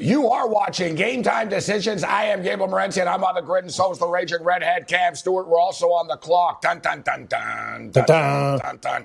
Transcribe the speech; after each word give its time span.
You 0.00 0.30
are 0.30 0.48
watching 0.48 0.94
Game 0.94 1.22
Time 1.22 1.50
Decisions. 1.50 2.02
I 2.02 2.24
am 2.24 2.42
Gabriel 2.42 2.72
Morency, 2.72 3.00
and 3.00 3.08
I'm 3.08 3.22
on 3.22 3.34
the 3.34 3.42
grid, 3.42 3.64
and 3.64 3.72
so 3.72 3.92
is 3.92 3.98
the 3.98 4.06
Raging 4.06 4.42
Redhead, 4.42 4.88
Cam 4.88 5.14
Stewart. 5.14 5.46
We're 5.46 5.60
also 5.60 5.88
on 5.88 6.08
the 6.08 6.16
clock. 6.16 6.62
Dun, 6.62 6.80
dun, 6.80 7.02
dun, 7.02 7.26
dun, 7.26 7.90
dun, 7.90 8.06
dun, 8.06 8.58
dun, 8.58 8.78
dun. 8.80 9.04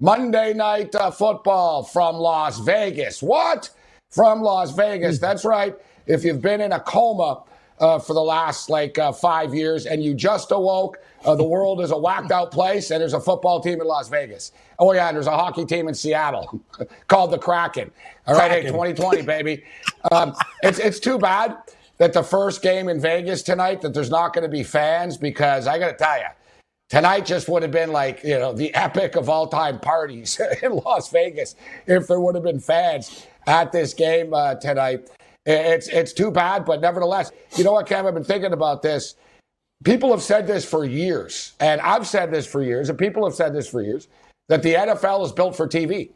Monday 0.00 0.52
night 0.52 0.94
uh, 0.94 1.10
football 1.10 1.82
from 1.82 2.16
Las 2.16 2.58
Vegas. 2.58 3.22
What? 3.22 3.70
From 4.10 4.42
Las 4.42 4.72
Vegas. 4.72 5.18
That's 5.18 5.46
right. 5.46 5.74
If 6.06 6.24
you've 6.24 6.42
been 6.42 6.60
in 6.60 6.72
a 6.72 6.80
coma 6.80 7.44
uh, 7.80 7.98
for 7.98 8.14
the 8.14 8.22
last 8.22 8.70
like 8.70 8.98
uh, 8.98 9.12
five 9.12 9.54
years 9.54 9.86
and 9.86 10.02
you 10.02 10.14
just 10.14 10.50
awoke, 10.52 10.98
uh, 11.24 11.34
the 11.34 11.44
world 11.44 11.80
is 11.80 11.90
a 11.90 11.96
whacked 11.96 12.30
out 12.30 12.50
place, 12.50 12.90
and 12.90 13.00
there's 13.00 13.14
a 13.14 13.20
football 13.20 13.60
team 13.60 13.80
in 13.80 13.86
Las 13.86 14.08
Vegas. 14.08 14.52
Oh, 14.78 14.92
yeah, 14.92 15.08
and 15.08 15.16
there's 15.16 15.26
a 15.26 15.30
hockey 15.30 15.64
team 15.64 15.88
in 15.88 15.94
Seattle 15.94 16.60
called 17.08 17.30
the 17.30 17.38
Kraken. 17.38 17.90
All 18.26 18.34
right, 18.34 18.50
Kraken. 18.50 18.66
hey, 18.66 18.72
2020, 18.72 19.22
baby. 19.26 19.64
Um, 20.12 20.34
it's, 20.62 20.78
it's 20.78 21.00
too 21.00 21.18
bad 21.18 21.56
that 21.98 22.12
the 22.12 22.22
first 22.22 22.62
game 22.62 22.88
in 22.88 23.00
Vegas 23.00 23.42
tonight 23.42 23.80
that 23.82 23.94
there's 23.94 24.10
not 24.10 24.34
going 24.34 24.42
to 24.42 24.50
be 24.50 24.62
fans 24.62 25.16
because 25.16 25.66
I 25.66 25.78
got 25.78 25.88
to 25.88 25.96
tell 25.96 26.18
you, 26.18 26.26
tonight 26.88 27.24
just 27.24 27.48
would 27.48 27.62
have 27.62 27.72
been 27.72 27.92
like 27.92 28.22
you 28.24 28.38
know 28.38 28.52
the 28.52 28.74
epic 28.74 29.16
of 29.16 29.28
all 29.28 29.46
time 29.46 29.78
parties 29.80 30.40
in 30.62 30.72
Las 30.72 31.10
Vegas 31.10 31.54
if 31.86 32.06
there 32.06 32.20
would 32.20 32.34
have 32.34 32.44
been 32.44 32.60
fans 32.60 33.26
at 33.46 33.72
this 33.72 33.94
game 33.94 34.34
uh, 34.34 34.54
tonight. 34.56 35.08
It's 35.46 35.88
it's 35.88 36.12
too 36.12 36.30
bad, 36.30 36.64
but 36.64 36.80
nevertheless, 36.80 37.30
you 37.56 37.64
know 37.64 37.72
what, 37.72 37.86
Cam? 37.86 38.06
I've 38.06 38.14
been 38.14 38.24
thinking 38.24 38.52
about 38.52 38.82
this. 38.82 39.14
People 39.84 40.10
have 40.10 40.22
said 40.22 40.46
this 40.46 40.64
for 40.64 40.84
years, 40.84 41.52
and 41.60 41.80
I've 41.82 42.06
said 42.06 42.30
this 42.30 42.46
for 42.46 42.62
years, 42.62 42.88
and 42.88 42.98
people 42.98 43.26
have 43.26 43.34
said 43.34 43.54
this 43.54 43.68
for 43.68 43.82
years 43.82 44.08
that 44.48 44.62
the 44.62 44.74
NFL 44.74 45.24
is 45.24 45.32
built 45.32 45.56
for 45.56 45.68
TV. 45.68 46.10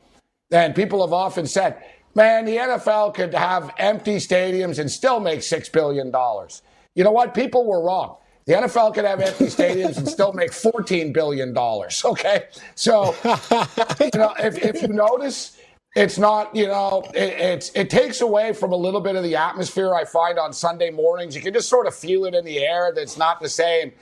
And 0.51 0.75
people 0.75 1.03
have 1.03 1.13
often 1.13 1.47
said, 1.47 1.83
man, 2.15 2.45
the 2.45 2.57
NFL 2.57 3.15
could 3.15 3.35
have 3.35 3.73
empty 3.79 4.17
stadiums 4.17 4.79
and 4.79 4.91
still 4.91 5.21
make 5.21 5.41
$6 5.41 5.73
billion. 5.73 6.13
You 6.95 7.05
know 7.05 7.11
what? 7.11 7.35
People 7.35 7.67
were 7.67 7.83
wrong. 7.83 8.17
The 8.47 8.55
NFL 8.55 8.95
could 8.95 9.05
have 9.05 9.21
empty 9.21 9.47
stadiums 9.47 9.99
and 9.99 10.09
still 10.09 10.33
make 10.33 10.53
$14 10.53 11.13
billion. 11.13 11.57
Okay. 11.59 12.47
So, 12.75 13.15
you 14.01 14.11
know, 14.19 14.35
if, 14.39 14.57
if 14.65 14.81
you 14.81 14.89
notice, 14.89 15.58
it's 15.97 16.19
not, 16.19 16.55
you 16.55 16.67
know, 16.67 17.03
it, 17.15 17.35
it's 17.41 17.71
it 17.71 17.91
takes 17.91 18.21
away 18.21 18.53
from 18.53 18.73
a 18.73 18.77
little 18.77 19.01
bit 19.01 19.17
of 19.17 19.23
the 19.23 19.37
atmosphere 19.37 19.95
I 19.95 20.05
find 20.05 20.39
on 20.39 20.53
Sunday 20.53 20.91
mornings. 20.91 21.35
You 21.35 21.43
can 21.43 21.55
just 21.55 21.69
sort 21.69 21.87
of 21.87 21.95
feel 21.95 22.25
it 22.25 22.35
in 22.35 22.45
the 22.45 22.59
air 22.59 22.93
that's 22.95 23.17
not 23.17 23.41
the 23.41 23.49
same, 23.49 23.93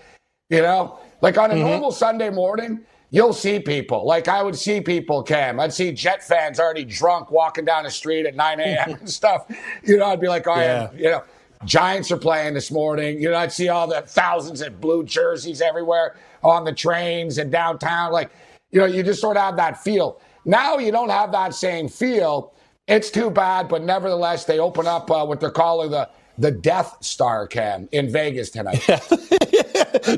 you 0.51 0.63
know. 0.63 0.99
Like 1.23 1.39
on 1.39 1.51
a 1.51 1.55
mm-hmm. 1.55 1.63
normal 1.63 1.93
Sunday 1.93 2.31
morning, 2.31 2.81
you'll 3.11 3.33
see 3.33 3.59
people. 3.61 4.05
Like 4.05 4.29
I 4.29 4.43
would 4.43 4.57
see 4.57 4.81
people, 4.81 5.23
Cam. 5.23 5.61
I'd 5.61 5.73
see 5.73 5.93
Jet 5.93 6.23
fans 6.23 6.61
already 6.61 6.85
drunk 6.85 7.31
walking 7.31 7.65
down 7.65 7.85
the 7.85 7.91
street 7.91 8.27
at 8.27 8.35
9 8.35 8.61
a.m. 8.61 8.91
and 9.01 9.11
stuff. 9.11 9.47
You 9.83 9.97
know, 9.97 10.07
I'd 10.07 10.21
be 10.21 10.29
like, 10.29 10.47
oh, 10.47 10.57
yeah. 10.57 10.93
you 10.93 11.05
know, 11.05 11.25
Giants 11.65 12.11
are 12.11 12.19
playing 12.19 12.55
this 12.55 12.71
morning. 12.71 13.21
You 13.21 13.31
know, 13.31 13.37
I'd 13.37 13.53
see 13.53 13.69
all 13.69 13.87
the 13.87 14.03
thousands 14.03 14.61
of 14.61 14.81
blue 14.81 15.05
jerseys 15.05 15.63
everywhere 15.63 16.17
on 16.43 16.65
the 16.65 16.73
trains 16.73 17.39
and 17.39 17.51
downtown. 17.51 18.13
Like, 18.13 18.31
you 18.71 18.81
know, 18.81 18.87
you 18.87 19.03
just 19.03 19.21
sort 19.21 19.37
of 19.37 19.43
have 19.43 19.57
that 19.57 19.83
feel. 19.83 20.21
Now 20.47 20.79
you 20.79 20.93
don't 20.93 21.11
have 21.11 21.33
that 21.33 21.55
same 21.55 21.89
feel. 21.89 22.55
It's 22.89 23.11
too 23.11 23.31
bad, 23.31 23.69
but 23.69 23.83
nevertheless, 23.83 24.47
they 24.47 24.61
open 24.61 24.87
up 24.89 25.11
uh, 25.11 25.27
what 25.27 25.41
they're 25.41 25.51
calling 25.53 25.93
the 25.93 26.11
the 26.39 26.51
Death 26.53 26.99
Star 27.03 27.47
Cam 27.49 27.89
in 27.93 28.13
Vegas 28.13 28.51
tonight. 28.51 28.85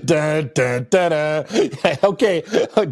da, 0.06 0.42
da, 0.42 0.80
da, 0.80 1.10
da. 1.10 1.44
Okay, 2.04 2.42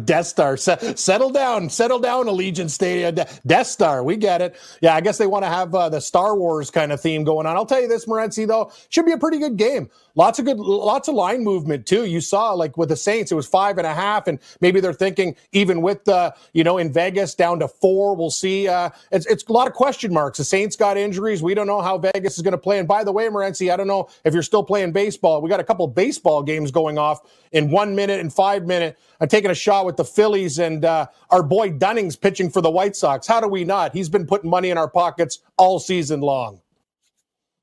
Death 0.05 0.27
Star. 0.27 0.53
S- 0.55 1.01
settle 1.01 1.31
down, 1.31 1.69
settle 1.71 1.99
down, 1.99 2.27
Allegiant 2.27 2.69
Stadium. 2.71 3.15
De- 3.15 3.27
Death 3.47 3.67
Star, 3.67 4.03
we 4.03 4.17
get 4.17 4.43
it. 4.43 4.55
Yeah, 4.81 4.95
I 4.95 5.01
guess 5.01 5.17
they 5.17 5.27
want 5.27 5.45
to 5.45 5.49
have 5.49 5.75
uh, 5.75 5.89
the 5.89 6.01
Star 6.01 6.37
Wars 6.37 6.71
kind 6.71 6.93
of 6.93 7.01
theme 7.01 7.25
going 7.25 7.47
on. 7.47 7.57
I'll 7.57 7.65
tell 7.67 7.81
you 7.81 7.89
this, 7.89 8.05
Morency, 8.05 8.47
though, 8.47 8.71
should 8.89 9.07
be 9.07 9.13
a 9.13 9.19
pretty 9.19 9.39
good 9.39 9.57
game. 9.57 9.89
Lots 10.17 10.39
of 10.39 10.45
good, 10.45 10.57
lots 10.57 11.07
of 11.07 11.13
line 11.13 11.43
movement 11.43 11.85
too. 11.85 12.05
You 12.05 12.21
saw 12.21 12.51
like 12.53 12.75
with 12.75 12.89
the 12.89 12.95
Saints, 12.95 13.31
it 13.31 13.35
was 13.35 13.45
five 13.45 13.77
and 13.77 13.85
a 13.85 13.93
half, 13.93 14.25
and 14.27 14.39
maybe 14.61 14.79
they're 14.79 14.91
thinking 14.91 15.35
even 15.51 15.83
with 15.83 16.05
the, 16.05 16.33
you 16.53 16.63
know, 16.63 16.79
in 16.79 16.91
Vegas 16.91 17.35
down 17.35 17.59
to 17.59 17.67
four. 17.67 18.15
We'll 18.15 18.31
see. 18.31 18.67
Uh, 18.67 18.89
it's 19.11 19.27
it's 19.27 19.43
a 19.43 19.53
lot 19.53 19.67
of 19.67 19.73
question 19.73 20.11
marks. 20.11 20.39
The 20.39 20.43
Saints 20.43 20.75
got 20.75 20.97
injuries. 20.97 21.43
We 21.43 21.53
don't 21.53 21.67
know 21.67 21.81
how 21.81 21.99
Vegas 21.99 22.37
is 22.37 22.41
going 22.41 22.53
to 22.53 22.57
play. 22.57 22.79
And 22.79 22.87
by 22.87 23.03
the 23.03 23.11
way, 23.11 23.27
Morency, 23.27 23.71
I 23.71 23.77
don't 23.77 23.85
know 23.85 24.09
if 24.25 24.33
you're 24.33 24.41
still 24.41 24.63
playing 24.63 24.91
baseball. 24.91 25.39
We 25.39 25.51
got 25.51 25.59
a 25.59 25.63
couple 25.63 25.85
baseball 25.87 26.41
games 26.41 26.71
going 26.71 26.97
off 26.97 27.21
in 27.51 27.69
one 27.69 27.95
minute 27.95 28.19
and 28.19 28.33
five 28.33 28.65
minute. 28.65 28.97
I'm 29.21 29.27
taking 29.27 29.51
a 29.51 29.55
shot 29.55 29.85
with 29.85 29.97
the 29.97 30.05
Phillies 30.05 30.57
and 30.57 30.83
uh, 30.83 31.05
our 31.29 31.43
boy 31.43 31.73
Dunning's 31.73 32.15
pitching 32.15 32.49
for 32.49 32.61
the 32.61 32.71
White 32.71 32.95
Sox. 32.95 33.27
How 33.27 33.39
do 33.39 33.47
we 33.47 33.63
not? 33.63 33.93
He's 33.93 34.09
been 34.09 34.25
putting 34.25 34.49
money 34.49 34.71
in 34.71 34.79
our 34.79 34.89
pockets 34.89 35.41
all 35.57 35.79
season 35.79 36.21
long. 36.21 36.59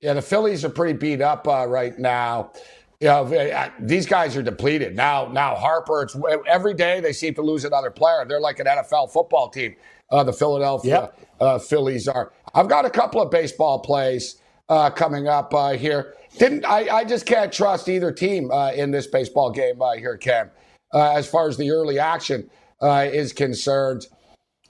Yeah, 0.04 0.12
the 0.12 0.20
Phillies 0.20 0.66
are 0.66 0.68
pretty 0.68 0.92
beat 0.92 1.22
up 1.22 1.48
uh, 1.48 1.66
right 1.66 1.98
now. 1.98 2.52
You 3.00 3.08
know, 3.08 3.24
uh, 3.24 3.70
these 3.80 4.04
guys 4.04 4.36
are 4.36 4.42
depleted 4.42 4.94
now. 4.94 5.28
Now 5.28 5.54
Harper, 5.54 6.02
it's 6.02 6.14
every 6.46 6.74
day 6.74 7.00
they 7.00 7.14
seem 7.14 7.32
to 7.36 7.40
lose 7.40 7.64
another 7.64 7.90
player. 7.90 8.22
They're 8.28 8.38
like 8.38 8.60
an 8.60 8.66
NFL 8.66 9.10
football 9.10 9.48
team. 9.48 9.74
Uh, 10.10 10.22
the 10.22 10.32
Philadelphia 10.32 11.10
yep. 11.16 11.28
uh, 11.40 11.58
Phillies 11.58 12.06
are. 12.06 12.34
I've 12.54 12.68
got 12.68 12.84
a 12.84 12.90
couple 12.90 13.22
of 13.22 13.30
baseball 13.30 13.78
plays 13.78 14.42
uh, 14.68 14.90
coming 14.90 15.26
up 15.26 15.54
uh, 15.54 15.72
here. 15.72 16.16
Didn't 16.38 16.66
I, 16.66 16.96
I? 16.96 17.04
just 17.04 17.24
can't 17.24 17.50
trust 17.50 17.88
either 17.88 18.12
team 18.12 18.50
in 18.74 18.90
this 18.90 19.06
baseball 19.06 19.50
game 19.50 19.80
here, 19.96 20.18
Cam. 20.18 20.50
as 20.92 21.26
far 21.26 21.48
as 21.48 21.56
the 21.56 21.70
early 21.70 21.98
action 21.98 22.50
is 22.82 23.32
concerned, 23.32 24.06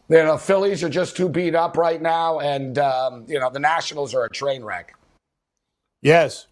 you 0.08 0.22
know, 0.22 0.36
Phillies 0.36 0.84
are 0.84 0.88
just 0.88 1.16
too 1.16 1.28
beat 1.28 1.56
up 1.56 1.76
right 1.76 2.00
now, 2.00 2.38
and 2.38 2.78
um, 2.78 3.24
you 3.26 3.40
know 3.40 3.50
the 3.50 3.58
Nationals 3.58 4.14
are 4.14 4.24
a 4.24 4.30
train 4.30 4.62
wreck. 4.62 4.94
Yes. 6.04 6.46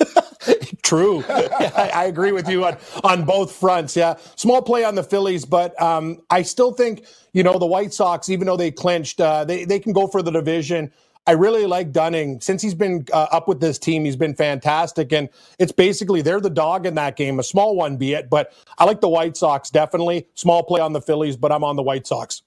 True. 0.82 1.24
I, 1.28 1.90
I, 1.94 2.04
agree 2.06 2.32
with 2.32 2.48
you 2.48 2.64
on, 2.64 2.76
on 3.04 3.24
both 3.24 3.52
fronts. 3.52 3.94
Yeah. 3.94 4.16
Small 4.34 4.62
play 4.62 4.82
on 4.82 4.94
the 4.94 5.04
Phillies, 5.04 5.44
but 5.44 5.80
um, 5.80 6.22
I 6.30 6.42
still 6.42 6.72
think, 6.72 7.06
you 7.32 7.42
know, 7.42 7.58
the 7.58 7.66
White 7.66 7.92
Sox, 7.92 8.28
even 8.28 8.46
though 8.46 8.56
they 8.56 8.70
clinched, 8.70 9.20
uh, 9.20 9.44
they, 9.44 9.64
they 9.64 9.78
can 9.78 9.92
go 9.92 10.06
for 10.08 10.22
the 10.22 10.30
division. 10.30 10.90
I 11.26 11.32
really 11.32 11.66
like 11.66 11.92
Dunning. 11.92 12.40
Since 12.40 12.62
he's 12.62 12.74
been 12.74 13.06
uh, 13.12 13.26
up 13.30 13.46
with 13.46 13.60
this 13.60 13.78
team, 13.78 14.04
he's 14.04 14.16
been 14.16 14.34
fantastic. 14.34 15.12
And 15.12 15.28
it's 15.58 15.72
basically 15.72 16.22
they're 16.22 16.40
the 16.40 16.50
dog 16.50 16.86
in 16.86 16.94
that 16.94 17.16
game, 17.16 17.38
a 17.38 17.42
small 17.42 17.76
one 17.76 17.96
be 17.98 18.14
it. 18.14 18.28
But 18.28 18.52
I 18.78 18.84
like 18.84 19.00
the 19.00 19.08
White 19.08 19.36
Sox 19.36 19.70
definitely. 19.70 20.26
Small 20.34 20.62
play 20.62 20.80
on 20.80 20.94
the 20.94 21.00
Phillies, 21.00 21.36
but 21.36 21.52
I'm 21.52 21.64
on 21.64 21.76
the 21.76 21.82
White 21.82 22.06
Sox. 22.06 22.42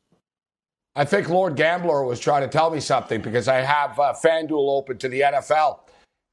I 0.96 1.06
think 1.06 1.30
Lord 1.30 1.56
Gambler 1.56 2.04
was 2.04 2.20
trying 2.20 2.42
to 2.42 2.48
tell 2.48 2.72
me 2.72 2.80
something 2.80 3.22
because 3.22 3.48
I 3.48 3.58
have 3.58 4.00
uh, 4.00 4.14
FanDuel 4.14 4.78
open 4.78 4.98
to 4.98 5.08
the 5.08 5.22
NFL. 5.22 5.82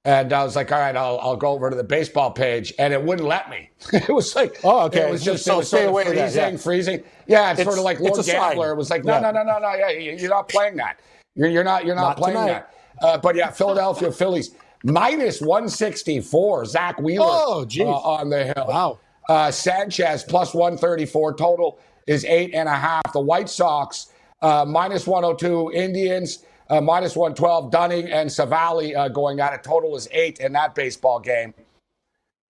And 0.06 0.34
I 0.34 0.44
was 0.44 0.54
like, 0.54 0.70
all 0.70 0.78
right, 0.78 0.94
I'll, 0.94 1.18
I'll 1.20 1.36
go 1.36 1.48
over 1.48 1.70
to 1.70 1.76
the 1.76 1.84
baseball 1.84 2.30
page. 2.30 2.74
And 2.78 2.92
it 2.92 3.02
wouldn't 3.02 3.26
let 3.26 3.48
me. 3.48 3.70
it 3.92 4.10
was 4.10 4.36
like, 4.36 4.58
oh, 4.62 4.84
okay. 4.86 5.08
It 5.08 5.10
was 5.10 5.24
just, 5.24 5.44
so 5.44 5.54
it 5.54 5.56
was 5.58 5.68
stay 5.68 5.84
away 5.86 6.04
freezing, 6.04 6.34
that, 6.34 6.52
yeah. 6.52 6.58
freezing. 6.58 7.04
Yeah, 7.26 7.50
it's, 7.50 7.60
it's, 7.60 7.66
sort 7.66 7.78
of 7.78 7.84
like 7.84 8.00
Lord 8.00 8.24
Gambler. 8.24 8.72
It 8.72 8.76
was 8.76 8.90
like, 8.90 9.04
no, 9.04 9.14
yeah. 9.14 9.20
no, 9.20 9.30
no, 9.30 9.42
no, 9.42 9.58
no. 9.58 9.74
Yeah, 9.74 9.88
you're 9.88 10.28
not 10.28 10.48
playing 10.48 10.76
that. 10.76 11.00
You're, 11.34 11.48
you're 11.48 11.64
not, 11.64 11.86
you're 11.86 11.94
not, 11.94 12.02
not 12.02 12.16
playing 12.18 12.36
tonight. 12.36 12.66
that. 13.00 13.04
Uh, 13.06 13.18
but 13.18 13.34
yeah, 13.34 13.50
Philadelphia 13.50 14.12
Phillies 14.12 14.50
minus 14.84 15.40
164. 15.40 16.66
Zack 16.66 17.00
Wheeler 17.00 17.26
oh, 17.26 17.66
uh, 17.80 17.84
on 17.84 18.28
the 18.28 18.44
hill. 18.44 18.66
Wow. 18.68 18.98
Uh, 19.28 19.50
Sanchez 19.50 20.22
plus 20.22 20.52
134. 20.52 21.34
Total 21.34 21.78
is 22.06 22.24
eight 22.26 22.54
and 22.54 22.68
a 22.68 22.76
half. 22.76 23.10
The 23.14 23.20
White 23.20 23.48
Sox 23.48 24.12
uh, 24.42 24.66
minus 24.68 25.06
102. 25.06 25.72
Indians 25.72 26.44
uh, 26.70 26.80
minus 26.80 27.16
112. 27.16 27.70
Dunning 27.70 28.10
and 28.10 28.30
Civale 28.30 28.94
uh, 28.96 29.08
going 29.08 29.40
at 29.40 29.52
it. 29.52 29.62
Total 29.62 29.94
is 29.96 30.08
eight 30.12 30.40
in 30.40 30.52
that 30.52 30.74
baseball 30.74 31.20
game. 31.20 31.54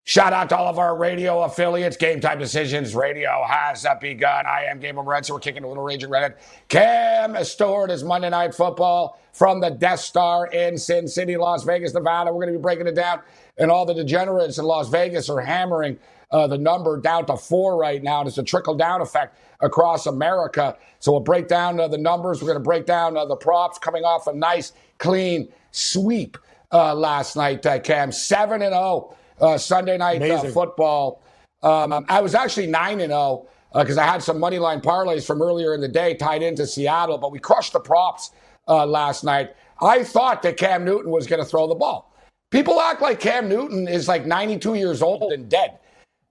Shout 0.07 0.35
out 0.35 0.51
to 0.51 0.57
all 0.57 0.69
of 0.69 0.79
our 0.79 0.95
radio 0.95 1.45
affiliates. 1.45 1.97
Game 1.97 2.21
Time 2.21 2.39
Decisions 2.39 2.95
Radio 2.95 3.43
has 3.49 3.87
begun. 4.03 4.45
I 4.45 4.65
am 4.65 4.79
Game 4.79 4.99
of 4.99 5.07
Red, 5.07 5.25
so 5.25 5.33
We're 5.33 5.41
kicking 5.41 5.65
a 5.65 5.69
little 5.69 5.83
raging 5.83 6.11
red. 6.11 6.35
Cam 6.69 7.43
Stewart 7.43 7.91
is 7.91 8.05
Monday 8.05 8.29
Night 8.29 8.55
Football 8.55 9.19
from 9.33 9.61
the 9.61 9.71
Death 9.71 10.01
Star 10.01 10.47
in 10.49 10.77
Sin 10.77 11.09
City, 11.09 11.39
Las 11.39 11.65
Vegas, 11.65 11.95
Nevada. 11.95 12.31
We're 12.31 12.43
going 12.45 12.53
to 12.53 12.59
be 12.59 12.63
breaking 12.63 12.87
it 12.87 12.95
down. 12.95 13.21
And 13.57 13.71
all 13.71 13.87
the 13.87 13.95
degenerates 13.95 14.59
in 14.59 14.67
Las 14.67 14.91
Vegas 14.91 15.31
are 15.31 15.41
hammering 15.41 15.99
uh, 16.31 16.49
the 16.49 16.59
number 16.59 17.01
down 17.01 17.25
to 17.25 17.39
four 17.39 17.79
right 17.79 18.03
now. 18.03 18.21
And 18.21 18.29
it's 18.29 18.37
a 18.37 18.43
trickle 18.43 18.75
down 18.75 19.01
effect 19.01 19.39
across 19.65 20.07
America. 20.07 20.77
So 21.01 21.13
we'll 21.13 21.21
break 21.21 21.49
down 21.49 21.81
uh, 21.81 21.89
the 21.89 21.99
numbers. 21.99 22.41
We're 22.41 22.49
going 22.49 22.59
to 22.59 22.65
break 22.65 22.87
down 22.87 23.17
uh, 23.17 23.25
the 23.25 23.37
props 23.37 23.79
coming 23.79 24.05
off 24.05 24.27
a 24.27 24.33
nice, 24.33 24.73
clean 24.99 25.49
sweep 25.73 26.39
uh, 26.73 26.95
last 26.95 27.37
night, 27.37 27.65
uh, 27.67 27.81
Cam. 27.81 28.13
7 28.13 28.63
and 28.63 28.73
0 28.73 29.17
uh, 29.41 29.59
Sunday 29.59 29.97
night 29.97 30.21
football. 30.53 31.23
Um, 31.63 32.05
I 32.09 32.21
was 32.21 32.35
actually 32.35 32.67
9 32.67 33.01
and 33.01 33.11
0 33.11 33.49
because 33.75 33.99
I 33.99 34.05
had 34.05 34.23
some 34.23 34.39
money 34.39 34.59
line 34.59 34.81
parlays 34.81 35.27
from 35.27 35.43
earlier 35.43 35.75
in 35.75 35.81
the 35.81 35.89
day 35.89 36.15
tied 36.15 36.43
into 36.43 36.67
Seattle, 36.67 37.19
but 37.19 37.33
we 37.33 37.39
crushed 37.41 37.73
the 37.73 37.81
props 37.81 38.31
last 38.69 39.25
night. 39.25 39.57
I 39.81 40.05
thought 40.05 40.43
that 40.43 40.57
Cam 40.57 40.85
Newton 40.85 41.11
was 41.11 41.27
going 41.27 41.43
to 41.43 41.49
throw 41.49 41.67
the 41.67 41.75
ball. 41.75 42.15
People 42.51 42.81
act 42.81 43.03
like 43.03 43.19
Cam 43.19 43.49
Newton 43.49 43.89
is 43.89 44.07
like 44.07 44.27
92 44.27 44.75
years 44.75 45.03
old 45.03 45.33
and 45.33 45.49
dead. 45.49 45.79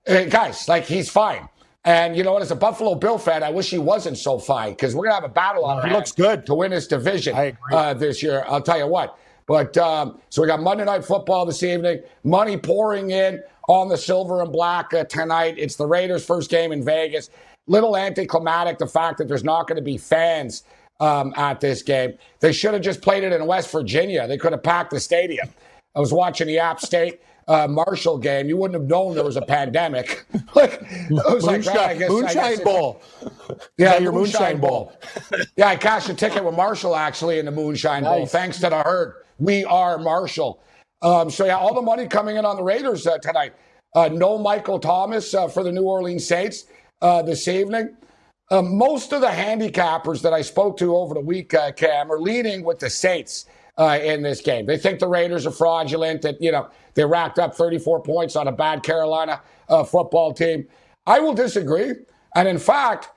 Uh, 0.07 0.23
guys, 0.25 0.67
like 0.67 0.85
he's 0.85 1.09
fine. 1.09 1.47
And 1.85 2.15
you 2.15 2.23
know 2.23 2.33
what? 2.33 2.41
As 2.41 2.51
a 2.51 2.55
Buffalo 2.55 2.95
Bill 2.95 3.17
fan, 3.17 3.43
I 3.43 3.49
wish 3.49 3.69
he 3.69 3.77
wasn't 3.77 4.17
so 4.17 4.39
fine 4.39 4.71
because 4.71 4.95
we're 4.95 5.03
gonna 5.03 5.15
have 5.15 5.23
a 5.25 5.29
battle 5.29 5.65
on. 5.65 5.85
He 5.87 5.93
looks 5.93 6.11
good 6.13 6.45
to 6.45 6.55
win 6.55 6.71
this 6.71 6.87
division 6.87 7.57
uh, 7.71 7.93
this 7.93 8.23
year. 8.23 8.45
I'll 8.47 8.61
tell 8.61 8.77
you 8.77 8.87
what. 8.87 9.17
But 9.47 9.77
um, 9.77 10.19
so 10.29 10.41
we 10.41 10.47
got 10.47 10.61
Monday 10.61 10.85
Night 10.85 11.03
Football 11.03 11.45
this 11.45 11.61
evening. 11.63 12.01
Money 12.23 12.57
pouring 12.57 13.11
in 13.11 13.43
on 13.67 13.89
the 13.89 13.97
silver 13.97 14.41
and 14.41 14.51
black 14.51 14.93
uh, 14.93 15.03
tonight. 15.03 15.55
It's 15.57 15.75
the 15.75 15.85
Raiders' 15.85 16.25
first 16.25 16.49
game 16.49 16.71
in 16.71 16.83
Vegas. 16.83 17.29
Little 17.67 17.97
anticlimactic 17.97 18.77
the 18.77 18.87
fact 18.87 19.17
that 19.17 19.27
there's 19.27 19.43
not 19.43 19.67
going 19.67 19.77
to 19.77 19.83
be 19.83 19.97
fans 19.97 20.63
um, 21.01 21.33
at 21.35 21.59
this 21.59 21.81
game. 21.81 22.13
They 22.39 22.53
should 22.53 22.73
have 22.73 22.81
just 22.83 23.01
played 23.01 23.23
it 23.23 23.33
in 23.33 23.45
West 23.45 23.71
Virginia. 23.71 24.27
They 24.27 24.37
could 24.37 24.53
have 24.53 24.63
packed 24.63 24.91
the 24.91 24.99
stadium. 24.99 25.49
I 25.95 25.99
was 25.99 26.13
watching 26.13 26.47
the 26.47 26.59
App 26.59 26.79
State 26.79 27.21
uh, 27.47 27.67
Marshall 27.67 28.17
game. 28.17 28.47
You 28.47 28.57
wouldn't 28.57 28.79
have 28.79 28.89
known 28.89 29.15
there 29.15 29.23
was 29.23 29.37
a 29.37 29.41
pandemic. 29.41 30.25
like 30.55 30.81
it 30.81 31.11
was 31.11 31.45
moonshine, 31.45 31.75
like, 31.75 31.89
I 31.89 31.95
guess, 31.95 32.09
moonshine 32.09 32.37
I 32.37 32.49
guess 32.55 32.63
bowl. 32.63 33.01
Yeah, 33.77 33.97
your 33.97 34.11
moonshine, 34.11 34.41
moonshine 34.41 34.61
bowl. 34.61 34.93
bowl. 35.31 35.41
yeah, 35.57 35.67
I 35.67 35.75
cashed 35.75 36.09
a 36.09 36.13
ticket 36.13 36.43
with 36.43 36.55
Marshall 36.55 36.95
actually 36.95 37.39
in 37.39 37.45
the 37.45 37.51
moonshine 37.51 38.03
nice. 38.03 38.17
bowl. 38.17 38.25
Thanks 38.25 38.59
to 38.59 38.69
the 38.69 38.81
herd. 38.81 39.15
We 39.39 39.65
are 39.65 39.97
Marshall. 39.97 40.61
Um, 41.01 41.29
so 41.29 41.45
yeah, 41.45 41.57
all 41.57 41.73
the 41.73 41.81
money 41.81 42.07
coming 42.07 42.37
in 42.37 42.45
on 42.45 42.55
the 42.55 42.63
Raiders 42.63 43.05
uh, 43.05 43.17
tonight. 43.17 43.53
Uh, 43.95 44.09
no 44.11 44.37
Michael 44.37 44.79
Thomas 44.79 45.33
uh, 45.33 45.47
for 45.47 45.63
the 45.63 45.71
New 45.71 45.83
Orleans 45.83 46.25
Saints 46.25 46.65
uh, 47.01 47.21
this 47.21 47.47
evening. 47.47 47.95
Uh, 48.49 48.61
most 48.61 49.13
of 49.13 49.21
the 49.21 49.27
handicappers 49.27 50.21
that 50.21 50.33
I 50.33 50.41
spoke 50.41 50.77
to 50.77 50.95
over 50.95 51.13
the 51.13 51.19
week, 51.19 51.53
uh, 51.53 51.71
Cam, 51.71 52.11
are 52.11 52.19
leading 52.19 52.63
with 52.63 52.79
the 52.79 52.89
Saints 52.89 53.45
uh, 53.77 53.99
in 54.01 54.21
this 54.21 54.41
game. 54.41 54.65
They 54.65 54.77
think 54.77 54.99
the 54.99 55.07
Raiders 55.07 55.45
are 55.45 55.51
fraudulent, 55.51 56.21
that, 56.21 56.41
you 56.41 56.51
know, 56.51 56.69
they 56.93 57.05
racked 57.05 57.39
up 57.39 57.55
34 57.55 58.03
points 58.03 58.35
on 58.35 58.47
a 58.47 58.51
bad 58.51 58.83
Carolina 58.83 59.41
uh, 59.69 59.83
football 59.83 60.33
team. 60.33 60.67
I 61.05 61.19
will 61.19 61.33
disagree. 61.33 61.93
And 62.35 62.47
in 62.47 62.57
fact, 62.57 63.09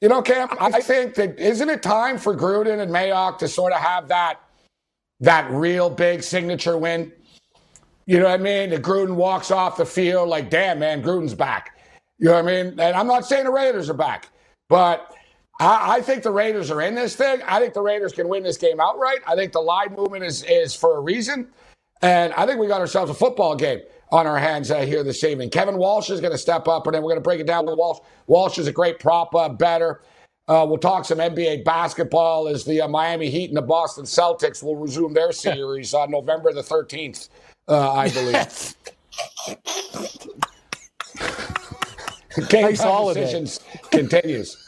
you 0.00 0.08
know, 0.08 0.22
Cam, 0.22 0.48
I 0.60 0.80
think 0.80 1.14
that 1.14 1.38
isn't 1.38 1.68
it 1.68 1.82
time 1.82 2.18
for 2.18 2.36
Gruden 2.36 2.80
and 2.80 2.90
Mayock 2.92 3.38
to 3.38 3.48
sort 3.48 3.72
of 3.72 3.80
have 3.80 4.08
that 4.08 4.40
that 5.20 5.50
real 5.50 5.90
big 5.90 6.22
signature 6.22 6.78
win? 6.78 7.12
You 8.06 8.20
know 8.20 8.26
what 8.26 8.40
I 8.40 8.42
mean? 8.42 8.70
The 8.70 8.78
Gruden 8.78 9.16
walks 9.16 9.50
off 9.50 9.76
the 9.76 9.84
field 9.84 10.28
like, 10.28 10.50
damn, 10.50 10.78
man, 10.78 11.02
Gruden's 11.02 11.34
back. 11.34 11.78
You 12.18 12.26
know 12.26 12.34
what 12.34 12.44
I 12.44 12.62
mean? 12.62 12.66
And 12.80 12.96
I'm 12.96 13.06
not 13.06 13.26
saying 13.26 13.44
the 13.44 13.50
Raiders 13.50 13.90
are 13.90 13.94
back. 13.94 14.28
But 14.68 15.14
I, 15.58 15.96
I, 15.96 16.00
think 16.02 16.22
the 16.22 16.30
Raiders 16.30 16.70
are 16.70 16.80
in 16.82 16.94
this 16.94 17.16
thing. 17.16 17.40
I 17.46 17.58
think 17.60 17.74
the 17.74 17.82
Raiders 17.82 18.12
can 18.12 18.28
win 18.28 18.42
this 18.42 18.56
game 18.56 18.80
outright. 18.80 19.18
I 19.26 19.34
think 19.34 19.52
the 19.52 19.60
line 19.60 19.94
movement 19.96 20.24
is, 20.24 20.44
is 20.44 20.74
for 20.74 20.96
a 20.96 21.00
reason. 21.00 21.48
And 22.02 22.32
I 22.34 22.46
think 22.46 22.60
we 22.60 22.68
got 22.68 22.80
ourselves 22.80 23.10
a 23.10 23.14
football 23.14 23.56
game 23.56 23.80
on 24.10 24.26
our 24.26 24.38
hands 24.38 24.70
uh, 24.70 24.80
here 24.80 25.02
this 25.02 25.24
evening. 25.24 25.50
Kevin 25.50 25.76
Walsh 25.76 26.10
is 26.10 26.20
going 26.20 26.32
to 26.32 26.38
step 26.38 26.68
up, 26.68 26.86
and 26.86 26.94
then 26.94 27.02
we're 27.02 27.10
going 27.10 27.20
to 27.20 27.22
break 27.22 27.40
it 27.40 27.46
down 27.46 27.66
with 27.66 27.76
Walsh. 27.76 27.98
Walsh 28.26 28.58
is 28.58 28.66
a 28.68 28.72
great 28.72 29.00
prop 29.00 29.34
uh, 29.34 29.48
better. 29.48 30.00
Uh, 30.46 30.64
we'll 30.66 30.78
talk 30.78 31.04
some 31.04 31.18
NBA 31.18 31.64
basketball 31.64 32.48
as 32.48 32.64
the 32.64 32.80
uh, 32.80 32.88
Miami 32.88 33.28
Heat 33.28 33.50
and 33.50 33.56
the 33.56 33.62
Boston 33.62 34.04
Celtics 34.04 34.62
will 34.62 34.76
resume 34.76 35.12
their 35.12 35.32
series 35.44 35.92
on 35.92 36.10
November 36.10 36.52
the 36.52 36.62
13th, 36.62 37.28
uh, 37.66 37.92
I 37.92 38.08
believe. 38.10 38.74
Game 42.48 42.62
nice 42.62 42.80
decisions 42.80 43.60
continues. 43.90 44.67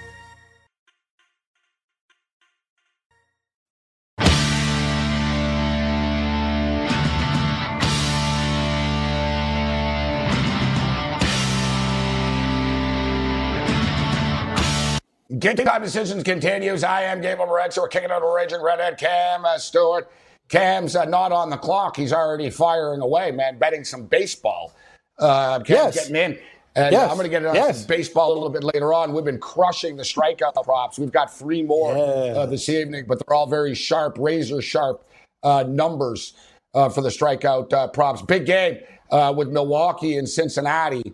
Game 15.41 15.55
time 15.55 15.81
decisions 15.81 16.21
continues. 16.23 16.83
I 16.83 17.01
am 17.01 17.19
Gabriel 17.19 17.49
Morency. 17.49 17.79
We're 17.79 17.87
kicking 17.87 18.11
out 18.11 18.21
a 18.21 18.31
raging 18.31 18.61
redhead 18.61 18.99
Cam 18.99 19.43
uh, 19.43 19.57
Stewart. 19.57 20.11
Cam's 20.49 20.95
uh, 20.95 21.05
not 21.05 21.31
on 21.31 21.49
the 21.49 21.57
clock. 21.57 21.97
He's 21.97 22.13
already 22.13 22.51
firing 22.51 23.01
away, 23.01 23.31
man, 23.31 23.57
betting 23.57 23.83
some 23.83 24.05
baseball. 24.05 24.71
Uh, 25.17 25.57
Cam's 25.61 25.69
yes. 25.69 25.95
getting 25.95 26.15
in. 26.15 26.39
And 26.75 26.91
yes. 26.91 27.09
I'm 27.09 27.17
going 27.17 27.25
to 27.25 27.29
get 27.29 27.43
into 27.43 27.57
yes. 27.57 27.83
baseball 27.85 28.31
a 28.31 28.35
little 28.35 28.51
bit 28.51 28.63
later 28.63 28.93
on. 28.93 29.13
We've 29.13 29.25
been 29.25 29.39
crushing 29.39 29.97
the 29.97 30.03
strikeout 30.03 30.63
props. 30.63 30.99
We've 30.99 31.11
got 31.11 31.33
three 31.33 31.63
more 31.63 31.97
uh, 31.97 32.45
this 32.45 32.69
evening, 32.69 33.05
but 33.07 33.17
they're 33.25 33.35
all 33.35 33.47
very 33.47 33.73
sharp, 33.73 34.17
razor 34.19 34.61
sharp 34.61 35.03
uh, 35.41 35.63
numbers 35.67 36.33
uh, 36.75 36.87
for 36.89 37.01
the 37.01 37.09
strikeout 37.09 37.73
uh, 37.73 37.87
props. 37.87 38.21
Big 38.21 38.45
game 38.45 38.77
uh, 39.09 39.33
with 39.35 39.49
Milwaukee 39.49 40.17
and 40.17 40.29
Cincinnati. 40.29 41.13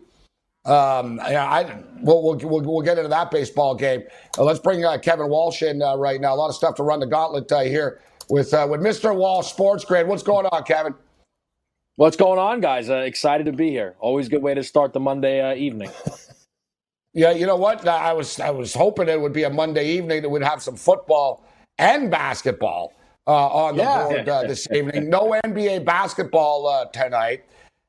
Um, 0.68 1.22
I, 1.24 1.78
we'll, 2.02 2.22
we'll, 2.22 2.36
we'll, 2.36 2.62
we'll, 2.62 2.82
get 2.82 2.98
into 2.98 3.08
that 3.08 3.32
baseball 3.32 3.74
game. 3.74 4.04
Uh, 4.38 4.44
let's 4.44 4.60
bring 4.60 4.84
uh, 4.84 4.98
Kevin 4.98 5.30
Walsh 5.30 5.62
in 5.62 5.82
uh, 5.82 5.96
right 5.96 6.20
now. 6.20 6.34
A 6.34 6.36
lot 6.36 6.50
of 6.50 6.56
stuff 6.56 6.76
to 6.76 6.84
run 6.84 7.00
the 7.00 7.08
gauntlet 7.08 7.50
uh, 7.54 7.62
here 7.62 8.02
with 8.30 8.54
uh, 8.54 8.68
with 8.70 8.82
Mr. 8.82 9.16
Walsh 9.16 9.48
Sports 9.48 9.86
Grid. 9.86 10.08
What's 10.08 10.24
going 10.24 10.46
on, 10.46 10.64
Kevin? 10.64 10.94
What's 11.96 12.18
going 12.18 12.38
on, 12.38 12.60
guys? 12.60 12.90
Uh, 12.90 12.98
excited 12.98 13.46
to 13.46 13.54
be 13.54 13.70
here. 13.70 13.96
Always 14.00 14.28
a 14.28 14.30
good 14.30 14.44
way 14.44 14.56
to 14.56 14.64
start 14.64 14.92
the 14.92 15.00
Monday 15.00 15.58
evening. 15.58 15.90
yeah, 17.14 17.32
you 17.32 17.46
know 17.46 17.56
what? 17.56 17.88
I 17.88 18.12
was 18.12 18.38
I 18.38 18.50
was 18.50 18.74
hoping 18.74 19.08
it 19.08 19.22
would 19.22 19.34
be 19.34 19.44
a 19.44 19.50
Monday 19.50 19.88
evening 19.92 20.22
that 20.22 20.30
we'd 20.30 20.44
have 20.44 20.62
some 20.62 20.76
football 20.76 21.46
and 21.78 22.12
basketball 22.12 22.92
on 23.26 23.78
the 23.78 23.84
yeah. 23.84 24.04
board 24.04 24.50
this 24.50 24.68
evening. 24.70 25.10
No 25.10 25.40
NBA 25.46 25.86
basketball 25.86 26.90
tonight. 26.92 27.46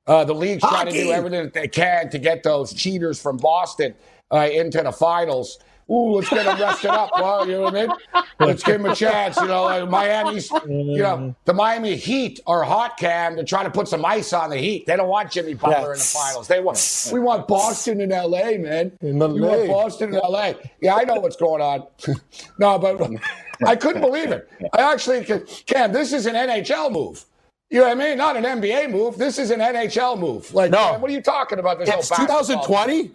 Uh, 0.08 0.24
the 0.24 0.34
league's 0.34 0.62
Hockey. 0.62 0.74
trying 0.74 0.86
to 0.86 0.92
do 1.04 1.12
everything 1.12 1.44
that 1.44 1.52
they 1.52 1.68
can 1.68 2.08
to 2.10 2.18
get 2.18 2.42
those 2.42 2.72
cheaters 2.72 3.20
from 3.20 3.36
Boston 3.36 3.94
uh, 4.32 4.48
into 4.50 4.82
the 4.82 4.90
finals. 4.90 5.58
Ooh, 5.90 6.16
let's 6.16 6.28
get 6.28 6.44
them 6.44 6.60
rested 6.60 6.90
up. 6.90 7.10
Well, 7.14 7.46
you 7.46 7.52
know 7.52 7.62
what 7.62 7.74
I 7.74 7.86
mean? 7.86 8.24
Let's 8.40 8.62
give 8.62 8.82
them 8.82 8.90
a 8.90 8.94
chance. 8.94 9.36
You 9.38 9.46
know, 9.46 9.62
like 9.64 9.88
Miami's, 9.88 10.50
you 10.66 10.98
know, 10.98 11.34
the 11.46 11.54
Miami 11.54 11.96
Heat 11.96 12.40
are 12.46 12.62
hot 12.62 12.98
cam 12.98 13.36
to 13.36 13.44
try 13.44 13.62
to 13.62 13.70
put 13.70 13.88
some 13.88 14.04
ice 14.04 14.34
on 14.34 14.50
the 14.50 14.58
Heat. 14.58 14.84
They 14.84 14.96
don't 14.96 15.08
want 15.08 15.30
Jimmy 15.30 15.54
Butler 15.54 15.94
yes. 15.94 16.14
in 16.14 16.20
the 16.20 16.24
finals. 16.24 16.48
They 16.48 16.60
want, 16.60 17.10
we 17.10 17.20
want 17.20 17.48
Boston 17.48 18.02
in 18.02 18.10
LA, 18.10 18.58
man. 18.58 18.92
In 19.00 19.18
we 19.18 19.40
want 19.40 19.66
Boston 19.66 20.12
in 20.12 20.20
LA. 20.20 20.52
Yeah, 20.82 20.96
I 20.96 21.04
know 21.04 21.20
what's 21.20 21.36
going 21.36 21.62
on. 21.62 21.86
no, 22.58 22.78
but 22.78 23.10
I 23.66 23.74
couldn't 23.74 24.02
believe 24.02 24.30
it. 24.30 24.46
I 24.74 24.92
actually, 24.92 25.24
Cam, 25.64 25.92
this 25.92 26.12
is 26.12 26.26
an 26.26 26.34
NHL 26.34 26.92
move. 26.92 27.24
You 27.70 27.80
know 27.80 27.88
what 27.88 27.98
I 27.98 28.08
mean? 28.08 28.16
Not 28.16 28.36
an 28.36 28.44
NBA 28.44 28.90
move. 28.90 29.18
This 29.18 29.38
is 29.38 29.50
an 29.50 29.60
NHL 29.60 30.18
move. 30.18 30.52
Like, 30.54 30.70
no. 30.70 30.92
Man, 30.92 31.00
what 31.02 31.10
are 31.10 31.14
you 31.14 31.20
talking 31.20 31.58
about? 31.58 31.78
This 31.78 31.90
it's 31.90 32.08
2020. 32.08 33.10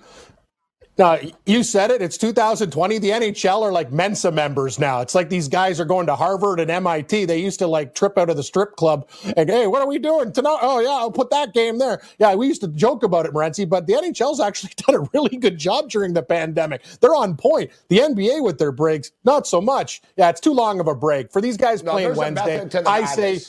No, 0.95 1.19
you 1.48 1.63
said 1.63 1.89
it. 1.89 2.03
It's 2.03 2.19
2020. 2.19 3.00
The 3.00 3.10
NHL 3.10 3.63
are 3.63 3.72
like 3.72 3.91
Mensa 3.91 4.31
members 4.31 4.77
now. 4.77 5.01
It's 5.01 5.15
like 5.15 5.27
these 5.27 5.48
guys 5.48 5.79
are 5.79 5.86
going 5.86 6.05
to 6.05 6.15
Harvard 6.15 6.60
and 6.60 6.69
MIT. 6.69 7.25
They 7.25 7.39
used 7.39 7.57
to 7.60 7.67
like 7.67 7.95
trip 7.95 8.15
out 8.15 8.29
of 8.29 8.38
the 8.38 8.43
strip 8.43 8.75
club 8.75 9.10
and 9.36 9.50
hey, 9.50 9.65
what 9.65 9.81
are 9.81 9.88
we 9.88 9.98
doing 9.98 10.31
tonight? 10.31 10.60
Oh 10.62 10.79
yeah, 10.81 10.89
I'll 10.89 11.12
put 11.12 11.31
that 11.31 11.51
game 11.55 11.79
there. 11.79 12.03
Yeah, 12.19 12.36
we 12.36 12.45
used 12.45 12.62
to 12.62 12.67
joke 12.67 13.01
about 13.01 13.25
it, 13.25 13.33
Morency, 13.33 13.67
but 13.67 13.88
the 13.88 13.93
NHL's 13.93 14.39
actually 14.39 14.74
done 14.77 14.95
a 14.98 15.10
really 15.15 15.36
good 15.36 15.57
job 15.57 15.89
during 15.89 16.13
the 16.13 16.22
pandemic. 16.22 16.83
They're 17.01 17.15
on 17.15 17.38
point. 17.38 17.72
The 17.89 17.98
NBA 17.98 18.43
with 18.43 18.60
their 18.60 18.72
breaks, 18.72 19.13
not 19.24 19.48
so 19.48 19.60
much. 19.60 20.03
Yeah, 20.15 20.29
it's 20.29 20.41
too 20.41 20.53
long 20.53 20.79
of 20.79 20.88
a 20.88 20.93
break 20.93 21.31
for 21.31 21.41
these 21.41 21.57
guys 21.57 21.81
no, 21.81 21.93
playing 21.93 22.15
Wednesday. 22.15 22.69
I 22.86 23.05
say 23.05 23.39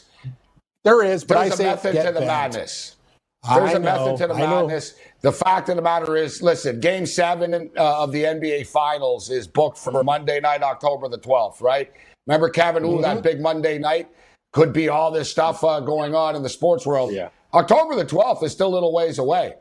there 0.85 1.03
is, 1.03 1.25
but 1.25 1.41
There's 1.41 1.53
I 1.53 1.57
say 1.57 1.65
a 1.65 1.67
method 1.69 2.03
to 2.07 2.13
the 2.13 2.21
madness. 2.21 2.97
There's 3.49 3.71
I 3.71 3.73
a 3.73 3.79
know, 3.79 3.81
method 3.81 4.17
to 4.19 4.27
the 4.29 4.35
madness. 4.35 4.95
The 5.23 5.33
fact 5.33 5.69
of 5.69 5.77
the 5.77 5.83
matter 5.83 6.17
is, 6.17 6.43
listen, 6.43 6.81
Game 6.81 7.07
Seven 7.07 7.71
uh, 7.77 8.03
of 8.03 8.13
the 8.13 8.25
NBA 8.25 8.67
Finals 8.67 9.31
is 9.31 9.47
booked 9.47 9.79
for 9.79 10.05
Monday 10.05 10.41
night, 10.41 10.63
October 10.63 11.09
the 11.09 11.19
12th. 11.19 11.61
Right? 11.61 11.91
Remember, 12.27 12.49
Kevin? 12.49 12.83
Mm-hmm. 12.85 13.03
that 13.03 13.23
big 13.23 13.41
Monday 13.41 13.79
night 13.79 14.09
could 14.53 14.73
be 14.73 14.89
all 14.89 15.11
this 15.11 15.31
stuff 15.31 15.65
uh, 15.65 15.81
going 15.81 16.15
on 16.15 16.37
in 16.37 16.43
the 16.43 16.49
sports 16.49 16.87
world. 16.87 17.13
Yeah. 17.13 17.31
October 17.55 17.97
the 17.97 18.05
12th 18.05 18.43
is 18.43 18.53
still 18.53 18.69
a 18.69 18.75
little 18.75 18.93
ways 18.95 19.19
away. 19.19 19.55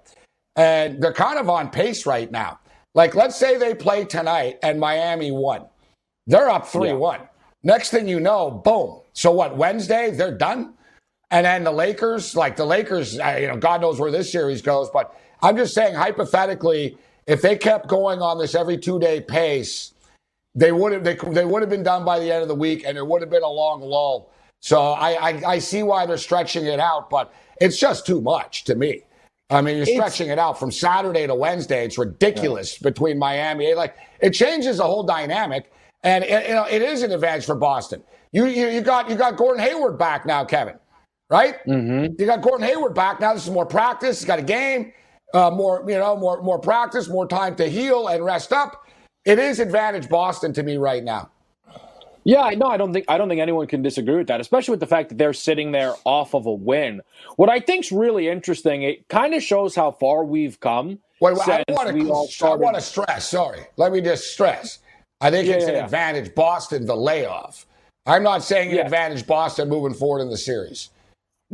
and 0.55 1.01
they're 1.01 1.13
kind 1.13 1.39
of 1.39 1.49
on 1.49 1.69
pace 1.69 2.05
right 2.05 2.31
now. 2.31 2.59
Like, 2.93 3.15
let's 3.15 3.35
say 3.35 3.57
they 3.57 3.73
play 3.73 4.05
tonight 4.05 4.59
and 4.63 4.79
Miami 4.79 5.31
won. 5.31 5.65
They're 6.27 6.49
up 6.49 6.67
3 6.67 6.89
yeah. 6.89 6.93
1. 6.93 7.19
Next 7.63 7.89
thing 7.89 8.07
you 8.07 8.19
know, 8.19 8.51
boom. 8.51 9.01
So 9.13 9.31
what, 9.31 9.57
Wednesday, 9.57 10.11
they're 10.11 10.37
done? 10.37 10.73
And 11.33 11.47
then 11.47 11.63
the 11.63 11.71
Lakers, 11.71 12.35
like 12.35 12.55
the 12.55 12.65
Lakers, 12.65 13.15
you 13.15 13.47
know, 13.47 13.57
God 13.57 13.81
knows 13.81 13.99
where 13.99 14.11
this 14.11 14.31
series 14.31 14.61
goes, 14.61 14.91
but 14.91 15.19
I'm 15.41 15.57
just 15.57 15.73
saying, 15.73 15.95
hypothetically, 15.95 16.95
if 17.25 17.41
they 17.41 17.57
kept 17.57 17.87
going 17.87 18.21
on 18.21 18.37
this 18.37 18.53
every 18.53 18.77
two 18.77 18.99
day 18.99 19.19
pace, 19.19 19.93
they 20.53 20.71
would 20.71 20.93
have 20.93 21.03
they, 21.03 21.15
they 21.15 21.43
would 21.43 21.63
have 21.63 21.71
been 21.71 21.81
done 21.81 22.05
by 22.05 22.19
the 22.19 22.31
end 22.31 22.43
of 22.43 22.49
the 22.49 22.55
week, 22.55 22.83
and 22.85 22.99
it 22.99 23.07
would 23.07 23.23
have 23.23 23.31
been 23.31 23.41
a 23.41 23.49
long 23.49 23.81
lull. 23.81 24.31
So 24.61 24.79
I, 24.79 25.31
I, 25.31 25.41
I 25.53 25.59
see 25.59 25.81
why 25.81 26.05
they're 26.05 26.19
stretching 26.19 26.67
it 26.67 26.79
out, 26.79 27.09
but 27.09 27.33
it's 27.59 27.79
just 27.79 28.05
too 28.05 28.21
much 28.21 28.63
to 28.65 28.75
me. 28.75 29.01
I 29.49 29.61
mean, 29.61 29.77
you're 29.77 29.87
stretching 29.87 30.27
it's, 30.27 30.33
it 30.33 30.39
out 30.39 30.59
from 30.59 30.71
Saturday 30.71 31.25
to 31.25 31.33
Wednesday. 31.33 31.83
It's 31.83 31.97
ridiculous 31.97 32.79
yeah. 32.79 32.89
between 32.89 33.17
Miami. 33.17 33.73
Like 33.73 33.95
it 34.19 34.31
changes 34.31 34.77
the 34.77 34.83
whole 34.83 35.03
dynamic, 35.03 35.73
and 36.03 36.23
it, 36.23 36.47
you 36.47 36.53
know 36.53 36.67
it 36.69 36.83
is 36.83 37.01
an 37.01 37.11
advantage 37.11 37.45
for 37.45 37.55
Boston. 37.55 38.03
You, 38.31 38.45
you 38.45 38.67
you 38.67 38.81
got 38.81 39.09
you 39.09 39.15
got 39.15 39.35
Gordon 39.35 39.63
Hayward 39.63 39.97
back 39.97 40.27
now, 40.27 40.45
Kevin. 40.45 40.75
Right? 41.33 41.55
Mm-hmm. 41.65 42.21
You 42.21 42.27
got 42.27 42.43
Gordon 42.43 42.67
Hayward 42.67 42.93
back 42.93 43.19
now. 43.19 43.33
This 43.33 43.47
is 43.47 43.49
more 43.49 43.65
practice. 43.65 44.19
He's 44.19 44.27
got 44.27 44.37
a 44.37 44.43
game, 44.43 44.93
uh, 45.33 45.49
more 45.49 45.83
you 45.87 45.97
know, 45.97 46.15
more 46.15 46.39
more 46.43 46.59
practice, 46.59 47.09
more 47.09 47.27
time 47.27 47.55
to 47.55 47.67
heal 47.67 48.07
and 48.07 48.23
rest 48.23 48.53
up. 48.53 48.85
It 49.25 49.39
is 49.39 49.59
advantage 49.59 50.09
Boston 50.09 50.53
to 50.53 50.61
me 50.61 50.77
right 50.77 51.03
now. 51.03 51.31
Yeah, 52.23 52.51
no, 52.55 52.67
I 52.67 52.77
don't 52.77 52.93
think 52.93 53.05
I 53.09 53.17
don't 53.17 53.29
think 53.29 53.41
anyone 53.41 53.65
can 53.65 53.81
disagree 53.81 54.17
with 54.17 54.27
that, 54.27 54.41
especially 54.41 54.73
with 54.73 54.79
the 54.79 54.85
fact 54.85 55.09
that 55.09 55.17
they're 55.17 55.33
sitting 55.33 55.71
there 55.71 55.95
off 56.05 56.35
of 56.35 56.45
a 56.45 56.53
win. 56.53 57.01
What 57.37 57.49
I 57.49 57.59
think's 57.59 57.91
really 57.91 58.27
interesting, 58.27 58.83
it 58.83 59.07
kind 59.07 59.33
of 59.33 59.41
shows 59.41 59.73
how 59.73 59.89
far 59.89 60.23
we've 60.23 60.59
come. 60.59 60.99
Wait, 61.19 61.33
wait 61.33 61.49
I 61.49 61.63
want 61.69 61.89
to 61.89 62.45
I 62.45 62.53
want 62.53 62.75
to 62.75 62.81
stress. 62.81 63.27
Sorry, 63.27 63.61
let 63.77 63.91
me 63.91 64.01
just 64.01 64.31
stress. 64.31 64.79
I 65.19 65.31
think 65.31 65.47
yeah, 65.47 65.55
it's 65.55 65.63
yeah, 65.63 65.69
an 65.71 65.75
yeah. 65.77 65.85
advantage 65.85 66.35
Boston 66.35 66.85
the 66.85 66.95
layoff. 66.95 67.65
I'm 68.05 68.21
not 68.21 68.43
saying 68.43 68.71
an 68.71 68.85
advantage 68.85 69.25
Boston 69.25 69.67
moving 69.67 69.95
forward 69.95 70.21
in 70.21 70.29
the 70.29 70.37
series. 70.37 70.91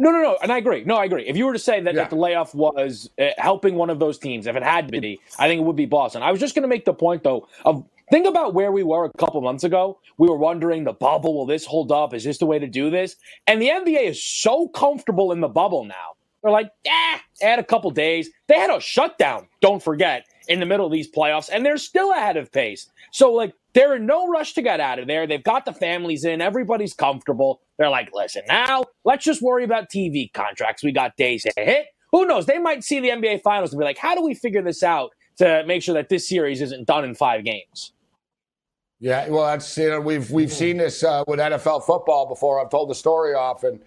No, 0.01 0.11
no, 0.11 0.21
no, 0.21 0.37
and 0.41 0.49
I 0.49 0.57
agree. 0.57 0.85
No, 0.85 0.95
I 0.95 1.03
agree. 1.03 1.27
If 1.27 1.35
you 1.35 1.45
were 1.45 1.51
to 1.51 1.59
say 1.59 1.81
that, 1.81 1.93
that 1.93 2.09
the 2.09 2.15
layoff 2.15 2.55
was 2.55 3.09
uh, 3.19 3.31
helping 3.37 3.75
one 3.75 3.89
of 3.89 3.99
those 3.99 4.17
teams, 4.17 4.47
if 4.47 4.55
it 4.55 4.63
had 4.63 4.87
to 4.87 4.99
be, 5.01 5.19
I 5.37 5.49
think 5.49 5.59
it 5.59 5.65
would 5.65 5.75
be 5.75 5.85
Boston. 5.85 6.23
I 6.23 6.31
was 6.31 6.39
just 6.39 6.55
going 6.55 6.63
to 6.63 6.69
make 6.69 6.85
the 6.85 6.93
point 6.93 7.23
though 7.23 7.47
of 7.65 7.83
Think 8.11 8.25
about 8.25 8.55
where 8.55 8.71
we 8.71 8.81
were 8.81 9.05
a 9.05 9.11
couple 9.19 9.39
months 9.41 9.63
ago. 9.63 9.99
We 10.17 10.27
were 10.27 10.37
wondering 10.37 10.83
the 10.83 10.93
bubble, 10.93 11.35
will 11.35 11.45
this 11.45 11.65
hold 11.65 11.91
up? 11.91 12.13
Is 12.13 12.23
this 12.23 12.39
the 12.39 12.47
way 12.47 12.57
to 12.57 12.65
do 12.65 12.89
this? 12.89 13.15
And 13.45 13.61
the 13.61 13.67
NBA 13.67 14.09
is 14.09 14.23
so 14.23 14.67
comfortable 14.69 15.31
in 15.31 15.41
the 15.41 15.47
bubble 15.47 15.85
now. 15.85 16.15
They're 16.41 16.51
like, 16.51 16.71
yeah, 16.83 17.19
add 17.41 17.59
a 17.59 17.63
couple 17.63 17.91
days. 17.91 18.29
They 18.47 18.55
had 18.55 18.71
a 18.71 18.79
shutdown, 18.79 19.47
don't 19.61 19.83
forget, 19.83 20.25
in 20.47 20.59
the 20.59 20.65
middle 20.65 20.85
of 20.85 20.91
these 20.91 21.11
playoffs, 21.11 21.49
and 21.51 21.65
they're 21.65 21.77
still 21.77 22.11
ahead 22.11 22.37
of 22.37 22.51
pace. 22.51 22.89
So, 23.11 23.31
like, 23.31 23.53
they're 23.73 23.95
in 23.95 24.05
no 24.05 24.27
rush 24.27 24.53
to 24.53 24.61
get 24.61 24.79
out 24.79 24.99
of 24.99 25.07
there. 25.07 25.27
They've 25.27 25.43
got 25.43 25.65
the 25.65 25.73
families 25.73 26.25
in, 26.25 26.41
everybody's 26.41 26.93
comfortable. 26.93 27.61
They're 27.77 27.89
like, 27.89 28.09
listen, 28.13 28.43
now 28.47 28.85
let's 29.05 29.23
just 29.23 29.41
worry 29.41 29.63
about 29.63 29.89
TV 29.89 30.31
contracts. 30.33 30.83
We 30.83 30.91
got 30.91 31.15
days 31.17 31.43
to 31.43 31.53
hit. 31.55 31.87
Who 32.11 32.25
knows? 32.25 32.45
They 32.45 32.57
might 32.57 32.83
see 32.83 32.99
the 32.99 33.09
NBA 33.09 33.41
finals 33.43 33.71
and 33.71 33.79
be 33.79 33.85
like, 33.85 33.97
how 33.97 34.15
do 34.15 34.23
we 34.23 34.33
figure 34.33 34.61
this 34.63 34.81
out 34.81 35.11
to 35.37 35.63
make 35.65 35.83
sure 35.83 35.93
that 35.93 36.09
this 36.09 36.27
series 36.27 36.61
isn't 36.61 36.87
done 36.87 37.05
in 37.05 37.13
five 37.13 37.43
games? 37.43 37.93
Yeah, 38.99 39.29
well, 39.29 39.45
that's 39.45 39.77
you 39.77 39.89
know 39.89 40.01
we've 40.01 40.29
we've 40.29 40.51
seen 40.51 40.75
this 40.75 41.03
uh, 41.03 41.23
with 41.25 41.39
NFL 41.39 41.83
football 41.83 42.25
before. 42.25 42.59
I've 42.59 42.69
told 42.69 42.89
the 42.89 42.95
story 42.95 43.33
often 43.33 43.79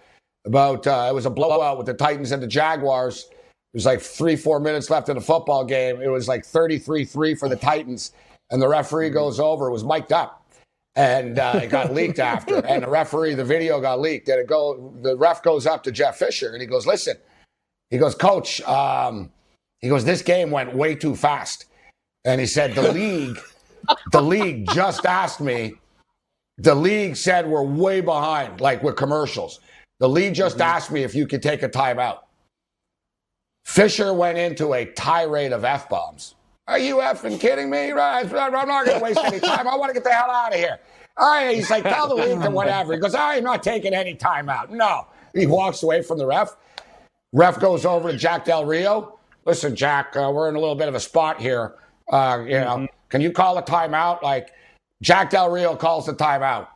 about 0.46 0.86
uh, 0.86 1.06
it 1.10 1.14
was 1.14 1.26
a 1.26 1.30
blowout 1.30 1.76
with 1.76 1.86
the 1.86 1.94
Titans 1.94 2.32
and 2.32 2.42
the 2.42 2.46
Jaguars. 2.46 3.26
It 3.30 3.76
was 3.76 3.84
like 3.84 4.00
three 4.00 4.36
four 4.36 4.58
minutes 4.58 4.88
left 4.88 5.10
in 5.10 5.16
the 5.16 5.20
football 5.20 5.64
game. 5.64 6.00
It 6.00 6.08
was 6.08 6.28
like 6.28 6.44
33-3 6.44 7.38
for 7.38 7.48
the 7.48 7.56
Titans, 7.56 8.12
and 8.52 8.62
the 8.62 8.68
referee 8.68 9.10
goes 9.10 9.40
over. 9.40 9.66
It 9.66 9.72
was 9.72 9.82
mic'd 9.82 10.12
up, 10.12 10.46
and 10.94 11.38
uh, 11.38 11.60
it 11.62 11.70
got 11.70 11.92
leaked 11.92 12.18
after. 12.20 12.64
And 12.64 12.84
the 12.84 12.90
referee, 12.90 13.34
the 13.34 13.44
video 13.44 13.80
got 13.80 14.00
leaked. 14.00 14.28
And 14.28 14.38
it 14.38 14.46
go 14.46 14.94
the 15.02 15.16
ref 15.16 15.42
goes 15.42 15.66
up 15.66 15.82
to 15.84 15.92
Jeff 15.92 16.18
Fisher 16.18 16.52
and 16.52 16.60
he 16.60 16.66
goes, 16.66 16.86
"Listen," 16.86 17.16
he 17.90 17.98
goes, 17.98 18.14
"Coach," 18.14 18.60
um, 18.62 19.32
he 19.80 19.88
goes, 19.88 20.04
"This 20.04 20.22
game 20.22 20.52
went 20.52 20.74
way 20.74 20.94
too 20.94 21.16
fast," 21.16 21.64
and 22.24 22.40
he 22.40 22.46
said 22.46 22.74
the 22.74 22.92
league 22.92 23.38
the 24.12 24.22
league 24.22 24.68
just 24.72 25.04
asked 25.06 25.40
me. 25.40 25.74
The 26.58 26.74
league 26.74 27.16
said 27.16 27.48
we're 27.48 27.62
way 27.62 28.00
behind, 28.00 28.60
like 28.60 28.82
with 28.82 28.96
commercials. 28.96 29.60
The 30.00 30.08
league 30.08 30.34
just 30.34 30.58
mm-hmm. 30.58 30.76
asked 30.76 30.90
me 30.90 31.02
if 31.02 31.14
you 31.14 31.26
could 31.26 31.42
take 31.42 31.62
a 31.62 31.68
timeout. 31.68 32.18
Fisher 33.64 34.12
went 34.12 34.38
into 34.38 34.74
a 34.74 34.84
tirade 34.84 35.52
of 35.52 35.64
f 35.64 35.88
bombs. 35.88 36.34
Are 36.68 36.78
you 36.78 36.96
effing 36.96 37.40
kidding 37.40 37.70
me? 37.70 37.92
I'm 37.92 38.30
not 38.30 38.86
going 38.86 38.98
to 38.98 39.04
waste 39.04 39.18
any 39.18 39.40
time. 39.40 39.66
I 39.66 39.76
want 39.76 39.90
to 39.90 39.94
get 39.94 40.04
the 40.04 40.12
hell 40.12 40.30
out 40.30 40.52
of 40.52 40.58
here. 40.58 40.78
All 41.16 41.30
right, 41.30 41.54
he's 41.54 41.68
like, 41.68 41.82
tell 41.82 42.08
the 42.08 42.14
league 42.14 42.40
to 42.42 42.50
whatever. 42.50 42.94
He 42.94 42.98
goes, 42.98 43.14
I'm 43.14 43.44
not 43.44 43.62
taking 43.62 43.92
any 43.92 44.14
time 44.14 44.48
out. 44.48 44.72
No. 44.72 45.06
He 45.34 45.46
walks 45.46 45.82
away 45.82 46.02
from 46.02 46.18
the 46.18 46.26
ref. 46.26 46.56
Ref 47.32 47.60
goes 47.60 47.84
over 47.84 48.12
to 48.12 48.16
Jack 48.16 48.44
Del 48.44 48.64
Rio. 48.64 49.18
Listen, 49.44 49.74
Jack, 49.74 50.16
uh, 50.16 50.30
we're 50.32 50.48
in 50.48 50.54
a 50.54 50.60
little 50.60 50.74
bit 50.74 50.88
of 50.88 50.94
a 50.94 51.00
spot 51.00 51.40
here. 51.40 51.74
Uh, 52.10 52.42
you 52.44 52.52
know, 52.52 52.76
mm-hmm. 52.76 52.84
Can 53.12 53.20
you 53.20 53.30
call 53.30 53.58
a 53.58 53.62
timeout? 53.62 54.22
Like 54.22 54.52
Jack 55.02 55.28
Del 55.28 55.50
Rio 55.50 55.76
calls 55.76 56.06
the 56.06 56.14
timeout, 56.14 56.68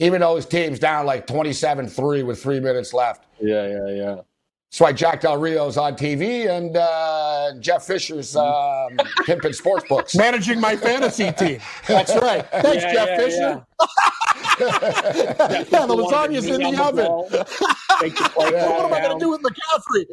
even 0.00 0.20
though 0.20 0.34
his 0.34 0.44
team's 0.44 0.80
down 0.80 1.06
like 1.06 1.28
27 1.28 1.86
3 1.86 2.24
with 2.24 2.42
three 2.42 2.58
minutes 2.58 2.92
left. 2.92 3.26
Yeah, 3.40 3.68
yeah, 3.68 3.88
yeah. 3.90 4.16
That's 4.76 4.82
why 4.82 4.92
Jack 4.92 5.22
Del 5.22 5.38
Rio's 5.38 5.78
on 5.78 5.96
TV 5.96 6.50
and 6.50 6.76
uh, 6.76 7.52
Jeff 7.60 7.86
Fisher's 7.86 8.36
um, 8.36 8.98
pimping 9.24 9.54
sports 9.54 9.86
books. 9.88 10.14
Managing 10.18 10.60
my 10.60 10.76
fantasy 10.76 11.32
team. 11.32 11.60
That's 11.88 12.14
right. 12.22 12.46
Thanks, 12.50 12.84
yeah, 12.84 12.92
Jeff 12.92 13.08
yeah, 13.08 13.16
Fisher. 13.16 13.66
Yeah, 14.60 15.64
yeah 15.70 15.86
the 15.86 15.96
lasagna's 15.96 16.44
in 16.44 16.60
the 16.60 16.78
oven. 16.78 17.06
what 17.06 18.84
am 18.84 18.92
I 18.92 19.00
going 19.00 19.18
to 19.18 19.24
do 19.24 19.30
with 19.30 19.40
McCaffrey? 19.40 20.04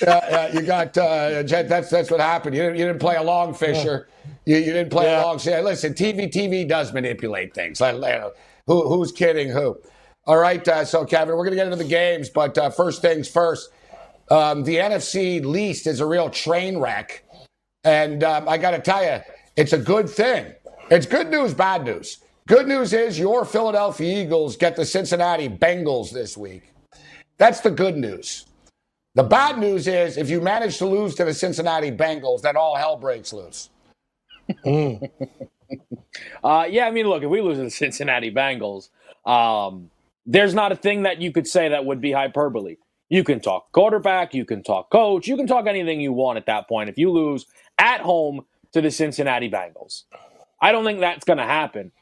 yeah, 0.00 0.30
yeah, 0.30 0.52
you 0.52 0.62
got 0.62 0.96
uh, 0.96 1.42
that's 1.42 1.90
that's 1.90 2.08
what 2.08 2.20
happened. 2.20 2.54
You 2.54 2.62
didn't, 2.62 2.78
you 2.78 2.86
didn't 2.86 3.00
play 3.00 3.16
along, 3.16 3.54
Fisher. 3.54 4.06
You, 4.44 4.58
you 4.58 4.72
didn't 4.74 4.90
play 4.90 5.06
yeah. 5.06 5.24
along. 5.24 5.40
Say, 5.40 5.60
listen, 5.60 5.92
TV 5.92 6.32
TV 6.32 6.68
does 6.68 6.92
manipulate 6.92 7.52
things. 7.52 7.80
Like, 7.80 7.96
you 7.96 8.30
who, 8.68 8.88
who's 8.88 9.10
kidding 9.10 9.48
who? 9.48 9.76
All 10.24 10.38
right, 10.38 10.66
uh, 10.68 10.84
so 10.84 11.04
Kevin, 11.04 11.36
we're 11.36 11.44
going 11.44 11.50
to 11.50 11.56
get 11.56 11.66
into 11.66 11.82
the 11.82 11.88
games, 11.88 12.30
but 12.30 12.56
uh, 12.56 12.70
first 12.70 13.02
things 13.02 13.28
first. 13.28 13.70
Um, 14.30 14.62
the 14.62 14.76
NFC 14.76 15.44
least 15.44 15.86
is 15.88 15.98
a 15.98 16.06
real 16.06 16.30
train 16.30 16.78
wreck, 16.78 17.24
and 17.82 18.22
um, 18.22 18.48
I 18.48 18.56
got 18.56 18.70
to 18.70 18.78
tell 18.78 19.02
you, 19.02 19.20
it's 19.56 19.72
a 19.72 19.78
good 19.78 20.08
thing. 20.08 20.52
It's 20.90 21.06
good 21.06 21.28
news, 21.28 21.54
bad 21.54 21.84
news. 21.84 22.18
Good 22.46 22.68
news 22.68 22.92
is 22.92 23.18
your 23.18 23.44
Philadelphia 23.44 24.22
Eagles 24.22 24.56
get 24.56 24.76
the 24.76 24.84
Cincinnati 24.84 25.48
Bengals 25.48 26.12
this 26.12 26.36
week. 26.36 26.72
That's 27.38 27.60
the 27.60 27.70
good 27.70 27.96
news. 27.96 28.46
The 29.14 29.24
bad 29.24 29.58
news 29.58 29.88
is 29.88 30.16
if 30.16 30.30
you 30.30 30.40
manage 30.40 30.78
to 30.78 30.86
lose 30.86 31.16
to 31.16 31.24
the 31.24 31.34
Cincinnati 31.34 31.90
Bengals, 31.90 32.42
then 32.42 32.56
all 32.56 32.76
hell 32.76 32.96
breaks 32.96 33.32
loose. 33.32 33.70
Mm. 34.64 35.10
uh, 36.44 36.66
yeah, 36.70 36.86
I 36.86 36.90
mean, 36.92 37.06
look, 37.06 37.22
if 37.22 37.30
we 37.30 37.40
lose 37.40 37.58
to 37.58 37.64
the 37.64 37.70
Cincinnati 37.70 38.32
Bengals, 38.32 38.90
um, 39.26 39.90
there's 40.26 40.54
not 40.54 40.72
a 40.72 40.76
thing 40.76 41.02
that 41.02 41.20
you 41.20 41.32
could 41.32 41.46
say 41.46 41.68
that 41.68 41.84
would 41.84 42.00
be 42.00 42.12
hyperbole. 42.12 42.76
You 43.08 43.24
can 43.24 43.40
talk 43.40 43.72
quarterback, 43.72 44.34
you 44.34 44.44
can 44.44 44.62
talk 44.62 44.90
coach, 44.90 45.26
you 45.26 45.36
can 45.36 45.46
talk 45.46 45.66
anything 45.66 46.00
you 46.00 46.12
want 46.12 46.38
at 46.38 46.46
that 46.46 46.68
point. 46.68 46.88
If 46.88 46.98
you 46.98 47.10
lose 47.10 47.46
at 47.78 48.00
home 48.00 48.46
to 48.72 48.80
the 48.80 48.90
Cincinnati 48.90 49.50
Bengals, 49.50 50.04
I 50.60 50.72
don't 50.72 50.84
think 50.84 51.00
that's 51.00 51.24
going 51.24 51.38
to 51.38 51.44
happen. 51.44 51.92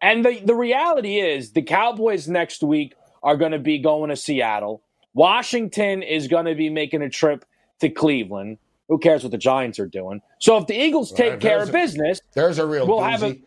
And 0.00 0.24
the, 0.24 0.40
the 0.44 0.54
reality 0.54 1.20
is, 1.20 1.52
the 1.52 1.62
Cowboys 1.62 2.28
next 2.28 2.62
week 2.62 2.94
are 3.22 3.36
going 3.36 3.52
to 3.52 3.58
be 3.58 3.78
going 3.78 4.10
to 4.10 4.16
Seattle. 4.16 4.82
Washington 5.14 6.02
is 6.02 6.28
going 6.28 6.46
to 6.46 6.54
be 6.54 6.70
making 6.70 7.02
a 7.02 7.10
trip 7.10 7.44
to 7.80 7.88
Cleveland. 7.88 8.58
Who 8.88 8.98
cares 8.98 9.22
what 9.22 9.32
the 9.32 9.38
Giants 9.38 9.78
are 9.78 9.86
doing? 9.86 10.22
So 10.38 10.56
if 10.56 10.66
the 10.66 10.74
Eagles 10.74 11.12
take 11.12 11.32
right, 11.32 11.40
care 11.40 11.62
of 11.62 11.70
business, 11.72 12.20
there's 12.34 12.58
a 12.58 12.66
real 12.66 12.86
we'll 12.86 13.00
doozy. 13.00 13.10
have 13.10 13.22
a. 13.22 13.38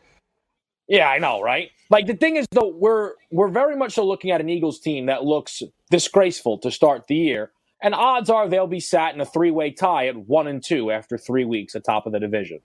Yeah, 0.87 1.09
I 1.09 1.17
know, 1.19 1.41
right? 1.41 1.71
Like 1.91 2.07
the 2.07 2.15
thing 2.15 2.38
is, 2.38 2.48
though, 2.51 2.74
we're 2.74 3.15
we're 3.31 3.50
very 3.50 3.75
much 3.75 3.93
so 3.93 4.07
looking 4.07 4.31
at 4.31 4.39
an 4.39 4.48
Eagles 4.48 4.79
team 4.79 5.07
that 5.07 5.25
looks 5.25 5.62
disgraceful 5.89 6.57
to 6.60 6.71
start 6.71 7.07
the 7.07 7.15
year, 7.15 7.51
and 7.81 7.93
odds 7.93 8.29
are 8.29 8.48
they'll 8.48 8.65
be 8.65 8.79
sat 8.79 9.13
in 9.13 9.19
a 9.19 9.25
three-way 9.25 9.71
tie 9.71 10.07
at 10.07 10.15
one 10.15 10.48
and 10.48 10.63
two 10.63 10.89
after 10.89 11.17
three 11.17 11.43
weeks 11.43 11.75
atop 11.75 12.05
of 12.05 12.13
the 12.13 12.19
division. 12.19 12.62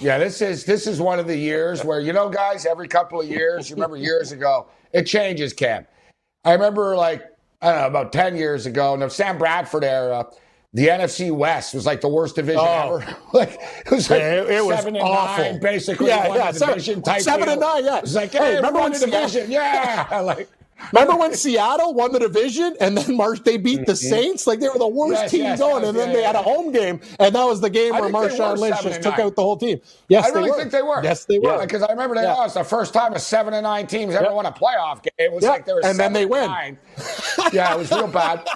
Yeah, 0.00 0.18
this 0.18 0.42
is 0.42 0.64
this 0.64 0.88
is 0.88 1.00
one 1.00 1.20
of 1.20 1.28
the 1.28 1.36
years 1.36 1.84
where 1.84 2.00
you 2.00 2.12
know, 2.12 2.28
guys, 2.28 2.66
every 2.66 2.88
couple 2.88 3.20
of 3.20 3.28
years, 3.28 3.70
you 3.70 3.76
remember 3.76 3.96
years 3.96 4.32
ago, 4.32 4.66
it 4.92 5.04
changes. 5.04 5.52
Cam, 5.52 5.86
I 6.44 6.54
remember 6.54 6.96
like 6.96 7.22
I 7.62 7.70
don't 7.70 7.80
know 7.82 7.86
about 7.86 8.12
ten 8.12 8.36
years 8.36 8.66
ago, 8.66 8.94
in 8.94 9.00
the 9.00 9.08
Sam 9.08 9.38
Bradford 9.38 9.84
era 9.84 10.26
the 10.76 10.88
NFC 10.88 11.32
West 11.32 11.72
was 11.72 11.86
like 11.86 12.02
the 12.02 12.08
worst 12.08 12.36
division 12.36 12.60
oh. 12.62 12.98
ever. 12.98 13.16
like 13.32 13.58
it 13.86 13.90
was 13.90 14.10
like 14.10 14.20
yeah, 14.20 14.42
it, 14.42 14.50
it 14.50 14.64
was 14.64 14.76
seven 14.76 14.96
awful. 14.98 15.44
nine, 15.44 15.58
basically. 15.58 16.08
Yeah, 16.08 16.34
yeah, 16.34 16.50
seven, 16.50 16.74
division 16.74 17.02
type 17.02 17.22
seven 17.22 17.48
and 17.48 17.60
nine. 17.60 17.82
Yeah, 17.82 17.96
it 17.96 18.02
was 18.02 18.14
like 18.14 18.30
hey, 18.30 18.38
hey 18.38 18.56
remember 18.56 18.80
when 18.80 18.92
the 18.92 18.98
division? 18.98 19.50
Yeah, 19.50 20.20
like 20.24 20.50
Remember 20.92 21.16
when 21.16 21.32
Seattle 21.32 21.94
won 21.94 22.12
the 22.12 22.18
division 22.18 22.76
and 22.80 22.98
then 22.98 23.16
Marsh 23.16 23.40
they 23.40 23.56
beat 23.56 23.86
the 23.86 23.92
mm-hmm. 23.92 24.08
Saints? 24.08 24.46
Like 24.46 24.60
they 24.60 24.68
were 24.68 24.78
the 24.78 24.86
worst 24.86 25.22
yes, 25.22 25.30
team 25.30 25.42
yes, 25.44 25.58
going, 25.58 25.80
yes, 25.80 25.88
and 25.88 25.98
then 25.98 26.08
yeah, 26.08 26.14
they 26.14 26.20
yeah. 26.20 26.26
had 26.26 26.36
a 26.36 26.42
home 26.42 26.70
game, 26.70 27.00
and 27.18 27.34
that 27.34 27.44
was 27.44 27.62
the 27.62 27.70
game 27.70 27.94
I 27.94 28.00
where 28.02 28.10
Marshawn 28.10 28.58
Lynch 28.58 28.82
just 28.82 29.02
took 29.02 29.18
out 29.18 29.34
the 29.34 29.42
whole 29.42 29.56
team. 29.56 29.80
Yes, 30.08 30.26
I 30.26 30.34
really 30.34 30.50
were. 30.50 30.58
think 30.58 30.70
they 30.70 30.82
were. 30.82 31.02
Yes, 31.02 31.24
they 31.24 31.38
were. 31.38 31.58
Because 31.60 31.82
I 31.82 31.90
remember 31.90 32.14
they 32.14 32.26
lost 32.26 32.54
the 32.54 32.64
first 32.64 32.92
time 32.92 33.14
a 33.14 33.18
seven 33.18 33.54
and 33.54 33.64
nine 33.64 33.86
teams 33.86 34.14
ever 34.14 34.32
won 34.34 34.44
a 34.44 34.52
playoff 34.52 35.02
game. 35.02 35.12
It 35.18 35.32
was 35.32 35.44
like 35.44 35.64
they 35.64 35.72
were 35.72 35.84
and 35.84 35.98
then 35.98 36.12
they 36.12 36.26
win. 36.26 36.76
yeah, 37.52 37.72
it 37.72 37.78
was 37.78 37.90
real 37.90 38.08
bad. 38.08 38.46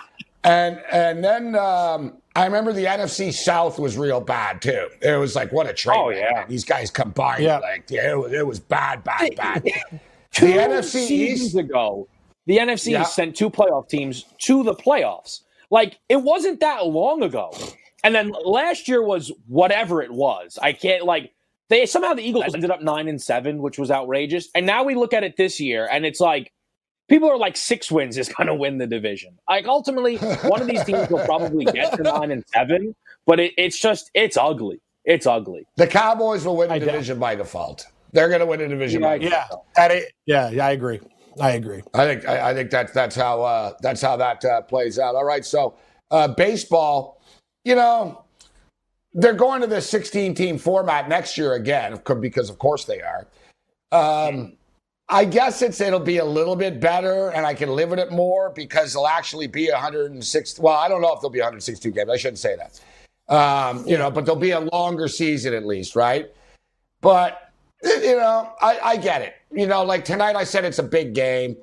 And 0.44 0.80
and 0.90 1.22
then 1.22 1.54
um, 1.54 2.14
I 2.34 2.44
remember 2.46 2.72
the 2.72 2.86
NFC 2.86 3.32
South 3.32 3.78
was 3.78 3.98
real 3.98 4.20
bad 4.20 4.62
too. 4.62 4.88
It 5.02 5.18
was 5.18 5.36
like 5.36 5.52
what 5.52 5.68
a 5.68 5.74
trade. 5.74 5.96
Oh 5.98 6.10
yeah, 6.10 6.46
these 6.46 6.64
guys 6.64 6.90
combined. 6.90 7.42
Yeah. 7.42 7.58
like 7.58 7.90
yeah, 7.90 8.12
it 8.12 8.18
was, 8.18 8.32
it 8.32 8.46
was 8.46 8.60
bad, 8.60 9.04
bad, 9.04 9.36
bad. 9.36 9.64
Two 10.32 10.46
the 10.46 10.52
NFC 10.52 11.06
seasons 11.08 11.48
East, 11.48 11.56
ago, 11.56 12.08
the 12.46 12.58
NFC 12.58 12.92
yeah. 12.92 13.02
sent 13.02 13.34
two 13.34 13.50
playoff 13.50 13.88
teams 13.88 14.26
to 14.38 14.62
the 14.62 14.74
playoffs. 14.74 15.40
Like 15.70 15.98
it 16.08 16.22
wasn't 16.22 16.60
that 16.60 16.86
long 16.86 17.22
ago. 17.22 17.52
And 18.04 18.14
then 18.14 18.32
last 18.44 18.88
year 18.88 19.02
was 19.02 19.32
whatever 19.46 20.00
it 20.02 20.10
was. 20.10 20.58
I 20.62 20.72
can't 20.72 21.04
like 21.04 21.32
they 21.68 21.86
somehow 21.86 22.14
the 22.14 22.22
Eagles 22.22 22.54
ended 22.54 22.70
up 22.70 22.82
nine 22.82 23.08
and 23.08 23.20
seven, 23.20 23.60
which 23.60 23.78
was 23.78 23.90
outrageous. 23.90 24.48
And 24.54 24.66
now 24.66 24.84
we 24.84 24.94
look 24.94 25.12
at 25.12 25.24
it 25.24 25.36
this 25.36 25.60
year, 25.60 25.88
and 25.90 26.06
it's 26.06 26.20
like 26.20 26.52
people 27.10 27.28
are 27.28 27.36
like 27.36 27.56
six 27.56 27.90
wins 27.90 28.16
is 28.16 28.30
going 28.30 28.46
to 28.46 28.54
win 28.54 28.78
the 28.78 28.86
division. 28.86 29.36
Like 29.48 29.66
ultimately, 29.66 30.16
one 30.16 30.62
of 30.62 30.66
these 30.66 30.82
teams 30.84 31.10
will 31.10 31.24
probably 31.26 31.66
get 31.66 31.92
to 31.96 32.02
nine 32.04 32.30
and 32.30 32.42
seven, 32.54 32.94
but 33.26 33.38
it, 33.38 33.52
it's 33.58 33.78
just 33.78 34.10
it's 34.14 34.38
ugly. 34.38 34.80
It's 35.04 35.26
ugly. 35.26 35.66
The 35.76 35.86
Cowboys 35.86 36.46
will 36.46 36.56
win 36.56 36.68
the 36.68 36.76
I 36.76 36.78
division 36.78 37.18
by 37.18 37.34
default. 37.34 37.84
They're 38.12 38.28
going 38.28 38.40
to 38.40 38.46
win 38.46 38.60
a 38.60 38.68
division. 38.68 39.02
Yeah, 39.02 39.14
yeah, 39.14 39.46
yeah, 39.76 40.00
yeah, 40.26 40.50
yeah. 40.50 40.66
I 40.66 40.70
agree. 40.70 41.00
I 41.40 41.52
agree. 41.52 41.82
I 41.94 42.04
think 42.06 42.26
I, 42.26 42.50
I 42.50 42.54
think 42.54 42.70
that's 42.70 42.92
that's 42.92 43.16
how 43.16 43.42
uh, 43.42 43.72
that's 43.82 44.00
how 44.00 44.16
that 44.16 44.44
uh, 44.44 44.62
plays 44.62 44.98
out. 44.98 45.14
All 45.14 45.24
right, 45.24 45.44
so 45.44 45.76
uh, 46.10 46.28
baseball, 46.28 47.20
you 47.64 47.74
know, 47.74 48.24
they're 49.14 49.32
going 49.32 49.60
to 49.60 49.66
the 49.66 49.80
16 49.80 50.34
team 50.34 50.58
format 50.58 51.08
next 51.08 51.36
year 51.36 51.54
again 51.54 52.00
because 52.20 52.50
of 52.50 52.58
course 52.58 52.84
they 52.84 53.00
are. 53.00 53.26
Um, 53.92 54.56
I 55.12 55.24
guess 55.24 55.60
it's 55.60 55.80
it'll 55.80 55.98
be 55.98 56.18
a 56.18 56.24
little 56.24 56.54
bit 56.54 56.80
better, 56.80 57.30
and 57.30 57.44
I 57.44 57.52
can 57.52 57.70
live 57.70 57.90
with 57.90 57.98
it 57.98 58.12
more 58.12 58.50
because 58.50 58.94
it'll 58.94 59.08
actually 59.08 59.48
be 59.48 59.68
106. 59.68 60.58
Well, 60.60 60.74
I 60.74 60.88
don't 60.88 61.02
know 61.02 61.12
if 61.12 61.20
there'll 61.20 61.30
be 61.30 61.40
162 61.40 61.90
games. 61.90 62.08
I 62.08 62.16
shouldn't 62.16 62.38
say 62.38 62.56
that. 62.56 62.80
Um, 63.34 63.86
you 63.86 63.98
know, 63.98 64.10
but 64.10 64.24
there'll 64.24 64.40
be 64.40 64.52
a 64.52 64.60
longer 64.60 65.08
season 65.08 65.52
at 65.52 65.66
least, 65.66 65.96
right? 65.96 66.30
But 67.00 67.52
you 67.82 68.16
know, 68.16 68.52
I, 68.60 68.78
I 68.80 68.96
get 68.96 69.22
it. 69.22 69.34
You 69.52 69.66
know, 69.66 69.82
like 69.82 70.04
tonight 70.04 70.36
I 70.36 70.44
said 70.44 70.64
it's 70.64 70.78
a 70.78 70.84
big 70.84 71.14
game. 71.14 71.56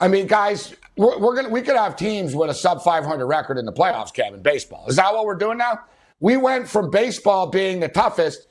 I 0.00 0.08
mean, 0.08 0.26
guys, 0.26 0.74
we're, 0.96 1.18
we're, 1.18 1.36
gonna 1.36 1.50
we 1.50 1.60
could 1.60 1.76
have 1.76 1.96
teams 1.96 2.34
with 2.34 2.48
a 2.48 2.54
sub 2.54 2.82
500 2.82 3.26
record 3.26 3.58
in 3.58 3.66
the 3.66 3.72
playoffs, 3.72 4.12
Kevin. 4.12 4.42
Baseball 4.42 4.86
is 4.88 4.96
that 4.96 5.12
what 5.12 5.26
we're 5.26 5.34
doing 5.34 5.58
now? 5.58 5.80
We 6.20 6.36
went 6.36 6.68
from 6.68 6.90
baseball 6.90 7.46
being 7.46 7.80
the 7.80 7.88
toughest, 7.88 8.46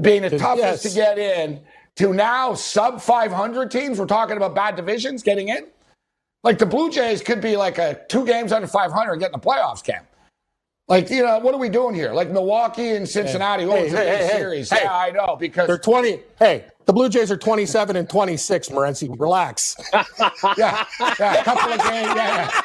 being 0.00 0.22
the 0.22 0.38
toughest 0.38 0.58
yes. 0.58 0.82
to 0.82 0.90
get 0.90 1.18
in, 1.18 1.60
to 1.96 2.12
now 2.12 2.54
sub 2.54 3.00
500 3.00 3.70
teams. 3.70 3.98
We're 3.98 4.06
talking 4.06 4.36
about 4.36 4.54
bad 4.54 4.76
divisions 4.76 5.22
getting 5.22 5.48
in. 5.48 5.66
Like 6.44 6.58
the 6.58 6.66
Blue 6.66 6.90
Jays 6.90 7.22
could 7.22 7.40
be 7.40 7.56
like 7.56 7.78
a 7.78 8.00
two 8.08 8.26
games 8.26 8.52
under 8.52 8.66
500 8.66 9.16
getting 9.16 9.32
the 9.32 9.38
playoffs, 9.38 9.84
Cam. 9.84 10.04
Like, 10.88 11.10
you 11.10 11.22
know, 11.22 11.38
what 11.38 11.54
are 11.54 11.58
we 11.58 11.68
doing 11.68 11.94
here? 11.94 12.12
Like 12.12 12.30
Milwaukee 12.30 12.90
and 12.96 13.08
Cincinnati. 13.08 13.64
Hey, 13.64 13.70
oh, 13.70 13.76
it's 13.76 13.94
hey, 13.94 14.14
a 14.14 14.16
hey, 14.18 14.28
series. 14.36 14.70
Hey, 14.70 14.80
yeah, 14.82 14.96
I 14.96 15.10
know. 15.10 15.36
Because 15.36 15.68
they're 15.68 15.78
20. 15.78 16.20
Hey, 16.38 16.66
the 16.86 16.92
Blue 16.92 17.08
Jays 17.08 17.30
are 17.30 17.36
27 17.36 17.94
and 17.96 18.08
26, 18.08 18.68
Morency. 18.70 19.08
Relax. 19.18 19.76
yeah, 19.92 20.84
yeah, 21.18 21.40
a 21.40 21.44
couple 21.44 21.72
of 21.72 21.78
games. 21.78 22.12
Yeah, 22.16 22.62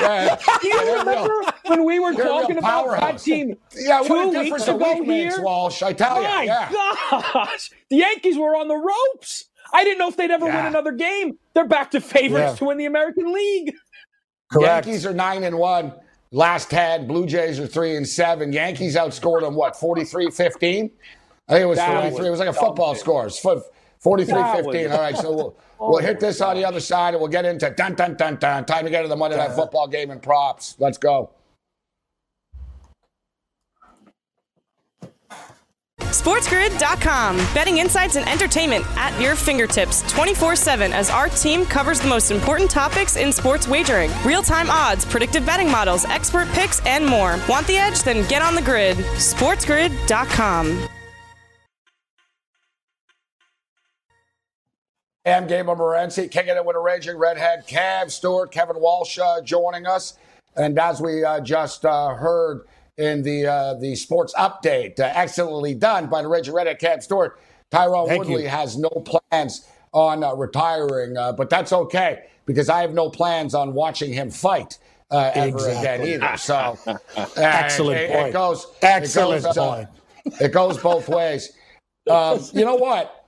yeah. 0.00 0.36
Do 0.60 0.68
you 0.68 0.74
yeah, 0.74 0.98
remember 0.98 1.34
real, 1.34 1.52
when 1.66 1.84
we 1.84 1.98
were 1.98 2.14
talking 2.14 2.56
about 2.56 2.98
that 2.98 3.18
team 3.18 3.56
yeah, 3.76 4.00
two 4.00 4.30
weeks 4.30 4.66
ago 4.66 4.94
here? 4.94 5.04
Makes, 5.04 5.38
Walsh, 5.40 5.82
I 5.82 5.92
tell 5.92 6.22
My 6.22 6.42
you. 6.42 6.48
Yeah. 6.48 6.70
gosh. 7.10 7.70
The 7.90 7.96
Yankees 7.96 8.38
were 8.38 8.56
on 8.56 8.68
the 8.68 8.76
ropes. 8.76 9.44
I 9.74 9.84
didn't 9.84 9.98
know 9.98 10.08
if 10.08 10.16
they'd 10.16 10.30
ever 10.30 10.46
yeah. 10.46 10.56
win 10.56 10.66
another 10.66 10.92
game. 10.92 11.38
They're 11.54 11.68
back 11.68 11.90
to 11.90 12.00
favorites 12.00 12.58
to 12.58 12.64
win 12.64 12.78
the 12.78 12.86
American 12.86 13.32
League. 13.32 13.74
Correct. 14.50 14.86
Yankees 14.86 15.04
are 15.04 15.12
9 15.12 15.44
and 15.44 15.58
1. 15.58 15.92
Last 16.32 16.70
10, 16.70 17.08
Blue 17.08 17.26
Jays 17.26 17.58
are 17.58 17.66
3 17.66 17.96
and 17.96 18.08
7. 18.08 18.52
Yankees 18.52 18.94
outscored 18.94 19.40
them, 19.40 19.54
what, 19.56 19.76
43 19.76 20.30
15? 20.30 20.90
I 21.48 21.52
think 21.52 21.62
it 21.62 21.66
was 21.66 21.78
that 21.78 22.02
43. 22.02 22.10
Was 22.12 22.26
it 22.26 22.30
was 22.30 22.38
like 22.38 22.48
a 22.48 22.52
football 22.52 22.94
score. 22.94 23.28
43 23.98 24.34
15. 24.34 24.92
All 24.92 25.00
right, 25.00 25.16
so 25.16 25.34
we'll, 25.34 25.56
we'll 25.80 26.02
hit 26.02 26.20
this 26.20 26.40
on 26.40 26.54
the 26.54 26.64
other 26.64 26.78
side 26.78 27.14
and 27.14 27.20
we'll 27.20 27.30
get 27.30 27.44
into 27.44 27.68
dun 27.70 27.94
dun 27.94 28.14
dun 28.14 28.36
dun. 28.36 28.64
Time 28.64 28.84
to 28.84 28.90
get 28.90 29.02
to 29.02 29.08
the 29.08 29.16
Monday 29.16 29.36
Night 29.36 29.52
Football 29.52 29.88
game 29.88 30.12
and 30.12 30.22
props. 30.22 30.76
Let's 30.78 30.98
go. 30.98 31.30
SportsGrid.com. 36.10 37.36
Betting 37.54 37.78
insights 37.78 38.16
and 38.16 38.28
entertainment 38.28 38.84
at 38.96 39.18
your 39.20 39.34
fingertips 39.36 40.02
24 40.10 40.56
7 40.56 40.92
as 40.92 41.08
our 41.10 41.28
team 41.28 41.64
covers 41.64 42.00
the 42.00 42.08
most 42.08 42.30
important 42.30 42.70
topics 42.70 43.16
in 43.16 43.32
sports 43.32 43.68
wagering 43.68 44.10
real 44.24 44.42
time 44.42 44.68
odds, 44.70 45.04
predictive 45.04 45.46
betting 45.46 45.70
models, 45.70 46.04
expert 46.04 46.48
picks, 46.48 46.84
and 46.84 47.06
more. 47.06 47.38
Want 47.48 47.66
the 47.66 47.76
edge? 47.76 48.02
Then 48.02 48.28
get 48.28 48.42
on 48.42 48.54
the 48.54 48.62
grid. 48.62 48.96
SportsGrid.com. 48.96 50.88
I'm 55.26 55.46
Gabriel 55.46 55.76
Morency, 55.76 56.30
kicking 56.30 56.56
it 56.56 56.64
with 56.64 56.76
a 56.76 56.78
raging 56.78 57.18
redhead. 57.18 57.66
Cam 57.66 58.08
Stewart, 58.08 58.50
Kevin 58.50 58.80
Walsh 58.80 59.18
uh, 59.18 59.42
joining 59.42 59.86
us. 59.86 60.18
And 60.56 60.78
as 60.78 61.00
we 61.00 61.22
uh, 61.22 61.40
just 61.40 61.84
uh, 61.84 62.14
heard, 62.14 62.62
in 63.00 63.22
the 63.22 63.46
uh, 63.46 63.74
the 63.74 63.96
sports 63.96 64.34
update. 64.34 65.00
Uh, 65.00 65.10
excellently 65.14 65.74
done 65.74 66.06
by 66.06 66.22
the 66.22 66.28
Raging 66.28 66.54
Redhead 66.54 66.78
Cam 66.78 67.00
Stewart. 67.00 67.40
Tyron 67.72 68.08
Thank 68.08 68.24
Woodley 68.24 68.42
you. 68.42 68.48
has 68.48 68.76
no 68.76 68.88
plans 68.88 69.66
on 69.92 70.22
uh, 70.22 70.34
retiring, 70.34 71.16
uh, 71.16 71.32
but 71.32 71.48
that's 71.48 71.72
okay 71.72 72.24
because 72.46 72.68
I 72.68 72.80
have 72.80 72.92
no 72.92 73.08
plans 73.08 73.54
on 73.54 73.74
watching 73.74 74.12
him 74.12 74.30
fight 74.30 74.78
uh, 75.10 75.30
ever 75.34 75.56
exactly. 75.56 76.14
again 76.14 76.22
either. 76.22 76.36
So, 76.36 76.78
excellent 77.36 77.98
it, 77.98 78.10
point. 78.10 78.28
It 78.28 78.32
goes, 78.32 78.66
excellent 78.82 79.44
it 79.44 79.54
goes, 79.54 79.58
uh, 79.58 79.74
point. 79.76 79.88
it 80.40 80.52
goes 80.52 80.78
both 80.78 81.08
ways. 81.08 81.52
Um, 82.08 82.40
you 82.54 82.64
know 82.64 82.76
what? 82.76 83.26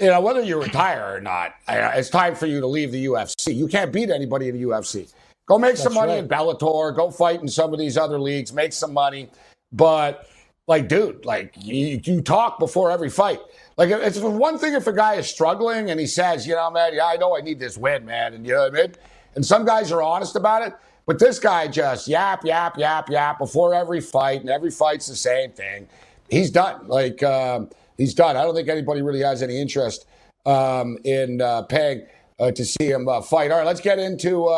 You 0.00 0.06
know 0.06 0.20
whether 0.22 0.40
you 0.40 0.60
retire 0.60 1.16
or 1.16 1.20
not, 1.20 1.54
it's 1.68 2.08
time 2.08 2.34
for 2.34 2.46
you 2.46 2.58
to 2.58 2.66
leave 2.66 2.90
the 2.90 3.04
UFC. 3.04 3.54
You 3.54 3.68
can't 3.68 3.92
beat 3.92 4.10
anybody 4.10 4.48
in 4.48 4.56
the 4.56 4.62
UFC. 4.62 5.12
Go 5.50 5.58
make 5.58 5.72
That's 5.72 5.82
some 5.82 5.94
money 5.94 6.12
right. 6.12 6.22
in 6.22 6.28
Bellator. 6.28 6.94
Go 6.94 7.10
fight 7.10 7.40
in 7.40 7.48
some 7.48 7.72
of 7.72 7.80
these 7.80 7.96
other 7.96 8.20
leagues. 8.20 8.52
Make 8.52 8.72
some 8.72 8.92
money. 8.92 9.28
But 9.72 10.28
like, 10.68 10.86
dude, 10.86 11.24
like 11.24 11.52
you, 11.60 12.00
you 12.04 12.20
talk 12.20 12.60
before 12.60 12.92
every 12.92 13.10
fight. 13.10 13.40
Like 13.76 13.90
it's 13.90 14.20
one 14.20 14.58
thing 14.58 14.74
if 14.74 14.86
a 14.86 14.92
guy 14.92 15.14
is 15.14 15.28
struggling 15.28 15.90
and 15.90 15.98
he 15.98 16.06
says, 16.06 16.46
you 16.46 16.54
know, 16.54 16.70
man, 16.70 16.94
yeah, 16.94 17.06
I 17.06 17.16
know 17.16 17.36
I 17.36 17.40
need 17.40 17.58
this 17.58 17.76
win, 17.76 18.04
man, 18.04 18.32
and 18.34 18.46
you 18.46 18.52
know 18.52 18.60
what 18.60 18.78
I 18.78 18.82
mean. 18.82 18.94
And 19.34 19.44
some 19.44 19.64
guys 19.64 19.90
are 19.90 20.00
honest 20.00 20.36
about 20.36 20.64
it, 20.64 20.72
but 21.04 21.18
this 21.18 21.40
guy 21.40 21.66
just 21.66 22.06
yap, 22.06 22.44
yap, 22.44 22.78
yap, 22.78 23.10
yap 23.10 23.40
before 23.40 23.74
every 23.74 24.00
fight, 24.00 24.42
and 24.42 24.50
every 24.50 24.70
fight's 24.70 25.08
the 25.08 25.16
same 25.16 25.50
thing. 25.50 25.88
He's 26.28 26.52
done. 26.52 26.86
Like 26.86 27.24
um, 27.24 27.70
he's 27.98 28.14
done. 28.14 28.36
I 28.36 28.44
don't 28.44 28.54
think 28.54 28.68
anybody 28.68 29.02
really 29.02 29.22
has 29.22 29.42
any 29.42 29.60
interest 29.60 30.06
um, 30.46 30.96
in 31.02 31.40
uh, 31.42 31.62
paying 31.62 32.06
uh, 32.38 32.52
to 32.52 32.64
see 32.64 32.88
him 32.88 33.08
uh, 33.08 33.20
fight. 33.20 33.50
All 33.50 33.58
right, 33.58 33.66
let's 33.66 33.80
get 33.80 33.98
into. 33.98 34.48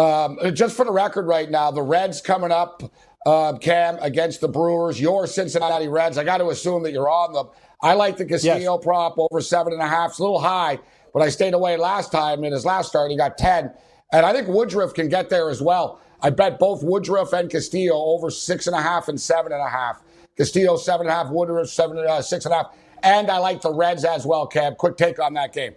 Um, 0.00 0.38
just 0.54 0.76
for 0.76 0.86
the 0.86 0.92
record, 0.92 1.26
right 1.26 1.50
now, 1.50 1.70
the 1.70 1.82
Reds 1.82 2.22
coming 2.22 2.50
up, 2.50 2.82
uh, 3.26 3.58
Cam, 3.58 3.98
against 4.00 4.40
the 4.40 4.48
Brewers. 4.48 4.98
Your 4.98 5.26
Cincinnati 5.26 5.88
Reds. 5.88 6.16
I 6.16 6.24
got 6.24 6.38
to 6.38 6.48
assume 6.48 6.82
that 6.84 6.92
you're 6.92 7.10
on 7.10 7.34
them. 7.34 7.48
I 7.82 7.92
like 7.94 8.16
the 8.16 8.24
Castillo 8.24 8.76
yes. 8.76 8.84
prop 8.84 9.16
over 9.18 9.42
seven 9.42 9.74
and 9.74 9.82
a 9.82 9.86
half. 9.86 10.10
It's 10.10 10.18
a 10.18 10.22
little 10.22 10.40
high, 10.40 10.78
but 11.12 11.20
I 11.22 11.28
stayed 11.28 11.52
away 11.52 11.76
last 11.76 12.12
time. 12.12 12.44
In 12.44 12.52
his 12.52 12.64
last 12.64 12.88
start, 12.88 13.10
he 13.10 13.16
got 13.16 13.36
10. 13.36 13.70
And 14.12 14.24
I 14.24 14.32
think 14.32 14.48
Woodruff 14.48 14.94
can 14.94 15.10
get 15.10 15.28
there 15.28 15.50
as 15.50 15.60
well. 15.60 16.00
I 16.22 16.30
bet 16.30 16.58
both 16.58 16.82
Woodruff 16.82 17.34
and 17.34 17.50
Castillo 17.50 17.94
over 17.94 18.30
six 18.30 18.66
and 18.66 18.76
a 18.76 18.80
half 18.80 19.08
and 19.08 19.20
seven 19.20 19.52
and 19.52 19.60
a 19.60 19.68
half. 19.68 20.02
Castillo 20.36 20.78
seven 20.78 21.06
and 21.06 21.12
a 21.12 21.24
half, 21.24 21.30
Woodruff 21.30 21.68
seven, 21.68 21.98
uh, 21.98 22.22
six 22.22 22.46
and 22.46 22.54
a 22.54 22.56
half. 22.58 22.74
And 23.02 23.30
I 23.30 23.36
like 23.38 23.60
the 23.60 23.72
Reds 23.72 24.04
as 24.06 24.26
well, 24.26 24.46
Cam. 24.46 24.76
Quick 24.76 24.96
take 24.96 25.18
on 25.18 25.34
that 25.34 25.52
game. 25.52 25.74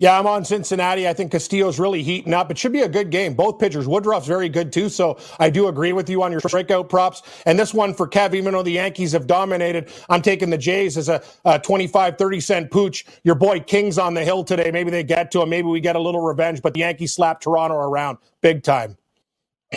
Yeah, 0.00 0.18
I'm 0.18 0.26
on 0.26 0.44
Cincinnati. 0.44 1.08
I 1.08 1.14
think 1.14 1.32
Castillo's 1.32 1.78
really 1.78 2.02
heating 2.02 2.34
up. 2.34 2.50
It 2.50 2.58
should 2.58 2.72
be 2.72 2.82
a 2.82 2.88
good 2.88 3.10
game. 3.10 3.34
Both 3.34 3.60
pitchers. 3.60 3.86
Woodruff's 3.86 4.26
very 4.26 4.48
good 4.48 4.72
too. 4.72 4.88
So 4.88 5.18
I 5.38 5.50
do 5.50 5.68
agree 5.68 5.92
with 5.92 6.10
you 6.10 6.22
on 6.22 6.32
your 6.32 6.40
strikeout 6.40 6.88
props. 6.88 7.22
And 7.46 7.58
this 7.58 7.72
one 7.72 7.94
for 7.94 8.08
Kev, 8.08 8.34
even 8.34 8.52
though 8.52 8.62
the 8.64 8.72
Yankees 8.72 9.12
have 9.12 9.26
dominated, 9.26 9.90
I'm 10.08 10.20
taking 10.20 10.50
the 10.50 10.58
Jays 10.58 10.98
as 10.98 11.08
a, 11.08 11.22
a 11.44 11.60
25, 11.60 12.18
30 12.18 12.40
cent 12.40 12.70
pooch. 12.72 13.06
Your 13.22 13.36
boy 13.36 13.60
King's 13.60 13.96
on 13.96 14.14
the 14.14 14.24
hill 14.24 14.42
today. 14.44 14.70
Maybe 14.72 14.90
they 14.90 15.04
get 15.04 15.30
to 15.32 15.42
him. 15.42 15.48
Maybe 15.48 15.68
we 15.68 15.80
get 15.80 15.96
a 15.96 16.00
little 16.00 16.22
revenge, 16.22 16.60
but 16.60 16.74
the 16.74 16.80
Yankees 16.80 17.14
slap 17.14 17.40
Toronto 17.40 17.76
around 17.76 18.18
big 18.40 18.64
time. 18.64 18.98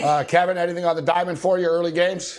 Uh, 0.02 0.24
Kevin, 0.26 0.58
anything 0.58 0.84
on 0.84 0.96
the 0.96 1.02
diamond 1.02 1.38
for 1.38 1.58
your 1.58 1.70
early 1.72 1.92
games? 1.92 2.38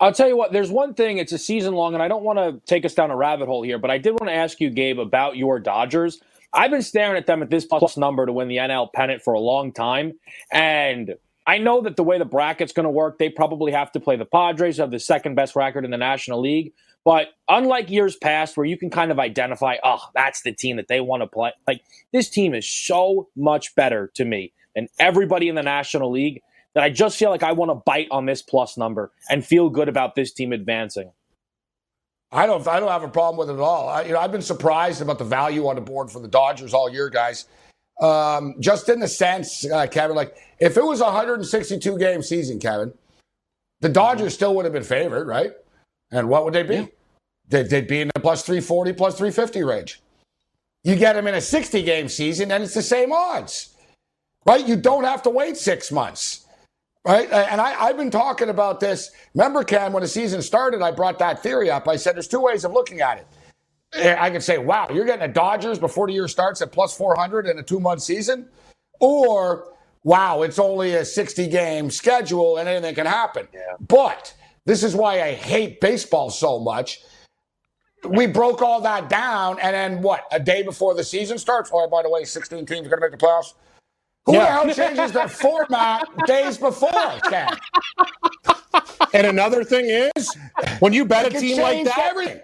I'll 0.00 0.12
tell 0.12 0.28
you 0.28 0.36
what, 0.36 0.52
there's 0.52 0.70
one 0.70 0.94
thing, 0.94 1.18
it's 1.18 1.32
a 1.32 1.38
season 1.38 1.74
long, 1.74 1.94
and 1.94 2.02
I 2.02 2.08
don't 2.08 2.24
want 2.24 2.38
to 2.38 2.60
take 2.66 2.84
us 2.84 2.94
down 2.94 3.10
a 3.10 3.16
rabbit 3.16 3.46
hole 3.46 3.62
here, 3.62 3.78
but 3.78 3.90
I 3.90 3.98
did 3.98 4.12
want 4.12 4.26
to 4.26 4.34
ask 4.34 4.60
you, 4.60 4.70
Gabe, 4.70 4.98
about 4.98 5.36
your 5.36 5.58
Dodgers. 5.58 6.20
I've 6.54 6.70
been 6.70 6.82
staring 6.82 7.16
at 7.16 7.26
them 7.26 7.42
at 7.42 7.50
this 7.50 7.64
plus 7.64 7.96
number 7.96 8.24
to 8.26 8.32
win 8.32 8.48
the 8.48 8.58
NL 8.58 8.92
pennant 8.92 9.22
for 9.22 9.34
a 9.34 9.40
long 9.40 9.72
time. 9.72 10.12
And 10.52 11.14
I 11.46 11.58
know 11.58 11.82
that 11.82 11.96
the 11.96 12.04
way 12.04 12.18
the 12.18 12.24
bracket's 12.24 12.72
going 12.72 12.84
to 12.84 12.90
work, 12.90 13.18
they 13.18 13.28
probably 13.28 13.72
have 13.72 13.92
to 13.92 14.00
play 14.00 14.16
the 14.16 14.24
Padres, 14.24 14.78
have 14.78 14.90
the 14.90 15.00
second 15.00 15.34
best 15.34 15.56
record 15.56 15.84
in 15.84 15.90
the 15.90 15.98
National 15.98 16.40
League. 16.40 16.72
But 17.04 17.28
unlike 17.48 17.90
years 17.90 18.16
past, 18.16 18.56
where 18.56 18.64
you 18.64 18.78
can 18.78 18.88
kind 18.88 19.10
of 19.10 19.18
identify, 19.18 19.76
oh, 19.84 20.00
that's 20.14 20.42
the 20.42 20.52
team 20.52 20.76
that 20.76 20.88
they 20.88 21.00
want 21.00 21.22
to 21.22 21.26
play, 21.26 21.52
like 21.66 21.82
this 22.12 22.30
team 22.30 22.54
is 22.54 22.68
so 22.68 23.28
much 23.36 23.74
better 23.74 24.10
to 24.14 24.24
me 24.24 24.52
than 24.74 24.88
everybody 24.98 25.48
in 25.48 25.54
the 25.54 25.62
National 25.62 26.10
League 26.10 26.40
that 26.72 26.82
I 26.82 26.90
just 26.90 27.18
feel 27.18 27.30
like 27.30 27.42
I 27.42 27.52
want 27.52 27.70
to 27.70 27.74
bite 27.74 28.08
on 28.10 28.26
this 28.26 28.40
plus 28.40 28.78
number 28.78 29.12
and 29.28 29.44
feel 29.44 29.68
good 29.68 29.88
about 29.88 30.14
this 30.14 30.32
team 30.32 30.52
advancing. 30.52 31.12
I 32.34 32.46
don't. 32.46 32.66
I 32.66 32.80
don't 32.80 32.90
have 32.90 33.04
a 33.04 33.08
problem 33.08 33.38
with 33.38 33.48
it 33.48 33.54
at 33.54 33.64
all. 33.64 33.88
I, 33.88 34.02
you 34.02 34.12
know, 34.12 34.18
I've 34.18 34.32
been 34.32 34.42
surprised 34.42 35.00
about 35.00 35.18
the 35.18 35.24
value 35.24 35.68
on 35.68 35.76
the 35.76 35.80
board 35.80 36.10
for 36.10 36.18
the 36.18 36.28
Dodgers 36.28 36.74
all 36.74 36.90
year, 36.90 37.08
guys. 37.08 37.46
Um, 38.00 38.56
just 38.58 38.88
in 38.88 38.98
the 38.98 39.06
sense, 39.06 39.64
uh, 39.70 39.86
Kevin, 39.86 40.16
like 40.16 40.36
if 40.58 40.76
it 40.76 40.84
was 40.84 41.00
a 41.00 41.04
162 41.04 41.96
game 41.96 42.22
season, 42.22 42.58
Kevin, 42.58 42.92
the 43.80 43.88
Dodgers 43.88 44.34
still 44.34 44.56
would 44.56 44.64
have 44.64 44.74
been 44.74 44.82
favored, 44.82 45.28
right? 45.28 45.52
And 46.10 46.28
what 46.28 46.44
would 46.44 46.54
they 46.54 46.64
be? 46.64 46.74
Yeah. 46.74 46.86
They'd, 47.48 47.70
they'd 47.70 47.86
be 47.86 48.00
in 48.00 48.10
the 48.12 48.20
plus 48.20 48.42
340, 48.42 48.92
plus 48.94 49.16
350 49.16 49.62
range. 49.62 50.02
You 50.82 50.96
get 50.96 51.12
them 51.12 51.28
in 51.28 51.34
a 51.34 51.40
60 51.40 51.82
game 51.84 52.08
season, 52.08 52.50
and 52.50 52.64
it's 52.64 52.74
the 52.74 52.82
same 52.82 53.12
odds, 53.12 53.74
right? 54.44 54.66
You 54.66 54.74
don't 54.74 55.04
have 55.04 55.22
to 55.22 55.30
wait 55.30 55.56
six 55.56 55.92
months. 55.92 56.43
Right. 57.04 57.30
And 57.30 57.60
I, 57.60 57.88
have 57.88 57.98
been 57.98 58.10
talking 58.10 58.48
about 58.48 58.80
this. 58.80 59.10
Remember, 59.34 59.62
Cam, 59.62 59.92
when 59.92 60.02
the 60.02 60.08
season 60.08 60.40
started, 60.40 60.80
I 60.80 60.90
brought 60.90 61.18
that 61.18 61.42
theory 61.42 61.70
up. 61.70 61.86
I 61.86 61.96
said 61.96 62.16
there's 62.16 62.28
two 62.28 62.40
ways 62.40 62.64
of 62.64 62.72
looking 62.72 63.02
at 63.02 63.18
it. 63.18 63.26
Eh, 63.94 64.16
I 64.18 64.30
could 64.30 64.42
say, 64.42 64.56
wow, 64.56 64.88
you're 64.90 65.04
getting 65.04 65.26
the 65.26 65.32
Dodgers 65.32 65.78
before 65.78 66.06
the 66.06 66.14
year 66.14 66.28
starts 66.28 66.62
at 66.62 66.72
plus 66.72 66.96
400 66.96 67.46
in 67.46 67.58
a 67.58 67.62
two 67.62 67.78
month 67.78 68.00
season. 68.00 68.48
Or, 69.00 69.74
wow, 70.02 70.42
it's 70.42 70.58
only 70.58 70.94
a 70.94 71.04
60 71.04 71.46
game 71.48 71.90
schedule 71.90 72.56
and 72.56 72.68
anything 72.68 72.94
can 72.94 73.06
happen. 73.06 73.48
Yeah. 73.52 73.60
But 73.80 74.34
this 74.64 74.82
is 74.82 74.96
why 74.96 75.22
I 75.22 75.32
hate 75.32 75.80
baseball 75.82 76.30
so 76.30 76.58
much. 76.58 77.02
We 78.08 78.26
broke 78.26 78.60
all 78.60 78.82
that 78.82 79.08
down, 79.08 79.58
and 79.60 79.74
then 79.74 80.02
what? 80.02 80.24
A 80.30 80.38
day 80.38 80.62
before 80.62 80.94
the 80.94 81.04
season 81.04 81.38
starts. 81.38 81.70
Oh, 81.72 81.88
by 81.88 82.02
the 82.02 82.10
way, 82.10 82.24
16 82.24 82.66
teams 82.66 82.86
are 82.86 82.90
going 82.90 83.00
to 83.00 83.08
make 83.10 83.18
the 83.18 83.26
playoffs. 83.26 83.54
Who 84.26 84.32
yeah. 84.32 84.44
the 84.64 84.74
hell 84.74 84.88
changes 84.88 85.12
their 85.12 85.28
format 85.28 86.08
days 86.26 86.56
before, 86.56 87.18
Ken? 87.28 87.48
And 89.12 89.26
another 89.26 89.64
thing 89.64 89.86
is, 90.16 90.34
when 90.80 90.92
you 90.92 91.04
bet 91.04 91.32
a 91.32 91.38
team 91.38 91.60
like 91.60 91.84
that, 91.84 91.98
everything. 91.98 92.40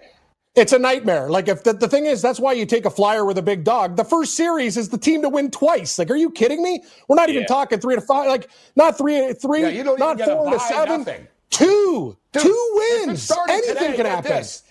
it's 0.55 0.73
a 0.73 0.79
nightmare. 0.79 1.29
Like 1.29 1.47
if 1.47 1.63
the, 1.63 1.73
the 1.73 1.87
thing 1.87 2.05
is, 2.05 2.21
that's 2.21 2.39
why 2.39 2.53
you 2.53 2.65
take 2.65 2.85
a 2.85 2.89
flyer 2.89 3.25
with 3.25 3.37
a 3.39 3.41
big 3.41 3.63
dog. 3.63 3.97
The 3.97 4.03
first 4.03 4.35
series 4.35 4.77
is 4.77 4.89
the 4.89 4.97
team 4.97 5.21
to 5.23 5.29
win 5.29 5.49
twice. 5.49 5.97
Like, 5.97 6.11
are 6.11 6.15
you 6.15 6.29
kidding 6.29 6.61
me? 6.61 6.83
We're 7.07 7.15
not 7.15 7.29
even 7.29 7.45
talking 7.45 7.79
three 7.79 7.95
to 7.95 8.01
five. 8.01 8.27
Like, 8.27 8.49
not 8.75 8.97
three, 8.97 9.33
three, 9.33 9.75
yeah, 9.75 9.83
not 9.83 10.21
four 10.21 10.51
to 10.51 10.59
seven. 10.59 10.99
Nothing. 10.99 11.27
Two, 11.49 12.15
Dude, 12.31 12.43
two 12.43 12.71
wins. 13.05 13.29
Anything 13.49 13.75
today, 13.75 13.95
can 13.97 14.05
happen. 14.05 14.31
This. 14.31 14.63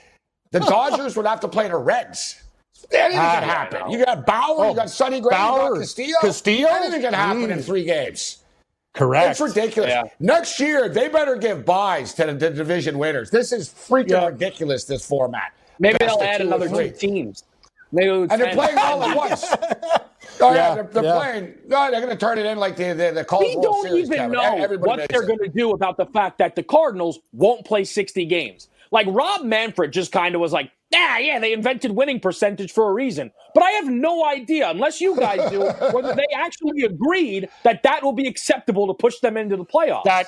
The 0.53 0.61
Dodgers 0.61 1.17
would 1.17 1.27
have 1.27 1.41
to 1.41 1.49
play 1.49 1.69
the 1.69 1.77
Reds. 1.77 2.40
Anything 2.93 3.19
uh, 3.19 3.33
can 3.35 3.43
happen. 3.43 3.91
You 3.91 4.05
got 4.05 4.27
Bauer, 4.27 4.57
oh, 4.59 4.71
you 4.71 4.77
got 4.77 4.91
Sonny 4.91 5.21
Gray, 5.21 5.31
Bauer, 5.31 5.63
you 5.63 5.75
got 5.75 5.79
Castillo. 5.81 6.17
Castillo. 6.21 6.69
Anything 6.69 7.03
can 7.03 7.15
happen 7.15 7.43
mm. 7.47 7.51
in 7.51 7.63
three 7.63 7.85
games. 7.85 8.39
Correct. 8.93 9.31
It's 9.31 9.41
ridiculous. 9.41 9.91
Yeah. 9.91 10.03
Next 10.19 10.59
year, 10.59 10.89
they 10.89 11.09
better 11.09 11.37
give 11.37 11.65
buys 11.65 12.13
to 12.15 12.27
the, 12.27 12.35
the 12.35 12.51
division 12.51 12.99
winners. 12.99 13.31
This 13.31 13.53
is 13.53 13.69
freaking 13.69 14.11
yeah. 14.11 14.27
ridiculous, 14.27 14.85
this 14.85 15.07
format. 15.07 15.53
Maybe 15.79 15.99
Best 15.99 16.19
they'll 16.19 16.29
add 16.29 16.41
another 16.41 16.69
two 16.69 16.91
teams. 16.91 17.45
Maybe 17.93 18.09
and 18.09 18.31
they're 18.31 18.55
playing 18.55 18.79
all 18.79 19.03
at 19.03 19.17
once. 19.17 19.45
Oh 20.43 20.55
yeah, 20.55 20.69
yeah 20.69 20.75
they're, 20.75 20.85
they're 20.85 21.05
yeah. 21.05 21.19
playing. 21.19 21.55
No, 21.69 21.91
they're 21.91 22.01
going 22.01 22.13
to 22.13 22.17
turn 22.17 22.39
it 22.39 22.47
in 22.47 22.59
like 22.59 22.77
the 22.77 22.95
the, 22.95 23.13
the 23.13 23.25
College 23.25 23.57
We 23.57 23.63
don't 23.63 23.83
Series, 23.83 24.07
even 24.07 24.17
Kevin. 24.17 24.33
know 24.33 24.57
Everybody 24.57 24.89
what 24.89 25.09
they're 25.11 25.27
going 25.27 25.41
to 25.41 25.49
do 25.49 25.73
about 25.73 25.97
the 25.97 26.07
fact 26.07 26.39
that 26.39 26.57
the 26.57 26.63
Cardinals 26.63 27.21
won't 27.33 27.65
play 27.67 27.85
60 27.85 28.25
games. 28.27 28.69
Like 28.91 29.07
Rob 29.11 29.43
Manfred 29.43 29.93
just 29.93 30.13
kind 30.13 30.35
of 30.35 30.41
was 30.41 30.53
like, 30.53 30.71
yeah, 30.91 31.19
yeah, 31.19 31.39
they 31.39 31.53
invented 31.53 31.93
winning 31.93 32.21
percentage 32.21 32.73
for 32.73 32.89
a 32.89 32.93
reason. 32.93 33.31
But 33.55 33.63
I 33.63 33.71
have 33.73 33.89
no 33.89 34.25
idea, 34.25 34.69
unless 34.71 35.01
you 35.01 35.17
guys 35.17 35.51
do, 35.51 35.61
whether 35.93 36.15
they 36.15 36.27
actually 36.35 36.83
agreed 36.83 37.49
that 37.63 37.83
that 37.85 38.03
will 38.03 38.13
be 38.13 38.27
acceptable 38.27 38.87
to 38.89 38.95
push 38.95 39.19
them 39.21 39.37
into 39.37 39.57
the 39.57 39.65
playoffs. 39.65 40.05
That 40.05 40.27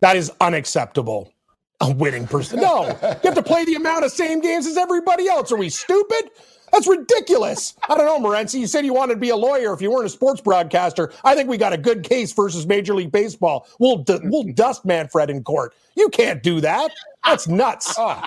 that 0.00 0.16
is 0.16 0.30
unacceptable. 0.40 1.32
A 1.80 1.92
winning 1.92 2.26
person. 2.26 2.60
No, 2.64 2.86
you 2.86 2.94
have 3.24 3.34
to 3.34 3.42
play 3.42 3.64
the 3.64 3.74
amount 3.74 4.04
of 4.04 4.12
same 4.12 4.40
games 4.40 4.66
as 4.66 4.76
everybody 4.76 5.28
else. 5.28 5.50
Are 5.50 5.56
we 5.56 5.68
stupid? 5.68 6.30
That's 6.72 6.86
ridiculous. 6.88 7.74
I 7.88 7.96
don't 7.96 8.06
know, 8.06 8.28
Morency. 8.28 8.58
You 8.58 8.66
said 8.66 8.84
you 8.84 8.94
wanted 8.94 9.14
to 9.14 9.20
be 9.20 9.30
a 9.30 9.36
lawyer 9.36 9.72
if 9.72 9.80
you 9.80 9.90
weren't 9.90 10.06
a 10.06 10.08
sports 10.08 10.40
broadcaster. 10.40 11.12
I 11.24 11.34
think 11.34 11.48
we 11.48 11.56
got 11.56 11.72
a 11.72 11.76
good 11.76 12.02
case 12.02 12.32
versus 12.32 12.66
Major 12.66 12.94
League 12.94 13.12
Baseball. 13.12 13.66
We'll 13.78 13.98
d- 13.98 14.18
we'll 14.24 14.44
dust 14.54 14.84
Manfred 14.84 15.30
in 15.30 15.44
court. 15.44 15.74
You 15.96 16.08
can't 16.08 16.42
do 16.42 16.60
that. 16.62 16.90
That's 17.24 17.46
nuts. 17.46 17.94
Oh, 17.98 18.22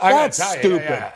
That's 0.00 0.42
stupid. 0.42 0.64
You, 0.64 0.78
yeah. 0.78 1.12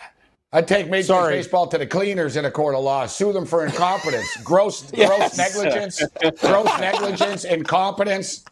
I'd 0.53 0.67
take 0.67 0.89
Major 0.89 1.15
League 1.15 1.31
Baseball 1.31 1.67
to 1.67 1.77
the 1.77 1.87
cleaners 1.87 2.37
in 2.37 2.47
a 2.47 2.51
court 2.51 2.75
of 2.75 2.83
law, 2.83 3.05
sue 3.07 3.33
them 3.33 3.45
for 3.45 3.67
incompetence, 3.67 4.35
gross, 4.45 4.91
yes. 4.95 5.09
gross 5.09 5.37
negligence, 5.37 6.03
gross 6.41 6.81
negligence, 6.81 7.45
incompetence, 7.45 8.45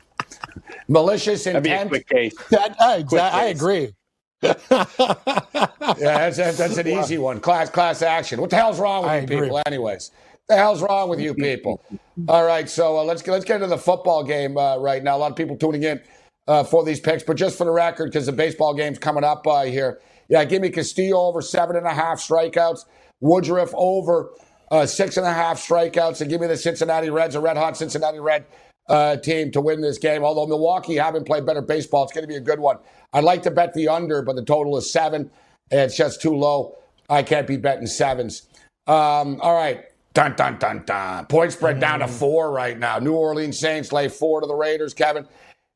malicious 0.88 1.46
intent. 1.46 1.64
That'd 1.64 1.90
be 1.90 1.96
a 1.96 2.00
quick 2.00 2.08
case. 2.08 2.34
That, 2.50 2.76
I, 2.80 3.02
quick 3.02 3.22
I 3.22 3.48
case. 3.48 3.56
agree. 3.56 3.92
yeah, 4.42 6.28
that's, 6.28 6.36
that's 6.36 6.76
an 6.76 6.86
easy 6.86 7.16
one. 7.16 7.40
Class 7.40 7.70
class 7.70 8.02
action. 8.02 8.42
What 8.42 8.50
the 8.50 8.56
hell's 8.56 8.78
wrong 8.78 9.02
with 9.02 9.10
I 9.10 9.18
you 9.18 9.22
agree. 9.24 9.40
people, 9.40 9.62
anyways? 9.64 10.10
The 10.48 10.56
hell's 10.56 10.82
wrong 10.82 11.08
with 11.08 11.18
you 11.18 11.34
people? 11.34 11.82
All 12.28 12.44
right, 12.44 12.68
so 12.68 12.98
uh, 12.98 13.04
let's 13.04 13.22
get, 13.22 13.32
let's 13.32 13.44
get 13.44 13.56
into 13.56 13.66
the 13.68 13.78
football 13.78 14.22
game 14.22 14.56
uh, 14.58 14.76
right 14.76 15.02
now. 15.02 15.16
A 15.16 15.18
lot 15.18 15.30
of 15.30 15.36
people 15.36 15.56
tuning 15.56 15.82
in 15.82 16.00
uh, 16.46 16.62
for 16.62 16.84
these 16.84 17.00
picks, 17.00 17.22
but 17.22 17.36
just 17.36 17.56
for 17.56 17.64
the 17.64 17.70
record, 17.70 18.12
because 18.12 18.26
the 18.26 18.32
baseball 18.32 18.74
game's 18.74 18.98
coming 18.98 19.24
up 19.24 19.46
uh, 19.46 19.64
here. 19.64 20.00
Yeah, 20.28 20.44
give 20.44 20.62
me 20.62 20.70
Castillo 20.70 21.18
over 21.18 21.42
seven 21.42 21.76
and 21.76 21.86
a 21.86 21.94
half 21.94 22.18
strikeouts. 22.18 22.86
Woodruff 23.20 23.70
over 23.74 24.30
uh, 24.70 24.86
six 24.86 25.16
and 25.16 25.26
a 25.26 25.32
half 25.32 25.58
strikeouts, 25.58 26.20
and 26.20 26.30
give 26.30 26.40
me 26.40 26.46
the 26.46 26.56
Cincinnati 26.56 27.10
Reds, 27.10 27.34
a 27.34 27.40
red 27.40 27.56
hot 27.56 27.76
Cincinnati 27.76 28.18
Red 28.20 28.44
uh, 28.88 29.16
team 29.16 29.50
to 29.52 29.60
win 29.60 29.80
this 29.80 29.98
game. 29.98 30.24
Although 30.24 30.46
Milwaukee 30.46 30.96
haven't 30.96 31.26
played 31.26 31.46
better 31.46 31.62
baseball, 31.62 32.04
it's 32.04 32.12
going 32.12 32.24
to 32.24 32.28
be 32.28 32.36
a 32.36 32.40
good 32.40 32.60
one. 32.60 32.78
I'd 33.12 33.24
like 33.24 33.42
to 33.44 33.50
bet 33.50 33.74
the 33.74 33.88
under, 33.88 34.22
but 34.22 34.36
the 34.36 34.44
total 34.44 34.76
is 34.76 34.90
seven. 34.90 35.30
and 35.70 35.80
It's 35.80 35.96
just 35.96 36.20
too 36.20 36.34
low. 36.36 36.76
I 37.08 37.22
can't 37.22 37.46
be 37.46 37.56
betting 37.56 37.86
sevens. 37.86 38.48
Um, 38.86 39.40
all 39.40 39.54
right. 39.54 39.84
Dun, 40.14 40.34
dun, 40.34 40.58
dun, 40.58 40.82
dun. 40.86 41.26
Point 41.26 41.52
spread 41.52 41.78
down 41.78 42.00
to 42.00 42.08
four 42.08 42.50
right 42.50 42.78
now. 42.78 42.98
New 42.98 43.12
Orleans 43.14 43.58
Saints 43.58 43.92
lay 43.92 44.08
four 44.08 44.40
to 44.40 44.46
the 44.46 44.54
Raiders, 44.54 44.94
Kevin. 44.94 45.26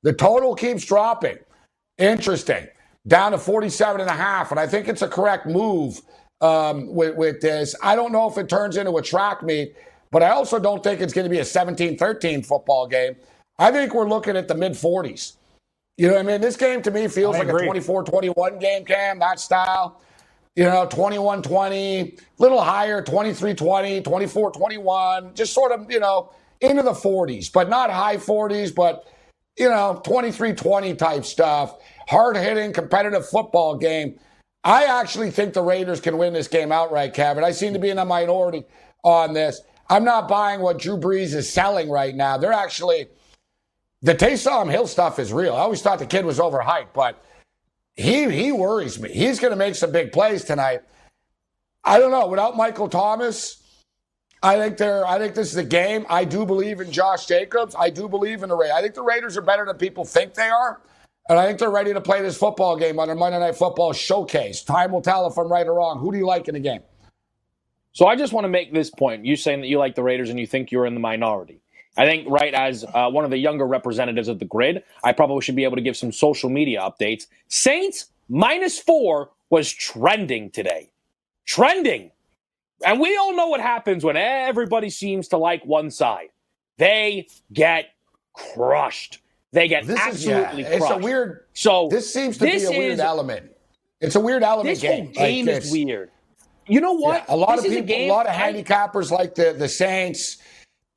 The 0.02 0.12
total 0.14 0.54
keeps 0.54 0.84
dropping. 0.84 1.38
Interesting. 1.98 2.66
Down 3.10 3.32
to 3.32 3.38
47 3.38 4.00
and 4.00 4.08
a 4.08 4.14
half. 4.14 4.52
And 4.52 4.60
I 4.60 4.68
think 4.68 4.86
it's 4.86 5.02
a 5.02 5.08
correct 5.08 5.44
move 5.44 6.00
um, 6.40 6.86
with, 6.94 7.16
with 7.16 7.40
this. 7.40 7.74
I 7.82 7.96
don't 7.96 8.12
know 8.12 8.30
if 8.30 8.38
it 8.38 8.48
turns 8.48 8.76
into 8.76 8.96
a 8.96 9.02
track 9.02 9.42
meet, 9.42 9.74
but 10.12 10.22
I 10.22 10.30
also 10.30 10.60
don't 10.60 10.82
think 10.82 11.00
it's 11.00 11.12
going 11.12 11.24
to 11.24 11.30
be 11.30 11.40
a 11.40 11.44
17 11.44 11.98
13 11.98 12.42
football 12.44 12.86
game. 12.86 13.16
I 13.58 13.72
think 13.72 13.94
we're 13.94 14.08
looking 14.08 14.36
at 14.36 14.46
the 14.46 14.54
mid 14.54 14.72
40s. 14.72 15.34
You 15.98 16.06
know 16.06 16.14
what 16.14 16.20
I 16.20 16.22
mean? 16.22 16.40
This 16.40 16.56
game 16.56 16.82
to 16.82 16.90
me 16.92 17.08
feels 17.08 17.34
I 17.34 17.40
like 17.40 17.48
agree. 17.48 17.64
a 17.64 17.66
24 17.66 18.04
21 18.04 18.58
game, 18.60 18.84
Cam, 18.84 19.18
that 19.18 19.40
style. 19.40 20.00
You 20.56 20.64
know, 20.64 20.86
21 20.86 21.42
20, 21.42 22.16
little 22.38 22.60
higher, 22.60 23.02
23 23.02 23.54
20, 23.54 24.00
24 24.02 24.52
21, 24.52 25.34
just 25.34 25.52
sort 25.52 25.72
of, 25.72 25.90
you 25.90 26.00
know, 26.00 26.30
into 26.60 26.82
the 26.82 26.92
40s, 26.92 27.52
but 27.52 27.68
not 27.68 27.90
high 27.90 28.16
40s, 28.16 28.74
but, 28.74 29.04
you 29.58 29.68
know, 29.68 30.00
23 30.04 30.54
20 30.54 30.94
type 30.94 31.24
stuff. 31.24 31.76
Hard 32.10 32.36
hitting, 32.36 32.72
competitive 32.72 33.28
football 33.28 33.76
game. 33.76 34.18
I 34.64 34.86
actually 34.86 35.30
think 35.30 35.54
the 35.54 35.62
Raiders 35.62 36.00
can 36.00 36.18
win 36.18 36.32
this 36.32 36.48
game 36.48 36.72
outright, 36.72 37.14
Kevin. 37.14 37.44
I 37.44 37.52
seem 37.52 37.72
to 37.72 37.78
be 37.78 37.90
in 37.90 37.98
a 37.98 38.04
minority 38.04 38.64
on 39.04 39.32
this. 39.32 39.60
I'm 39.88 40.02
not 40.02 40.26
buying 40.26 40.60
what 40.60 40.80
Drew 40.80 40.96
Brees 40.96 41.34
is 41.34 41.48
selling 41.48 41.88
right 41.88 42.12
now. 42.12 42.36
They're 42.36 42.52
actually 42.52 43.06
the 44.02 44.16
Taysom 44.16 44.68
Hill 44.68 44.88
stuff 44.88 45.20
is 45.20 45.32
real. 45.32 45.54
I 45.54 45.60
always 45.60 45.82
thought 45.82 46.00
the 46.00 46.06
kid 46.06 46.24
was 46.24 46.40
overhyped, 46.40 46.94
but 46.94 47.24
he 47.94 48.28
he 48.28 48.50
worries 48.50 48.98
me. 48.98 49.12
He's 49.12 49.38
going 49.38 49.52
to 49.52 49.56
make 49.56 49.76
some 49.76 49.92
big 49.92 50.10
plays 50.10 50.42
tonight. 50.42 50.80
I 51.84 52.00
don't 52.00 52.10
know. 52.10 52.26
Without 52.26 52.56
Michael 52.56 52.88
Thomas, 52.88 53.62
I 54.42 54.56
think 54.56 54.78
they're. 54.78 55.06
I 55.06 55.18
think 55.18 55.36
this 55.36 55.52
is 55.52 55.58
a 55.58 55.64
game. 55.64 56.06
I 56.08 56.24
do 56.24 56.44
believe 56.44 56.80
in 56.80 56.90
Josh 56.90 57.26
Jacobs. 57.26 57.76
I 57.78 57.88
do 57.88 58.08
believe 58.08 58.42
in 58.42 58.48
the 58.48 58.56
Raiders. 58.56 58.74
I 58.76 58.82
think 58.82 58.94
the 58.94 59.02
Raiders 59.02 59.36
are 59.36 59.42
better 59.42 59.64
than 59.64 59.76
people 59.76 60.04
think 60.04 60.34
they 60.34 60.48
are, 60.48 60.80
and 61.30 61.38
I 61.38 61.46
think 61.46 61.60
they're 61.60 61.70
ready 61.70 61.94
to 61.94 62.00
play 62.00 62.20
this 62.22 62.36
football 62.36 62.76
game 62.76 62.98
on 62.98 63.06
their 63.06 63.14
Monday 63.14 63.38
Night 63.38 63.54
Football 63.54 63.92
showcase. 63.92 64.64
Time 64.64 64.90
will 64.90 65.00
tell 65.00 65.28
if 65.28 65.38
I'm 65.38 65.46
right 65.46 65.64
or 65.64 65.74
wrong. 65.74 66.00
Who 66.00 66.10
do 66.10 66.18
you 66.18 66.26
like 66.26 66.48
in 66.48 66.54
the 66.54 66.60
game? 66.60 66.80
So 67.92 68.08
I 68.08 68.16
just 68.16 68.32
want 68.32 68.46
to 68.46 68.48
make 68.48 68.74
this 68.74 68.90
point. 68.90 69.24
You 69.24 69.36
saying 69.36 69.60
that 69.60 69.68
you 69.68 69.78
like 69.78 69.94
the 69.94 70.02
Raiders 70.02 70.28
and 70.28 70.40
you 70.40 70.46
think 70.48 70.72
you're 70.72 70.86
in 70.86 70.94
the 70.94 71.00
minority. 71.00 71.60
I 71.96 72.04
think, 72.04 72.28
right, 72.28 72.52
as 72.52 72.84
uh, 72.84 73.10
one 73.10 73.24
of 73.24 73.30
the 73.30 73.38
younger 73.38 73.64
representatives 73.64 74.26
of 74.26 74.40
the 74.40 74.44
grid, 74.44 74.82
I 75.04 75.12
probably 75.12 75.40
should 75.42 75.54
be 75.54 75.62
able 75.62 75.76
to 75.76 75.82
give 75.82 75.96
some 75.96 76.10
social 76.10 76.50
media 76.50 76.80
updates. 76.80 77.26
Saints 77.46 78.06
minus 78.28 78.80
four 78.80 79.30
was 79.50 79.70
trending 79.70 80.50
today. 80.50 80.90
Trending. 81.46 82.10
And 82.84 82.98
we 82.98 83.16
all 83.16 83.36
know 83.36 83.46
what 83.46 83.60
happens 83.60 84.02
when 84.02 84.16
everybody 84.16 84.90
seems 84.90 85.28
to 85.28 85.36
like 85.36 85.64
one 85.64 85.92
side. 85.92 86.30
They 86.76 87.28
get 87.52 87.90
crushed. 88.32 89.20
They 89.52 89.68
get 89.68 89.86
this 89.86 89.98
absolutely 89.98 90.62
is, 90.62 90.68
yeah, 90.70 90.78
crushed. 90.78 90.92
It's 90.92 91.02
a 91.02 91.04
weird. 91.04 91.44
So 91.54 91.88
this 91.90 92.12
seems 92.12 92.38
to 92.38 92.44
be 92.44 92.64
a 92.64 92.70
weird 92.70 92.92
is, 92.94 93.00
element. 93.00 93.50
It's 94.00 94.14
a 94.14 94.20
weird 94.20 94.42
element 94.42 94.68
this 94.68 94.80
game. 94.80 95.06
Whole 95.06 95.14
game 95.14 95.46
like 95.46 95.56
is 95.56 95.72
weird. 95.72 96.10
You 96.66 96.80
know 96.80 96.92
what? 96.92 97.24
Yeah, 97.28 97.34
a 97.34 97.36
lot 97.36 97.56
this 97.56 97.66
of 97.66 97.72
people, 97.72 97.94
a, 97.94 98.08
a, 98.08 98.12
lot 98.12 98.26
of 98.26 98.32
handicappers 98.34 99.10
like 99.10 99.34
the 99.34 99.52
the 99.52 99.68
Saints. 99.68 100.38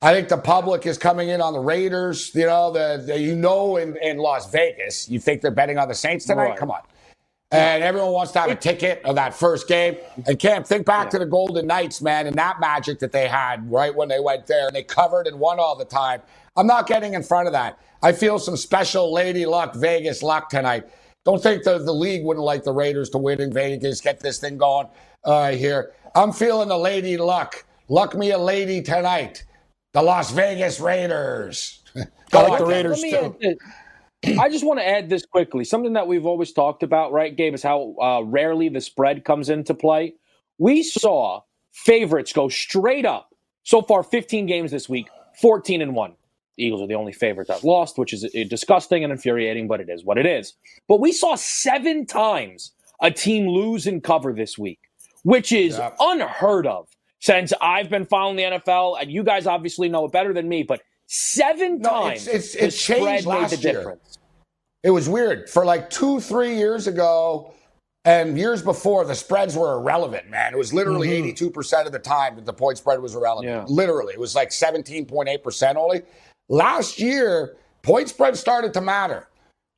I 0.03 0.13
think 0.13 0.27
the 0.27 0.37
public 0.37 0.85
is 0.85 0.97
coming 0.97 1.29
in 1.29 1.41
on 1.41 1.53
the 1.53 1.59
Raiders. 1.59 2.35
You 2.35 2.45
know, 2.45 2.71
the, 2.71 3.03
the 3.05 3.19
you 3.19 3.35
know 3.35 3.77
in, 3.77 3.97
in 3.97 4.17
Las 4.17 4.51
Vegas, 4.51 5.09
you 5.09 5.19
think 5.19 5.41
they're 5.41 5.49
betting 5.49 5.77
on 5.77 5.87
the 5.87 5.95
Saints 5.95 6.25
tonight? 6.25 6.49
Right. 6.49 6.57
Come 6.57 6.69
on. 6.69 6.81
And 7.51 7.83
everyone 7.83 8.11
wants 8.11 8.31
to 8.31 8.39
have 8.39 8.49
a 8.49 8.55
ticket 8.55 8.99
of 9.05 9.15
that 9.15 9.33
first 9.35 9.67
game. 9.67 9.95
And 10.25 10.39
Cam, 10.39 10.63
think 10.63 10.87
back 10.87 11.05
yeah. 11.05 11.09
to 11.11 11.19
the 11.19 11.25
Golden 11.27 11.67
Knights, 11.67 12.01
man, 12.01 12.25
and 12.25 12.35
that 12.35 12.59
magic 12.59 12.97
that 12.99 13.11
they 13.11 13.27
had 13.27 13.71
right 13.71 13.93
when 13.93 14.09
they 14.09 14.19
went 14.19 14.47
there 14.47 14.65
and 14.65 14.75
they 14.75 14.81
covered 14.81 15.27
and 15.27 15.39
won 15.39 15.59
all 15.59 15.75
the 15.75 15.85
time. 15.85 16.21
I'm 16.55 16.67
not 16.67 16.87
getting 16.87 17.13
in 17.13 17.23
front 17.23 17.47
of 17.47 17.53
that. 17.53 17.79
I 18.01 18.11
feel 18.11 18.37
some 18.37 18.57
special 18.57 19.11
lady 19.13 19.45
luck, 19.45 19.75
Vegas 19.75 20.21
luck 20.21 20.49
tonight. 20.49 20.85
Don't 21.25 21.41
think 21.41 21.63
the, 21.63 21.79
the 21.79 21.93
league 21.93 22.25
wouldn't 22.25 22.45
like 22.45 22.63
the 22.63 22.73
Raiders 22.73 23.09
to 23.11 23.17
win 23.17 23.39
in 23.41 23.53
Vegas, 23.53 24.01
get 24.01 24.19
this 24.19 24.39
thing 24.39 24.57
going 24.57 24.87
uh, 25.23 25.51
here. 25.51 25.93
I'm 26.15 26.31
feeling 26.33 26.67
the 26.67 26.77
lady 26.77 27.17
luck. 27.17 27.65
Luck 27.87 28.15
me 28.15 28.31
a 28.31 28.37
lady 28.37 28.81
tonight. 28.81 29.45
The 29.93 30.01
Las 30.01 30.31
Vegas 30.31 30.79
Raiders. 30.79 31.81
I 32.33 32.47
like 32.47 32.59
the 32.59 32.65
Raiders 32.65 33.01
too. 33.01 33.35
I 34.39 34.49
just 34.49 34.65
want 34.65 34.79
to 34.79 34.87
add 34.87 35.09
this 35.09 35.25
quickly. 35.25 35.63
Something 35.65 35.93
that 35.93 36.07
we've 36.07 36.25
always 36.25 36.53
talked 36.53 36.81
about, 36.83 37.11
right, 37.11 37.35
Gabe, 37.35 37.53
is 37.53 37.63
how 37.63 37.95
uh, 38.01 38.21
rarely 38.21 38.69
the 38.69 38.79
spread 38.79 39.25
comes 39.25 39.49
into 39.49 39.73
play. 39.73 40.15
We 40.57 40.81
saw 40.81 41.41
favorites 41.73 42.31
go 42.31 42.47
straight 42.47 43.05
up 43.05 43.33
so 43.63 43.81
far 43.81 44.01
15 44.01 44.45
games 44.45 44.71
this 44.71 44.87
week, 44.87 45.07
14 45.41 45.81
and 45.81 45.93
1. 45.95 46.13
The 46.57 46.65
Eagles 46.65 46.81
are 46.81 46.87
the 46.87 46.95
only 46.95 47.13
favorite 47.13 47.47
that 47.47 47.63
lost, 47.63 47.97
which 47.97 48.13
is 48.13 48.23
uh, 48.23 48.43
disgusting 48.47 49.03
and 49.03 49.11
infuriating, 49.11 49.67
but 49.67 49.81
it 49.81 49.89
is 49.89 50.03
what 50.03 50.17
it 50.17 50.25
is. 50.25 50.53
But 50.87 50.99
we 50.99 51.11
saw 51.11 51.35
seven 51.35 52.05
times 52.05 52.73
a 53.01 53.11
team 53.11 53.47
lose 53.47 53.87
and 53.87 54.03
cover 54.03 54.33
this 54.33 54.57
week, 54.57 54.79
which 55.23 55.51
is 55.51 55.77
yeah. 55.77 55.91
unheard 55.99 56.67
of 56.67 56.87
since 57.19 57.53
I've 57.61 57.89
been 57.89 58.05
following 58.05 58.35
the 58.35 58.43
NFL. 58.43 59.01
And 59.01 59.11
you 59.11 59.23
guys 59.23 59.47
obviously 59.47 59.89
know 59.89 60.05
it 60.05 60.11
better 60.11 60.33
than 60.33 60.47
me, 60.47 60.63
but 60.63 60.81
seven 61.07 61.79
no, 61.79 61.89
times 61.89 62.27
it's, 62.27 62.53
it's, 62.55 62.75
it 62.75 62.95
changed 62.95 63.25
last 63.25 63.51
the 63.51 63.57
year. 63.61 63.73
difference. 63.73 64.19
It 64.83 64.91
was 64.91 65.09
weird. 65.09 65.49
For 65.49 65.65
like 65.65 65.89
two, 65.89 66.19
three 66.19 66.55
years 66.55 66.87
ago, 66.87 67.53
and 68.05 68.37
years 68.37 68.61
before, 68.61 69.05
the 69.05 69.15
spreads 69.15 69.55
were 69.55 69.75
irrelevant, 69.75 70.29
man. 70.29 70.53
It 70.53 70.57
was 70.57 70.73
literally 70.73 71.07
mm-hmm. 71.07 71.47
82% 71.47 71.85
of 71.85 71.93
the 71.93 71.99
time 71.99 72.35
that 72.35 72.45
the 72.45 72.51
point 72.51 72.77
spread 72.77 73.01
was 73.01 73.15
irrelevant. 73.15 73.69
Yeah. 73.69 73.73
Literally. 73.73 74.13
It 74.13 74.19
was 74.19 74.35
like 74.35 74.49
17.8% 74.49 75.75
only. 75.75 76.01
Last 76.53 76.99
year, 76.99 77.55
point 77.81 78.09
spread 78.09 78.37
started 78.37 78.75
to 78.75 78.81
matter. 78.81 79.27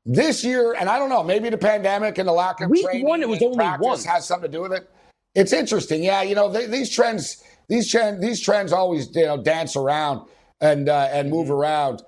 This 0.06 0.44
year, 0.44 0.76
and 0.78 0.90
I 0.90 1.00
don't 1.00 1.08
know, 1.08 1.24
maybe 1.24 1.50
the 1.50 1.58
pandemic 1.58 2.18
and 2.18 2.28
the 2.28 2.34
lack 2.34 2.60
of 2.60 2.70
Week 2.70 2.84
training 2.84 3.08
one, 3.08 3.22
it 3.22 3.30
was 3.30 3.42
only 3.42 3.66
one. 3.66 4.00
has 4.02 4.26
something 4.26 4.52
to 4.52 4.58
do 4.58 4.62
with 4.62 4.74
it. 4.74 4.90
It's 5.36 5.54
interesting. 5.54 6.04
Yeah, 6.04 6.22
you 6.24 6.36
know, 6.36 6.50
they, 6.50 6.66
these 6.66 6.90
trends, 6.90 7.42
these, 7.70 7.90
trend, 7.90 8.22
these 8.22 8.42
trends 8.42 8.74
always, 8.74 9.08
you 9.16 9.26
know, 9.26 9.42
dance 9.42 9.78
around 9.78 10.28
and, 10.60 10.90
uh, 10.90 11.08
and 11.14 11.30
move 11.30 11.46
mm-hmm. 11.46 11.54
around. 11.54 12.02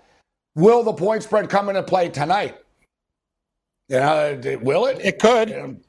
Will 0.55 0.83
the 0.83 0.91
point 0.91 1.23
spread 1.23 1.49
come 1.49 1.69
into 1.69 1.81
play 1.81 2.09
tonight? 2.09 2.57
You 3.87 3.99
know, 3.99 4.59
will 4.63 4.87
it? 4.87 4.99
It 4.99 5.17
could. 5.17 5.79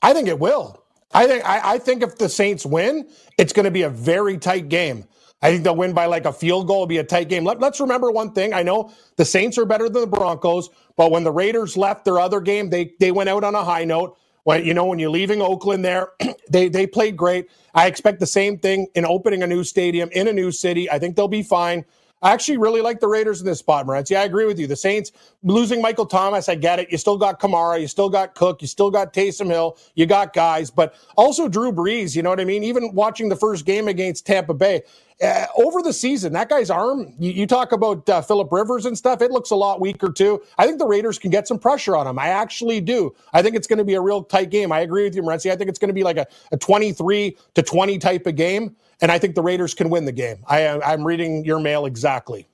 I 0.00 0.12
think 0.12 0.28
it 0.28 0.38
will. 0.38 0.84
I 1.12 1.26
think 1.26 1.44
I, 1.44 1.72
I, 1.74 1.78
think 1.78 2.04
if 2.04 2.18
the 2.18 2.28
Saints 2.28 2.64
win, 2.64 3.08
it's 3.36 3.52
going 3.52 3.64
to 3.64 3.72
be 3.72 3.82
a 3.82 3.90
very 3.90 4.38
tight 4.38 4.68
game. 4.68 5.08
I 5.42 5.50
think 5.52 5.64
they'll 5.64 5.76
win 5.76 5.92
by 5.92 6.06
like 6.06 6.24
a 6.24 6.32
field 6.32 6.66
goal. 6.66 6.78
It'll 6.78 6.86
be 6.86 6.98
a 6.98 7.04
tight 7.04 7.28
game. 7.28 7.44
Let, 7.44 7.62
us 7.62 7.80
remember 7.80 8.10
one 8.10 8.32
thing. 8.32 8.52
I 8.52 8.62
know 8.62 8.92
the 9.16 9.24
Saints 9.24 9.56
are 9.58 9.64
better 9.64 9.88
than 9.88 10.02
the 10.02 10.06
Broncos, 10.06 10.68
but 10.96 11.10
when 11.12 11.24
the 11.24 11.30
Raiders 11.30 11.76
left 11.76 12.04
their 12.04 12.18
other 12.18 12.40
game, 12.40 12.70
they 12.70 12.92
they 12.98 13.12
went 13.12 13.28
out 13.28 13.44
on 13.44 13.54
a 13.54 13.64
high 13.64 13.84
note. 13.84 14.16
When 14.44 14.64
you 14.64 14.74
know 14.74 14.86
when 14.86 14.98
you're 14.98 15.10
leaving 15.10 15.40
Oakland, 15.40 15.84
there 15.84 16.08
they 16.50 16.68
they 16.68 16.86
played 16.86 17.16
great. 17.16 17.48
I 17.74 17.86
expect 17.86 18.18
the 18.20 18.26
same 18.26 18.58
thing 18.58 18.88
in 18.94 19.04
opening 19.04 19.42
a 19.42 19.46
new 19.46 19.62
stadium 19.62 20.08
in 20.12 20.26
a 20.26 20.32
new 20.32 20.50
city. 20.50 20.90
I 20.90 20.98
think 20.98 21.14
they'll 21.16 21.28
be 21.28 21.44
fine. 21.44 21.84
I 22.22 22.32
actually 22.32 22.56
really 22.56 22.80
like 22.80 23.00
the 23.00 23.08
Raiders 23.08 23.40
in 23.40 23.46
this 23.46 23.58
spot, 23.58 23.86
Morency. 23.86 24.16
I 24.16 24.24
agree 24.24 24.46
with 24.46 24.58
you. 24.58 24.66
The 24.66 24.76
Saints 24.76 25.12
losing 25.42 25.80
Michael 25.80 26.06
Thomas, 26.06 26.48
I 26.48 26.54
get 26.54 26.78
it. 26.78 26.90
You 26.90 26.98
still 26.98 27.18
got 27.18 27.40
Kamara, 27.40 27.80
you 27.80 27.86
still 27.86 28.08
got 28.08 28.34
Cook, 28.34 28.60
you 28.62 28.68
still 28.68 28.90
got 28.90 29.12
Taysom 29.12 29.46
Hill, 29.46 29.78
you 29.94 30.06
got 30.06 30.32
guys, 30.32 30.70
but 30.70 30.94
also 31.16 31.48
Drew 31.48 31.72
Brees. 31.72 32.16
You 32.16 32.22
know 32.22 32.30
what 32.30 32.40
I 32.40 32.44
mean? 32.44 32.64
Even 32.64 32.92
watching 32.94 33.28
the 33.28 33.36
first 33.36 33.64
game 33.64 33.88
against 33.88 34.26
Tampa 34.26 34.54
Bay, 34.54 34.82
uh, 35.22 35.46
over 35.56 35.82
the 35.82 35.92
season, 35.92 36.32
that 36.32 36.48
guy's 36.48 36.70
arm, 36.70 37.12
you, 37.18 37.32
you 37.32 37.46
talk 37.46 37.72
about 37.72 38.08
uh, 38.08 38.22
Philip 38.22 38.52
Rivers 38.52 38.86
and 38.86 38.96
stuff, 38.96 39.20
it 39.20 39.32
looks 39.32 39.50
a 39.50 39.56
lot 39.56 39.80
weaker 39.80 40.12
too. 40.12 40.40
I 40.56 40.66
think 40.66 40.78
the 40.78 40.86
Raiders 40.86 41.18
can 41.18 41.30
get 41.30 41.48
some 41.48 41.58
pressure 41.58 41.96
on 41.96 42.06
him. 42.06 42.18
I 42.18 42.28
actually 42.28 42.80
do. 42.80 43.14
I 43.32 43.42
think 43.42 43.56
it's 43.56 43.66
going 43.66 43.78
to 43.78 43.84
be 43.84 43.94
a 43.94 44.00
real 44.00 44.22
tight 44.22 44.50
game. 44.50 44.70
I 44.70 44.80
agree 44.80 45.04
with 45.04 45.16
you, 45.16 45.22
Morency. 45.22 45.50
I 45.50 45.56
think 45.56 45.70
it's 45.70 45.78
going 45.78 45.88
to 45.88 45.94
be 45.94 46.04
like 46.04 46.18
a, 46.18 46.26
a 46.52 46.56
23 46.56 47.36
to 47.54 47.62
20 47.62 47.98
type 47.98 48.26
of 48.26 48.36
game, 48.36 48.76
and 49.00 49.10
I 49.10 49.18
think 49.18 49.34
the 49.34 49.42
Raiders 49.42 49.74
can 49.74 49.90
win 49.90 50.04
the 50.04 50.12
game. 50.12 50.38
I, 50.46 50.68
I'm 50.80 51.04
reading 51.04 51.44
your 51.44 51.60
mail 51.60 51.86
exactly. 51.86 52.46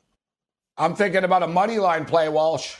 I'm 0.76 0.94
thinking 0.94 1.24
about 1.24 1.42
a 1.42 1.46
money 1.46 1.78
line 1.78 2.04
play, 2.04 2.28
Walsh. 2.28 2.74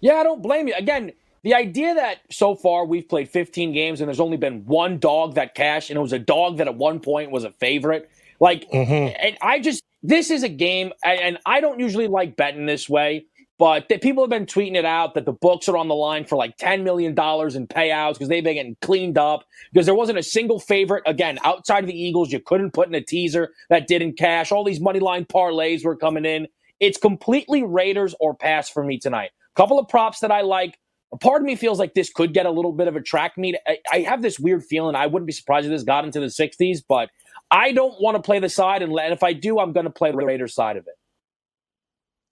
Yeah, 0.00 0.14
I 0.14 0.22
don't 0.22 0.42
blame 0.42 0.68
you. 0.68 0.74
Again, 0.76 1.12
the 1.42 1.54
idea 1.54 1.94
that 1.94 2.20
so 2.30 2.54
far 2.54 2.84
we've 2.84 3.08
played 3.08 3.28
15 3.28 3.72
games 3.72 4.00
and 4.00 4.08
there's 4.08 4.20
only 4.20 4.36
been 4.36 4.64
one 4.66 4.98
dog 4.98 5.34
that 5.34 5.54
cashed, 5.54 5.90
and 5.90 5.96
it 5.96 6.00
was 6.00 6.12
a 6.12 6.18
dog 6.18 6.58
that 6.58 6.68
at 6.68 6.76
one 6.76 7.00
point 7.00 7.30
was 7.30 7.44
a 7.44 7.50
favorite. 7.52 8.10
Like, 8.40 8.70
mm-hmm. 8.70 9.16
and 9.18 9.36
I 9.40 9.60
just 9.60 9.82
this 10.02 10.30
is 10.30 10.42
a 10.42 10.48
game, 10.48 10.92
and 11.04 11.38
I 11.46 11.60
don't 11.60 11.80
usually 11.80 12.06
like 12.06 12.36
betting 12.36 12.66
this 12.66 12.88
way, 12.88 13.26
but 13.58 13.88
people 14.02 14.22
have 14.24 14.30
been 14.30 14.46
tweeting 14.46 14.76
it 14.76 14.84
out 14.84 15.14
that 15.14 15.26
the 15.26 15.32
books 15.32 15.68
are 15.68 15.76
on 15.76 15.88
the 15.88 15.94
line 15.94 16.24
for 16.26 16.36
like 16.36 16.56
ten 16.58 16.84
million 16.84 17.14
dollars 17.14 17.56
in 17.56 17.66
payouts 17.68 18.14
because 18.14 18.28
they've 18.28 18.44
been 18.44 18.54
getting 18.56 18.76
cleaned 18.82 19.18
up 19.18 19.44
because 19.72 19.86
there 19.86 19.94
wasn't 19.94 20.18
a 20.18 20.22
single 20.22 20.60
favorite 20.60 21.04
again 21.06 21.38
outside 21.44 21.84
of 21.84 21.88
the 21.88 22.00
Eagles. 22.00 22.32
You 22.32 22.40
couldn't 22.40 22.72
put 22.72 22.88
in 22.88 22.94
a 22.94 23.02
teaser 23.02 23.52
that 23.70 23.86
didn't 23.88 24.18
cash. 24.18 24.52
All 24.52 24.64
these 24.64 24.80
money 24.80 25.00
line 25.00 25.24
parlays 25.26 25.84
were 25.84 25.96
coming 25.96 26.24
in. 26.24 26.48
It's 26.80 26.98
completely 26.98 27.62
Raiders 27.64 28.14
or 28.20 28.34
pass 28.34 28.68
for 28.70 28.84
me 28.84 28.98
tonight. 28.98 29.30
Couple 29.56 29.78
of 29.78 29.88
props 29.88 30.20
that 30.20 30.32
I 30.32 30.42
like. 30.42 30.78
A 31.12 31.18
part 31.18 31.42
of 31.42 31.46
me 31.46 31.56
feels 31.56 31.78
like 31.78 31.94
this 31.94 32.10
could 32.12 32.34
get 32.34 32.46
a 32.46 32.50
little 32.50 32.72
bit 32.72 32.88
of 32.88 32.96
a 32.96 33.00
track 33.02 33.38
meet. 33.38 33.56
I, 33.66 33.78
I 33.92 34.00
have 34.00 34.22
this 34.22 34.38
weird 34.38 34.64
feeling. 34.64 34.96
I 34.96 35.06
wouldn't 35.06 35.26
be 35.26 35.32
surprised 35.32 35.66
if 35.66 35.72
this 35.72 35.84
got 35.84 36.04
into 36.04 36.20
the 36.20 36.26
60s, 36.26 36.80
but 36.88 37.10
I 37.50 37.72
don't 37.72 37.94
want 38.00 38.16
to 38.16 38.22
play 38.22 38.40
the 38.40 38.48
side, 38.50 38.82
and, 38.82 38.92
if 39.12 39.22
I 39.22 39.32
do, 39.32 39.58
I'm 39.60 39.72
going 39.72 39.84
to 39.86 39.90
play 39.90 40.10
the 40.10 40.18
Raiders 40.18 40.54
side 40.54 40.76
of 40.76 40.86
it. 40.88 40.94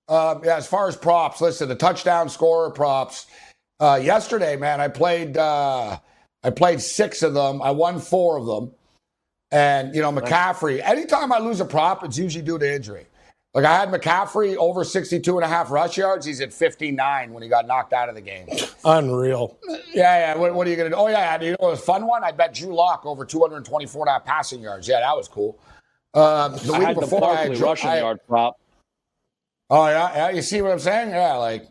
Uh, 0.09 0.39
yeah, 0.45 0.57
as 0.57 0.67
far 0.67 0.89
as 0.89 0.97
props, 0.97 1.41
listen, 1.41 1.69
the 1.69 1.75
touchdown 1.75 2.29
scorer 2.29 2.71
props. 2.71 3.27
Uh, 3.81 4.01
yesterday, 4.03 4.57
man, 4.57 4.81
I 4.81 4.89
played. 4.89 5.37
Uh, 5.37 5.99
I 6.43 6.51
played 6.51 6.81
six 6.81 7.23
of 7.23 7.33
them. 7.33 7.63
I 7.63 7.71
won 7.71 7.99
four 7.99 8.37
of 8.37 8.47
them, 8.47 8.73
and 9.51 9.95
you 9.95 10.03
know 10.03 10.13
McCaffrey. 10.13 10.83
Anytime 10.85 11.33
I 11.33 11.39
lose 11.39 11.61
a 11.61 11.65
prop, 11.65 12.05
it's 12.05 12.19
usually 12.19 12.45
due 12.45 12.59
to 12.59 12.75
injury. 12.75 13.07
Like 13.55 13.65
I 13.65 13.79
had 13.79 13.89
McCaffrey 13.89 14.57
over 14.57 14.83
62 14.83 15.37
and 15.37 15.45
a 15.45 15.49
half 15.49 15.71
rush 15.71 15.97
yards. 15.97 16.27
He's 16.27 16.41
at 16.41 16.53
59 16.53 17.33
when 17.33 17.43
he 17.43 17.49
got 17.49 17.69
knocked 17.69 17.93
out 17.93 18.09
of 18.09 18.17
the 18.17 18.21
game. 18.21 18.49
Unreal. 18.85 19.57
Yeah, 19.69 19.79
yeah. 19.95 20.37
What, 20.37 20.55
what 20.55 20.67
are 20.67 20.71
you 20.71 20.77
going 20.77 20.91
to 20.91 20.97
do? 20.97 21.01
Oh, 21.01 21.07
yeah. 21.07 21.41
You 21.41 21.55
know, 21.61 21.69
a 21.69 21.77
fun 21.77 22.05
one. 22.05 22.25
I 22.25 22.33
bet 22.33 22.53
Drew 22.53 22.75
Lock 22.75 23.07
over 23.07 23.25
224 23.25 24.03
and 24.03 24.09
a 24.09 24.13
half 24.13 24.25
passing 24.25 24.61
yards. 24.61 24.89
Yeah, 24.89 25.01
that 25.01 25.17
was 25.17 25.29
cool. 25.29 25.57
Uh, 26.13 26.49
the 26.49 26.73
week 26.73 26.83
I 26.83 26.85
had 26.89 26.99
before, 26.99 27.21
the 27.21 27.27
I 27.27 27.35
had 27.47 27.59
rushing 27.59 27.91
I, 27.91 28.01
yard 28.01 28.19
prop. 28.27 28.59
Oh, 29.71 29.87
yeah, 29.87 30.15
yeah. 30.15 30.31
You 30.31 30.43
see 30.43 30.63
what 30.63 30.73
I'm 30.73 30.79
saying? 30.79 31.11
Yeah, 31.11 31.35
like, 31.37 31.67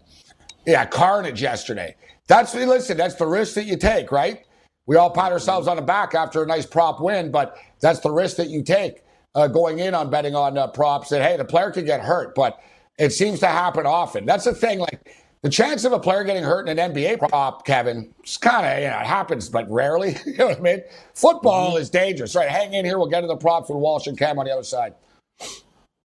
yeah, 0.65 0.85
carnage 0.85 1.41
yesterday. 1.41 1.95
That's, 2.27 2.53
listen, 2.55 2.97
that's 2.97 3.15
the 3.15 3.27
risk 3.27 3.55
that 3.55 3.65
you 3.65 3.77
take, 3.77 4.11
right? 4.11 4.45
We 4.85 4.97
all 4.97 5.09
pat 5.09 5.31
ourselves 5.31 5.67
on 5.67 5.75
the 5.77 5.81
back 5.81 6.13
after 6.15 6.43
a 6.43 6.45
nice 6.47 6.65
prop 6.65 6.99
win, 6.99 7.31
but 7.31 7.57
that's 7.79 7.99
the 7.99 8.11
risk 8.11 8.37
that 8.37 8.49
you 8.49 8.63
take 8.63 9.03
uh, 9.35 9.47
going 9.47 9.79
in 9.79 9.93
on 9.95 10.09
betting 10.09 10.35
on 10.35 10.57
uh, 10.57 10.67
props 10.67 11.09
that 11.09 11.21
hey, 11.21 11.37
the 11.37 11.45
player 11.45 11.71
could 11.71 11.85
get 11.85 12.01
hurt, 12.01 12.35
but 12.35 12.59
it 12.97 13.11
seems 13.11 13.39
to 13.39 13.47
happen 13.47 13.85
often. 13.85 14.25
That's 14.25 14.45
the 14.45 14.53
thing. 14.53 14.79
Like 14.79 15.15
the 15.41 15.49
chance 15.49 15.83
of 15.85 15.91
a 15.91 15.99
player 15.99 16.23
getting 16.23 16.43
hurt 16.43 16.67
in 16.67 16.77
an 16.77 16.93
NBA 16.93 17.19
prop, 17.19 17.65
Kevin, 17.65 18.13
it's 18.19 18.37
kind 18.37 18.65
of 18.65 18.77
you 18.79 18.89
know 18.89 18.99
it 18.99 19.05
happens, 19.05 19.49
but 19.49 19.69
rarely. 19.71 20.17
you 20.25 20.37
know 20.37 20.47
what 20.47 20.57
I 20.57 20.61
mean? 20.61 20.81
Football 21.13 21.71
mm-hmm. 21.71 21.81
is 21.81 21.89
dangerous. 21.89 22.35
Right? 22.35 22.49
Hang 22.49 22.73
in 22.73 22.85
here. 22.85 22.97
We'll 22.97 23.07
get 23.07 23.21
to 23.21 23.27
the 23.27 23.37
props 23.37 23.69
with 23.69 23.77
Walsh 23.77 24.07
and 24.07 24.17
Cam 24.17 24.37
on 24.37 24.45
the 24.45 24.51
other 24.51 24.63
side. 24.63 24.93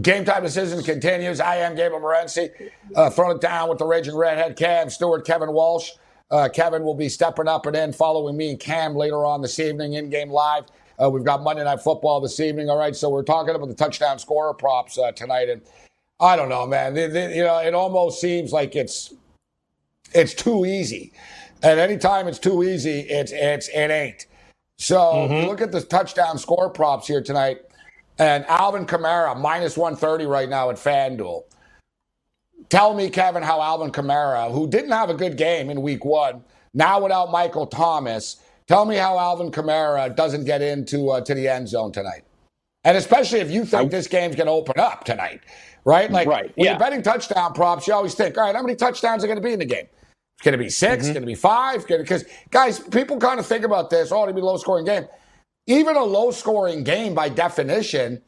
Game 0.00 0.24
time 0.24 0.42
decision 0.42 0.82
continues. 0.82 1.40
I 1.40 1.56
am 1.56 1.74
Gabriel 1.74 2.00
Morency. 2.00 2.70
Uh, 2.94 3.10
throwing 3.10 3.36
it 3.36 3.42
down 3.42 3.68
with 3.68 3.78
the 3.78 3.84
Raging 3.84 4.16
Redhead, 4.16 4.56
Cam 4.56 4.88
Stewart, 4.88 5.26
Kevin 5.26 5.52
Walsh. 5.52 5.90
Uh, 6.30 6.48
Kevin 6.48 6.82
will 6.82 6.94
be 6.94 7.10
stepping 7.10 7.46
up 7.46 7.66
and 7.66 7.76
in, 7.76 7.92
following 7.92 8.36
me 8.36 8.50
and 8.50 8.60
Cam 8.60 8.94
later 8.94 9.26
on 9.26 9.42
this 9.42 9.58
evening 9.58 9.94
in 9.94 10.08
game 10.08 10.30
live. 10.30 10.64
Uh, 11.02 11.10
we've 11.10 11.24
got 11.24 11.42
Monday 11.42 11.64
Night 11.64 11.80
Football 11.80 12.20
this 12.20 12.40
evening. 12.40 12.70
All 12.70 12.78
right, 12.78 12.96
so 12.96 13.10
we're 13.10 13.22
talking 13.22 13.54
about 13.54 13.68
the 13.68 13.74
touchdown 13.74 14.18
scorer 14.18 14.54
props 14.54 14.96
uh, 14.96 15.12
tonight, 15.12 15.50
and 15.50 15.60
I 16.20 16.36
don't 16.36 16.48
know, 16.48 16.66
man. 16.66 16.96
you 16.96 17.42
know, 17.44 17.58
it 17.58 17.74
almost 17.74 18.20
seems 18.20 18.52
like 18.52 18.76
it's 18.76 19.12
it's 20.14 20.32
too 20.32 20.64
easy, 20.64 21.12
and 21.62 21.78
anytime 21.78 22.28
it's 22.28 22.38
too 22.38 22.62
easy, 22.62 23.00
it's 23.00 23.32
it's 23.32 23.68
it 23.68 23.90
ain't. 23.90 24.26
So 24.78 24.98
mm-hmm. 24.98 25.48
look 25.48 25.60
at 25.60 25.70
the 25.70 25.82
touchdown 25.82 26.38
score 26.38 26.70
props 26.70 27.08
here 27.08 27.22
tonight, 27.22 27.58
and 28.22 28.46
Alvin 28.46 28.86
Kamara 28.86 29.38
minus 29.38 29.76
one 29.76 29.96
thirty 29.96 30.24
right 30.24 30.48
now 30.48 30.70
at 30.70 30.76
FanDuel. 30.76 31.42
Tell 32.68 32.94
me, 32.94 33.10
Kevin, 33.10 33.42
how 33.42 33.60
Alvin 33.60 33.90
Kamara, 33.90 34.52
who 34.52 34.68
didn't 34.68 34.92
have 34.92 35.10
a 35.10 35.14
good 35.14 35.36
game 35.36 35.68
in 35.68 35.82
Week 35.82 36.04
One, 36.04 36.44
now 36.72 37.02
without 37.02 37.30
Michael 37.30 37.66
Thomas 37.66 38.36
Tell 38.68 38.84
me 38.84 38.96
how 38.96 39.18
Alvin 39.18 39.50
Kamara 39.50 40.14
doesn't 40.14 40.44
get 40.44 40.62
into 40.62 41.10
uh, 41.10 41.20
to 41.22 41.34
the 41.34 41.48
end 41.48 41.68
zone 41.68 41.92
tonight, 41.92 42.22
and 42.84 42.96
especially 42.96 43.40
if 43.40 43.50
you 43.50 43.64
think 43.64 43.82
I, 43.82 43.88
this 43.88 44.06
game's 44.06 44.36
going 44.36 44.46
to 44.46 44.52
open 44.52 44.78
up 44.78 45.04
tonight, 45.04 45.40
right? 45.84 46.10
Like 46.10 46.28
right, 46.28 46.52
when 46.56 46.64
yeah. 46.64 46.70
you're 46.72 46.78
betting 46.78 47.02
touchdown 47.02 47.52
props, 47.54 47.86
you 47.86 47.92
always 47.92 48.14
think, 48.14 48.38
all 48.38 48.44
right, 48.44 48.54
how 48.54 48.62
many 48.62 48.76
touchdowns 48.76 49.24
are 49.24 49.26
going 49.26 49.38
to 49.38 49.42
be 49.42 49.52
in 49.52 49.58
the 49.58 49.66
game? 49.66 49.86
It's 50.38 50.44
going 50.44 50.52
to 50.52 50.58
be 50.58 50.70
6 50.70 50.90
mm-hmm. 50.90 51.00
It's 51.00 51.08
going 51.08 51.20
to 51.20 51.26
be 51.26 51.34
five. 51.34 51.86
Because 51.86 52.24
guys, 52.50 52.80
people 52.80 53.18
kind 53.18 53.38
of 53.38 53.46
think 53.46 53.64
about 53.64 53.90
this. 53.90 54.10
Oh, 54.10 54.22
it'll 54.22 54.34
be 54.34 54.40
a 54.40 54.44
low 54.44 54.56
scoring 54.56 54.86
game. 54.86 55.06
Even 55.66 55.96
a 55.96 56.02
low 56.02 56.30
scoring 56.30 56.82
game, 56.82 57.14
by 57.14 57.28
definition, 57.28 58.20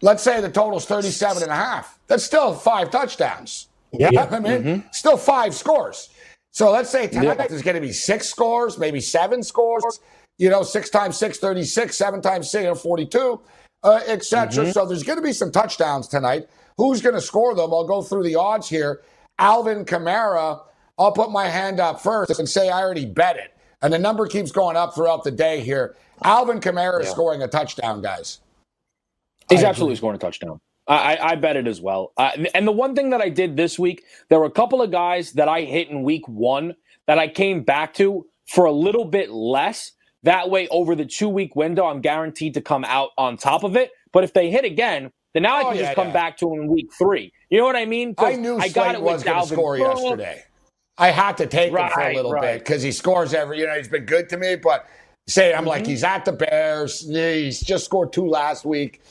let's 0.00 0.22
say 0.22 0.40
the 0.40 0.50
total's 0.50 0.86
37 0.86 1.42
and 1.42 1.52
a 1.52 1.54
half. 1.54 1.98
That's 2.06 2.24
still 2.24 2.54
five 2.54 2.90
touchdowns. 2.90 3.68
Yeah, 3.92 4.28
I 4.30 4.38
mean, 4.38 4.62
mm-hmm. 4.62 4.88
still 4.92 5.16
five 5.16 5.54
scores. 5.54 6.10
So 6.52 6.70
let's 6.70 6.90
say 6.90 7.06
tonight 7.06 7.38
yeah. 7.38 7.46
there's 7.46 7.62
going 7.62 7.76
to 7.76 7.80
be 7.80 7.92
six 7.92 8.28
scores, 8.28 8.78
maybe 8.78 9.00
seven 9.00 9.42
scores. 9.42 10.00
You 10.38 10.50
know, 10.50 10.62
six 10.62 10.88
times 10.88 11.16
six, 11.16 11.38
36, 11.38 11.96
seven 11.96 12.22
times 12.22 12.50
six, 12.50 12.80
42, 12.80 13.40
uh, 13.82 14.00
etc. 14.06 14.64
Mm-hmm. 14.64 14.72
So 14.72 14.86
there's 14.86 15.02
going 15.02 15.18
to 15.18 15.22
be 15.22 15.32
some 15.32 15.50
touchdowns 15.50 16.06
tonight. 16.06 16.48
Who's 16.76 17.02
going 17.02 17.14
to 17.14 17.20
score 17.20 17.54
them? 17.54 17.72
I'll 17.72 17.86
go 17.86 18.02
through 18.02 18.22
the 18.22 18.36
odds 18.36 18.68
here. 18.68 19.02
Alvin 19.38 19.84
Kamara, 19.84 20.60
I'll 20.98 21.12
put 21.12 21.30
my 21.30 21.46
hand 21.46 21.80
up 21.80 22.00
first 22.00 22.38
and 22.38 22.48
say 22.48 22.68
I 22.68 22.80
already 22.80 23.06
bet 23.06 23.36
it. 23.36 23.56
And 23.80 23.92
the 23.92 23.98
number 23.98 24.26
keeps 24.26 24.50
going 24.50 24.76
up 24.76 24.94
throughout 24.94 25.24
the 25.24 25.30
day 25.30 25.60
here. 25.60 25.96
Alvin 26.24 26.60
Kamara 26.60 27.00
yeah. 27.00 27.06
is 27.06 27.10
scoring 27.10 27.42
a 27.42 27.48
touchdown, 27.48 28.02
guys. 28.02 28.40
He's 29.48 29.62
absolutely 29.62 29.96
scoring 29.96 30.16
a 30.16 30.18
touchdown. 30.18 30.60
I, 30.88 31.18
I 31.20 31.34
bet 31.34 31.56
it 31.56 31.66
as 31.66 31.80
well. 31.80 32.12
Uh, 32.16 32.30
and 32.54 32.66
the 32.66 32.72
one 32.72 32.94
thing 32.94 33.10
that 33.10 33.20
I 33.20 33.28
did 33.28 33.56
this 33.56 33.78
week, 33.78 34.04
there 34.30 34.38
were 34.38 34.46
a 34.46 34.50
couple 34.50 34.80
of 34.80 34.90
guys 34.90 35.32
that 35.32 35.48
I 35.48 35.62
hit 35.62 35.88
in 35.88 36.02
week 36.02 36.26
one 36.26 36.74
that 37.06 37.18
I 37.18 37.28
came 37.28 37.62
back 37.62 37.94
to 37.94 38.26
for 38.46 38.64
a 38.64 38.72
little 38.72 39.04
bit 39.04 39.30
less. 39.30 39.92
That 40.22 40.50
way, 40.50 40.66
over 40.68 40.94
the 40.94 41.04
two 41.04 41.28
week 41.28 41.54
window, 41.54 41.86
I'm 41.86 42.00
guaranteed 42.00 42.54
to 42.54 42.60
come 42.60 42.84
out 42.84 43.10
on 43.18 43.36
top 43.36 43.64
of 43.64 43.76
it. 43.76 43.92
But 44.12 44.24
if 44.24 44.32
they 44.32 44.50
hit 44.50 44.64
again, 44.64 45.12
then 45.34 45.42
now 45.42 45.56
oh, 45.56 45.58
I 45.58 45.62
can 45.64 45.76
yeah, 45.76 45.82
just 45.82 45.94
come 45.94 46.08
yeah. 46.08 46.12
back 46.14 46.36
to 46.38 46.48
them 46.48 46.62
in 46.62 46.68
week 46.68 46.88
three. 46.98 47.32
You 47.50 47.58
know 47.58 47.64
what 47.64 47.76
I 47.76 47.84
mean? 47.84 48.14
I 48.18 48.36
knew 48.36 48.58
I 48.58 48.68
got 48.68 48.94
it 48.94 49.02
was 49.02 49.22
going 49.22 49.40
to 49.40 49.46
score 49.46 49.76
yesterday. 49.76 50.42
I 50.98 51.10
had 51.10 51.36
to 51.38 51.46
take 51.46 51.72
right, 51.72 51.86
him 51.86 51.92
for 51.92 52.00
a 52.00 52.14
little 52.14 52.32
right. 52.32 52.54
bit 52.54 52.58
because 52.64 52.82
he 52.82 52.92
scores 52.92 53.32
every. 53.32 53.60
You 53.60 53.66
know, 53.66 53.74
he's 53.74 53.88
been 53.88 54.04
good 54.04 54.28
to 54.30 54.36
me, 54.36 54.56
but 54.56 54.86
say 55.28 55.52
I'm 55.52 55.60
mm-hmm. 55.60 55.68
like 55.68 55.86
he's 55.86 56.02
at 56.02 56.24
the 56.24 56.32
Bears. 56.32 57.06
He's 57.08 57.60
just 57.60 57.84
scored 57.84 58.12
two 58.12 58.26
last 58.26 58.64
week. 58.64 59.02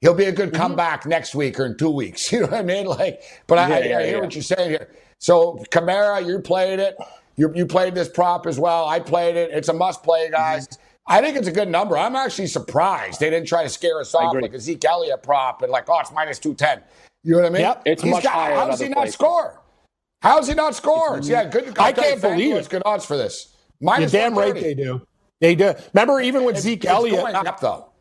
He'll 0.00 0.14
be 0.14 0.24
a 0.24 0.32
good 0.32 0.50
mm-hmm. 0.50 0.60
comeback 0.62 1.06
next 1.06 1.34
week 1.34 1.58
or 1.58 1.66
in 1.66 1.76
two 1.76 1.90
weeks. 1.90 2.32
You 2.32 2.40
know 2.40 2.46
what 2.46 2.54
I 2.54 2.62
mean? 2.62 2.86
Like, 2.86 3.22
but 3.46 3.56
yeah, 3.56 3.62
I, 3.62 3.68
yeah, 3.68 3.76
I, 3.76 4.02
hear 4.02 4.16
yeah. 4.16 4.20
what 4.20 4.34
you're 4.34 4.42
saying 4.42 4.70
here. 4.70 4.90
So 5.18 5.64
Kamara, 5.70 6.26
you 6.26 6.40
played 6.40 6.80
it. 6.80 6.96
You, 7.36 7.52
you 7.54 7.66
played 7.66 7.94
this 7.94 8.08
prop 8.08 8.46
as 8.46 8.58
well. 8.58 8.88
I 8.88 8.98
played 8.98 9.36
it. 9.36 9.50
It's 9.52 9.68
a 9.68 9.72
must 9.72 10.02
play, 10.02 10.30
guys. 10.30 10.66
Mm-hmm. 10.66 10.82
I 11.10 11.20
think 11.22 11.36
it's 11.36 11.48
a 11.48 11.52
good 11.52 11.68
number. 11.68 11.96
I'm 11.96 12.16
actually 12.16 12.48
surprised 12.48 13.20
they 13.20 13.30
didn't 13.30 13.48
try 13.48 13.62
to 13.62 13.68
scare 13.68 14.00
us 14.00 14.14
off 14.14 14.34
like 14.34 14.52
a 14.52 14.60
Zeke 14.60 14.84
Elliott 14.84 15.22
prop 15.22 15.62
and 15.62 15.72
like, 15.72 15.88
oh, 15.88 16.00
it's 16.00 16.12
minus 16.12 16.38
210. 16.38 16.82
You 17.22 17.32
know 17.32 17.38
what 17.38 17.46
I 17.46 17.50
mean? 17.50 17.62
Yep, 17.62 17.82
it's 17.86 18.02
He's 18.02 18.10
much 18.10 18.24
got, 18.24 18.32
higher. 18.32 18.54
How 18.54 18.66
does 18.66 18.80
he 18.80 18.88
not 18.88 19.08
score? 19.08 19.60
How's 20.20 20.48
he 20.48 20.54
not 20.54 20.74
score? 20.74 21.20
yeah, 21.22 21.44
good. 21.44 21.78
I 21.78 21.92
can't 21.92 22.20
believe 22.20 22.54
it. 22.54 22.58
It's 22.58 22.68
good 22.68 22.82
odds 22.84 23.04
for 23.04 23.16
this. 23.16 23.54
Minus 23.80 24.12
You're 24.12 24.22
damn 24.22 24.36
right 24.36 24.54
they 24.54 24.74
do. 24.74 25.02
They 25.40 25.54
do. 25.54 25.74
Remember, 25.94 26.20
even 26.20 26.44
with 26.44 26.58
Zeke 26.58 26.84
Elliott. 26.84 27.34
Up, 27.34 27.60
though. 27.60 27.92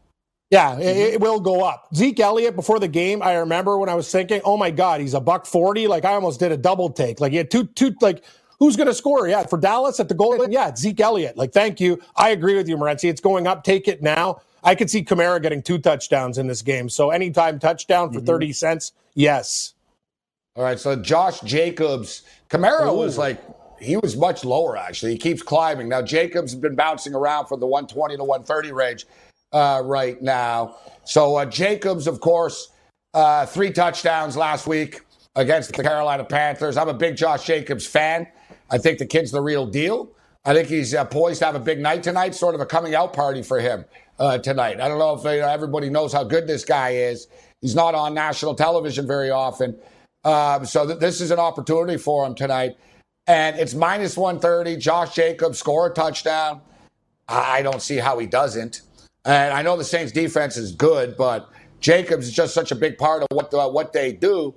Yeah, 0.49 0.71
mm-hmm. 0.71 0.81
it, 0.81 0.97
it, 1.15 1.21
will 1.21 1.39
go 1.39 1.63
up. 1.63 1.89
Zeke 1.93 2.19
Elliott 2.19 2.55
before 2.55 2.79
the 2.79 2.87
game, 2.87 3.21
I 3.21 3.35
remember 3.35 3.77
when 3.77 3.89
I 3.89 3.95
was 3.95 4.09
thinking, 4.09 4.41
oh 4.45 4.57
my 4.57 4.71
God, 4.71 5.01
he's 5.01 5.13
a 5.13 5.19
buck 5.19 5.45
40. 5.45 5.87
Like 5.87 6.05
I 6.05 6.13
almost 6.13 6.39
did 6.39 6.51
a 6.51 6.57
double 6.57 6.89
take. 6.89 7.19
Like 7.19 7.31
he 7.31 7.37
had 7.37 7.51
two, 7.51 7.65
two, 7.65 7.93
like 8.01 8.23
who's 8.59 8.75
going 8.75 8.87
to 8.87 8.93
score? 8.93 9.27
Yeah, 9.27 9.45
for 9.45 9.59
Dallas 9.59 9.99
at 9.99 10.07
the 10.07 10.15
goal 10.15 10.37
line. 10.37 10.51
Yeah, 10.51 10.73
Zeke 10.73 10.99
Elliott. 10.99 11.37
Like, 11.37 11.51
thank 11.51 11.79
you. 11.79 11.99
I 12.15 12.29
agree 12.29 12.55
with 12.55 12.67
you, 12.67 12.77
Morency. 12.77 13.09
It's 13.09 13.21
going 13.21 13.45
up. 13.45 13.63
Take 13.63 13.87
it 13.87 14.01
now. 14.01 14.41
I 14.63 14.75
could 14.75 14.89
see 14.89 15.03
Kamara 15.03 15.41
getting 15.41 15.61
two 15.61 15.77
touchdowns 15.77 16.37
in 16.37 16.47
this 16.47 16.61
game. 16.61 16.89
So 16.89 17.11
anytime 17.11 17.59
touchdown 17.59 18.11
for 18.11 18.19
mm-hmm. 18.19 18.25
30 18.25 18.53
cents, 18.53 18.91
yes. 19.13 19.73
All 20.57 20.63
right. 20.63 20.79
So 20.79 20.95
Josh 20.95 21.39
Jacobs, 21.41 22.23
Kamara 22.49 22.91
Ooh. 22.91 22.97
was 22.97 23.17
like, 23.17 23.39
he 23.79 23.95
was 23.95 24.17
much 24.17 24.43
lower, 24.43 24.75
actually. 24.75 25.11
He 25.11 25.19
keeps 25.19 25.43
climbing. 25.43 25.87
Now, 25.87 26.01
Jacobs 26.01 26.51
has 26.51 26.59
been 26.59 26.75
bouncing 26.75 27.13
around 27.13 27.45
from 27.45 27.59
the 27.59 27.67
120 27.67 28.17
to 28.17 28.23
130 28.23 28.71
range 28.71 29.05
uh, 29.53 29.83
right 29.85 30.19
now. 30.19 30.75
So 31.03 31.35
uh, 31.35 31.45
Jacobs, 31.45 32.07
of 32.07 32.19
course, 32.19 32.69
uh, 33.13 33.45
three 33.45 33.71
touchdowns 33.71 34.35
last 34.35 34.65
week 34.65 35.01
against 35.35 35.73
the 35.73 35.83
Carolina 35.83 36.23
Panthers. 36.23 36.75
I'm 36.75 36.89
a 36.89 36.93
big 36.93 37.15
Josh 37.15 37.45
Jacobs 37.45 37.85
fan. 37.85 38.27
I 38.71 38.79
think 38.79 38.97
the 38.97 39.05
kid's 39.05 39.31
the 39.31 39.41
real 39.41 39.67
deal. 39.67 40.09
I 40.43 40.53
think 40.53 40.69
he's 40.69 40.95
uh, 40.95 41.05
poised 41.05 41.39
to 41.39 41.45
have 41.45 41.55
a 41.55 41.59
big 41.59 41.79
night 41.79 42.01
tonight, 42.01 42.33
sort 42.33 42.55
of 42.55 42.61
a 42.61 42.65
coming 42.65 42.95
out 42.95 43.13
party 43.13 43.43
for 43.43 43.59
him 43.59 43.85
uh, 44.17 44.39
tonight. 44.39 44.81
I 44.81 44.87
don't 44.87 44.97
know 44.97 45.13
if 45.13 45.23
you 45.23 45.41
know, 45.41 45.49
everybody 45.49 45.89
knows 45.89 46.11
how 46.11 46.23
good 46.23 46.47
this 46.47 46.65
guy 46.65 46.91
is. 46.91 47.27
He's 47.61 47.75
not 47.75 47.93
on 47.93 48.15
national 48.15 48.55
television 48.55 49.05
very 49.05 49.29
often. 49.29 49.77
Um, 50.23 50.65
so 50.65 50.85
th- 50.85 50.99
this 50.99 51.21
is 51.21 51.31
an 51.31 51.39
opportunity 51.39 51.97
for 51.97 52.25
him 52.25 52.35
tonight. 52.35 52.77
And 53.27 53.57
it's 53.59 53.73
minus 53.73 54.17
130. 54.17 54.77
Josh 54.77 55.13
Jacobs 55.13 55.59
score 55.59 55.87
a 55.87 55.93
touchdown. 55.93 56.61
I 57.27 57.61
don't 57.61 57.81
see 57.81 57.97
how 57.97 58.19
he 58.19 58.25
doesn't. 58.25 58.81
And 59.25 59.53
I 59.53 59.61
know 59.61 59.75
the 59.75 59.83
Saints 59.83 60.13
defense 60.13 60.55
is 60.55 60.71
good, 60.71 61.17
but 61.17 61.49
Jacobs 61.81 62.27
is 62.27 62.33
just 62.33 62.53
such 62.53 62.71
a 62.71 62.75
big 62.75 62.97
part 62.97 63.21
of 63.21 63.27
what 63.31 63.51
the, 63.51 63.67
what 63.67 63.91
they 63.91 64.13
do. 64.13 64.55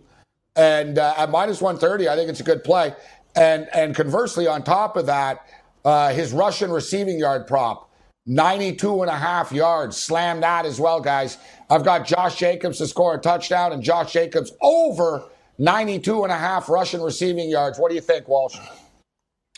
And 0.54 0.98
uh, 0.98 1.14
at 1.16 1.30
minus 1.30 1.60
130, 1.60 2.08
I 2.08 2.16
think 2.16 2.30
it's 2.30 2.40
a 2.40 2.44
good 2.44 2.62
play. 2.62 2.94
And 3.36 3.68
and 3.74 3.94
conversely, 3.94 4.46
on 4.46 4.62
top 4.62 4.96
of 4.96 5.06
that, 5.06 5.46
uh, 5.84 6.12
his 6.12 6.32
rushing 6.32 6.70
receiving 6.70 7.18
yard 7.18 7.46
prop, 7.46 7.90
92 8.26 9.02
and 9.02 9.10
a 9.10 9.16
half 9.16 9.52
yards. 9.52 9.96
Slam 9.96 10.40
that 10.40 10.66
as 10.66 10.80
well, 10.80 11.00
guys. 11.00 11.38
I've 11.68 11.84
got 11.84 12.06
Josh 12.06 12.36
Jacobs 12.36 12.78
to 12.78 12.86
score 12.86 13.14
a 13.14 13.20
touchdown 13.20 13.72
and 13.72 13.82
Josh 13.82 14.12
Jacobs 14.12 14.52
over 14.60 15.24
92 15.60 16.24
and 16.24 16.32
a 16.32 16.38
half 16.38 16.70
rushing 16.70 17.02
receiving 17.02 17.50
yards. 17.50 17.78
What 17.78 17.90
do 17.90 17.94
you 17.94 18.00
think, 18.00 18.26
Walsh? 18.28 18.56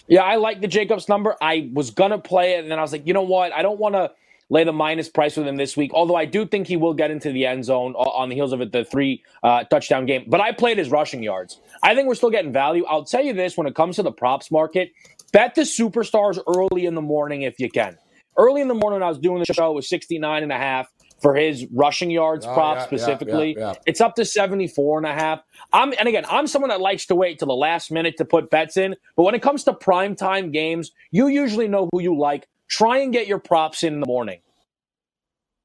Yeah, 0.09 0.23
I 0.23 0.35
like 0.35 0.61
the 0.61 0.67
Jacobs 0.67 1.09
number. 1.09 1.37
I 1.41 1.71
was 1.73 1.91
going 1.91 2.11
to 2.11 2.19
play 2.19 2.55
it, 2.55 2.63
and 2.63 2.71
then 2.71 2.81
I 2.81 2.83
was 2.83 2.91
like, 2.91 3.07
you 3.07 3.15
know 3.15 3.23
what? 3.23 3.53
I 3.53 3.63
don't 3.63 3.79
want 3.79 3.95
to 3.95 4.11
lay 4.51 4.65
the 4.65 4.73
minus 4.73 5.09
price 5.09 5.37
with 5.37 5.47
him 5.47 5.57
this 5.57 5.77
week. 5.77 5.93
Although 5.95 6.17
I 6.17 6.25
do 6.25 6.45
think 6.45 6.67
he 6.67 6.77
will 6.77 6.93
get 6.93 7.13
into 7.13 7.31
the 7.31 7.47
end 7.47 7.65
zone 7.65 7.95
on 7.95 8.29
the 8.29 8.35
heels 8.35 8.53
of 8.53 8.61
it, 8.61 8.73
the 8.73 8.85
three 8.85 9.23
uh, 9.45 9.63
touchdown 9.65 10.05
game. 10.05 10.25
But 10.27 10.41
I 10.41 10.51
played 10.51 10.77
his 10.77 10.91
rushing 10.91 11.23
yards. 11.23 11.61
I 11.85 11.95
think 11.95 12.09
we're 12.09 12.17
still 12.17 12.31
getting 12.31 12.53
value. 12.53 12.85
I'll 12.87 13.05
tell 13.05 13.23
you 13.23 13.33
this: 13.33 13.57
when 13.57 13.69
it 13.69 13.77
comes 13.77 13.95
to 13.97 14.03
the 14.03 14.11
props 14.11 14.51
market, 14.51 14.91
bet 15.33 15.55
the 15.55 15.63
superstars 15.63 16.41
early 16.49 16.85
in 16.85 16.97
the 16.97 17.01
morning 17.01 17.43
if 17.43 17.61
you 17.61 17.71
can. 17.71 17.97
Early 18.37 18.61
in 18.61 18.67
the 18.67 18.75
morning, 18.75 19.03
I 19.05 19.09
was 19.09 19.19
doing 19.19 19.39
the 19.39 19.53
show, 19.53 19.71
it 19.71 19.75
was 19.75 19.89
69 19.89 20.43
and 20.43 20.51
a 20.51 20.57
half 20.57 20.89
for 21.23 21.35
his 21.35 21.67
rushing 21.73 22.11
yards 22.11 22.45
oh, 22.45 22.53
prop 22.53 22.77
yeah, 22.77 22.85
specifically. 22.85 23.55
Yeah, 23.57 23.73
yeah, 23.73 23.75
it's 23.87 24.01
up 24.01 24.17
to 24.17 24.25
74 24.25 24.99
and 24.99 25.07
a 25.07 25.15
half. 25.15 25.41
I'm 25.73 25.95
and 25.99 26.09
again, 26.09 26.25
I'm 26.29 26.47
someone 26.47 26.69
that 26.71 26.81
likes 26.81 27.07
to 27.07 27.15
wait 27.15 27.39
till 27.39 27.49
the 27.49 27.55
last 27.55 27.91
minute 27.91 28.17
to 28.19 28.25
put 28.25 28.51
bets 28.51 28.77
in, 28.77 28.97
but 29.17 29.23
when 29.23 29.35
it 29.35 29.43
comes 29.43 29.65
to 29.65 29.73
prime 29.73 30.17
time 30.17 30.51
games, 30.51 30.91
you 31.13 31.29
usually 31.29 31.69
know 31.69 31.89
who 31.93 32.03
you 32.03 32.19
like. 32.19 32.49
Try 32.69 32.99
and 32.99 33.13
get 33.13 33.27
your 33.27 33.39
props 33.39 33.83
in 33.83 34.01
the 34.01 34.07
morning. 34.07 34.41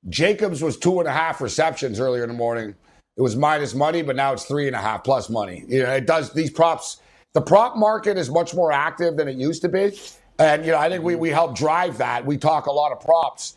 Jacobs 0.09 0.61
was 0.61 0.77
two 0.77 0.99
and 0.99 1.07
a 1.07 1.11
half 1.11 1.41
receptions 1.41 1.99
earlier 1.99 2.23
in 2.23 2.29
the 2.29 2.35
morning. 2.35 2.75
It 3.17 3.21
was 3.21 3.35
minus 3.35 3.73
money, 3.73 4.03
but 4.03 4.15
now 4.15 4.33
it's 4.33 4.45
three 4.45 4.67
and 4.67 4.75
a 4.75 4.79
half 4.79 5.03
plus 5.03 5.29
money. 5.29 5.63
You 5.67 5.83
know, 5.83 5.93
it 5.93 6.05
does 6.05 6.33
these 6.33 6.51
props. 6.51 6.97
The 7.33 7.41
prop 7.41 7.75
market 7.75 8.17
is 8.17 8.29
much 8.29 8.53
more 8.53 8.71
active 8.71 9.17
than 9.17 9.27
it 9.27 9.37
used 9.37 9.61
to 9.63 9.69
be, 9.69 9.99
and 10.39 10.65
you 10.65 10.71
know, 10.71 10.77
I 10.77 10.89
think 10.89 11.03
we 11.03 11.13
mm-hmm. 11.13 11.21
we 11.21 11.29
help 11.29 11.55
drive 11.55 11.97
that. 11.97 12.25
We 12.25 12.37
talk 12.37 12.67
a 12.67 12.71
lot 12.71 12.91
of 12.91 12.99
props, 12.99 13.55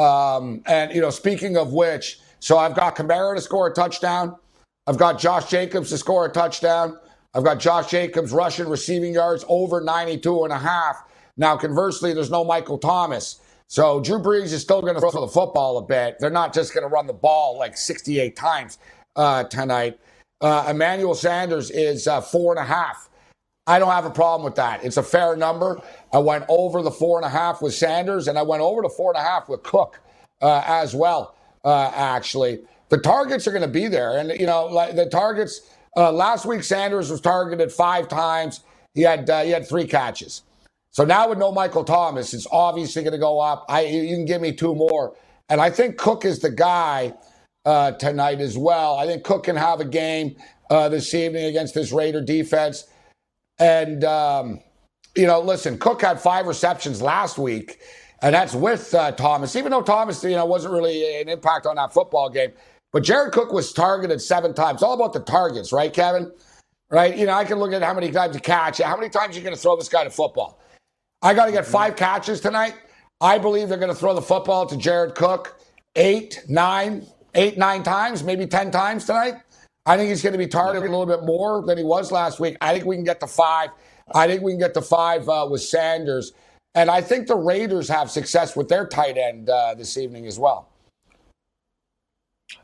um, 0.00 0.62
and 0.66 0.92
you 0.94 1.00
know, 1.00 1.10
speaking 1.10 1.56
of 1.56 1.72
which, 1.72 2.20
so 2.40 2.56
I've 2.56 2.74
got 2.74 2.96
Kamara 2.96 3.34
to 3.34 3.40
score 3.40 3.68
a 3.68 3.74
touchdown. 3.74 4.36
I've 4.86 4.96
got 4.96 5.18
Josh 5.18 5.50
Jacobs 5.50 5.90
to 5.90 5.98
score 5.98 6.24
a 6.26 6.32
touchdown. 6.32 6.98
I've 7.34 7.44
got 7.44 7.60
Josh 7.60 7.90
Jacobs 7.90 8.32
rushing 8.32 8.68
receiving 8.68 9.14
yards 9.14 9.44
over 9.48 9.80
92 9.80 10.44
and 10.44 10.52
a 10.52 10.58
half. 10.58 11.04
Now, 11.36 11.56
conversely, 11.56 12.12
there's 12.14 12.30
no 12.30 12.44
Michael 12.44 12.78
Thomas. 12.78 13.40
So 13.68 14.00
Drew 14.00 14.18
Brees 14.18 14.52
is 14.52 14.62
still 14.62 14.80
going 14.80 14.94
to 14.94 15.00
throw 15.00 15.12
the 15.12 15.28
football 15.28 15.78
a 15.78 15.82
bit. 15.82 16.16
They're 16.18 16.30
not 16.30 16.52
just 16.52 16.74
going 16.74 16.82
to 16.82 16.88
run 16.88 17.06
the 17.06 17.12
ball 17.12 17.58
like 17.58 17.76
68 17.76 18.34
times 18.34 18.78
uh, 19.16 19.44
tonight. 19.44 20.00
Uh, 20.40 20.66
Emmanuel 20.70 21.14
Sanders 21.14 21.70
is 21.70 22.08
uh, 22.08 22.20
four 22.20 22.52
and 22.52 22.60
a 22.60 22.66
half. 22.66 23.09
I 23.66 23.78
don't 23.78 23.90
have 23.92 24.04
a 24.04 24.10
problem 24.10 24.44
with 24.44 24.56
that. 24.56 24.84
It's 24.84 24.96
a 24.96 25.02
fair 25.02 25.36
number. 25.36 25.80
I 26.12 26.18
went 26.18 26.44
over 26.48 26.82
the 26.82 26.90
four 26.90 27.18
and 27.18 27.26
a 27.26 27.30
half 27.30 27.62
with 27.62 27.74
Sanders, 27.74 28.26
and 28.28 28.38
I 28.38 28.42
went 28.42 28.62
over 28.62 28.82
the 28.82 28.88
four 28.88 29.12
and 29.14 29.20
a 29.20 29.26
half 29.26 29.48
with 29.48 29.62
Cook 29.62 30.00
uh, 30.42 30.62
as 30.66 30.94
well. 30.94 31.36
Uh, 31.64 31.90
actually, 31.94 32.60
the 32.88 32.98
targets 32.98 33.46
are 33.46 33.52
going 33.52 33.62
to 33.62 33.68
be 33.68 33.86
there, 33.86 34.18
and 34.18 34.30
you 34.40 34.46
know, 34.46 34.66
like 34.66 34.96
the 34.96 35.06
targets. 35.06 35.60
Uh, 35.96 36.10
last 36.12 36.46
week, 36.46 36.62
Sanders 36.62 37.10
was 37.10 37.20
targeted 37.20 37.70
five 37.72 38.08
times. 38.08 38.60
He 38.94 39.02
had 39.02 39.28
uh, 39.28 39.42
he 39.42 39.50
had 39.50 39.68
three 39.68 39.86
catches. 39.86 40.42
So 40.92 41.04
now 41.04 41.28
with 41.28 41.38
no 41.38 41.52
Michael 41.52 41.84
Thomas, 41.84 42.34
it's 42.34 42.46
obviously 42.50 43.02
going 43.02 43.12
to 43.12 43.18
go 43.18 43.38
up. 43.38 43.64
I 43.68 43.82
you 43.82 44.16
can 44.16 44.24
give 44.24 44.40
me 44.40 44.52
two 44.52 44.74
more, 44.74 45.14
and 45.48 45.60
I 45.60 45.70
think 45.70 45.98
Cook 45.98 46.24
is 46.24 46.40
the 46.40 46.50
guy 46.50 47.14
uh, 47.64 47.92
tonight 47.92 48.40
as 48.40 48.58
well. 48.58 48.96
I 48.96 49.06
think 49.06 49.22
Cook 49.22 49.44
can 49.44 49.56
have 49.56 49.80
a 49.80 49.84
game 49.84 50.36
uh, 50.70 50.88
this 50.88 51.14
evening 51.14 51.44
against 51.44 51.74
this 51.74 51.92
Raider 51.92 52.22
defense. 52.22 52.84
And, 53.60 54.04
um, 54.04 54.60
you 55.16 55.26
know, 55.26 55.40
listen, 55.40 55.78
Cook 55.78 56.00
had 56.00 56.20
five 56.20 56.46
receptions 56.46 57.02
last 57.02 57.38
week, 57.38 57.80
and 58.22 58.34
that's 58.34 58.54
with 58.54 58.94
uh, 58.94 59.12
Thomas, 59.12 59.54
even 59.54 59.70
though 59.70 59.82
Thomas, 59.82 60.24
you 60.24 60.30
know, 60.30 60.46
wasn't 60.46 60.72
really 60.72 61.20
an 61.20 61.28
impact 61.28 61.66
on 61.66 61.76
that 61.76 61.92
football 61.92 62.30
game. 62.30 62.52
But 62.92 63.04
Jared 63.04 63.32
Cook 63.32 63.52
was 63.52 63.72
targeted 63.72 64.20
seven 64.20 64.54
times. 64.54 64.76
It's 64.76 64.82
all 64.82 64.94
about 64.94 65.12
the 65.12 65.20
targets, 65.20 65.72
right, 65.72 65.92
Kevin? 65.92 66.32
Right? 66.90 67.16
You 67.16 67.26
know, 67.26 67.34
I 67.34 67.44
can 67.44 67.58
look 67.58 67.72
at 67.72 67.82
how 67.82 67.94
many 67.94 68.10
times 68.10 68.34
you 68.34 68.40
catch, 68.40 68.80
it. 68.80 68.86
how 68.86 68.96
many 68.96 69.10
times 69.10 69.36
you're 69.36 69.44
going 69.44 69.54
to 69.54 69.60
throw 69.60 69.76
this 69.76 69.88
guy 69.88 70.02
to 70.02 70.10
football. 70.10 70.58
I 71.22 71.34
got 71.34 71.46
to 71.46 71.52
get 71.52 71.66
five 71.66 71.94
catches 71.96 72.40
tonight. 72.40 72.74
I 73.20 73.38
believe 73.38 73.68
they're 73.68 73.78
going 73.78 73.92
to 73.92 73.98
throw 73.98 74.14
the 74.14 74.22
football 74.22 74.66
to 74.66 74.76
Jared 74.76 75.14
Cook 75.14 75.60
eight, 75.94 76.42
nine, 76.48 77.06
eight, 77.34 77.58
nine 77.58 77.82
times, 77.82 78.24
maybe 78.24 78.46
10 78.46 78.70
times 78.70 79.04
tonight. 79.04 79.34
I 79.86 79.96
think 79.96 80.10
he's 80.10 80.22
going 80.22 80.32
to 80.32 80.38
be 80.38 80.46
targeted 80.46 80.88
a 80.88 80.90
little 80.90 81.06
bit 81.06 81.24
more 81.24 81.64
than 81.64 81.78
he 81.78 81.84
was 81.84 82.12
last 82.12 82.38
week. 82.38 82.56
I 82.60 82.72
think 82.72 82.84
we 82.84 82.96
can 82.96 83.04
get 83.04 83.20
to 83.20 83.26
five. 83.26 83.70
I 84.14 84.26
think 84.26 84.42
we 84.42 84.52
can 84.52 84.58
get 84.60 84.74
to 84.74 84.82
five 84.82 85.28
uh, 85.28 85.48
with 85.50 85.62
Sanders. 85.62 86.32
And 86.74 86.90
I 86.90 87.00
think 87.00 87.26
the 87.26 87.36
Raiders 87.36 87.88
have 87.88 88.10
success 88.10 88.54
with 88.54 88.68
their 88.68 88.86
tight 88.86 89.16
end 89.16 89.48
uh, 89.48 89.74
this 89.74 89.96
evening 89.96 90.26
as 90.26 90.38
well. 90.38 90.68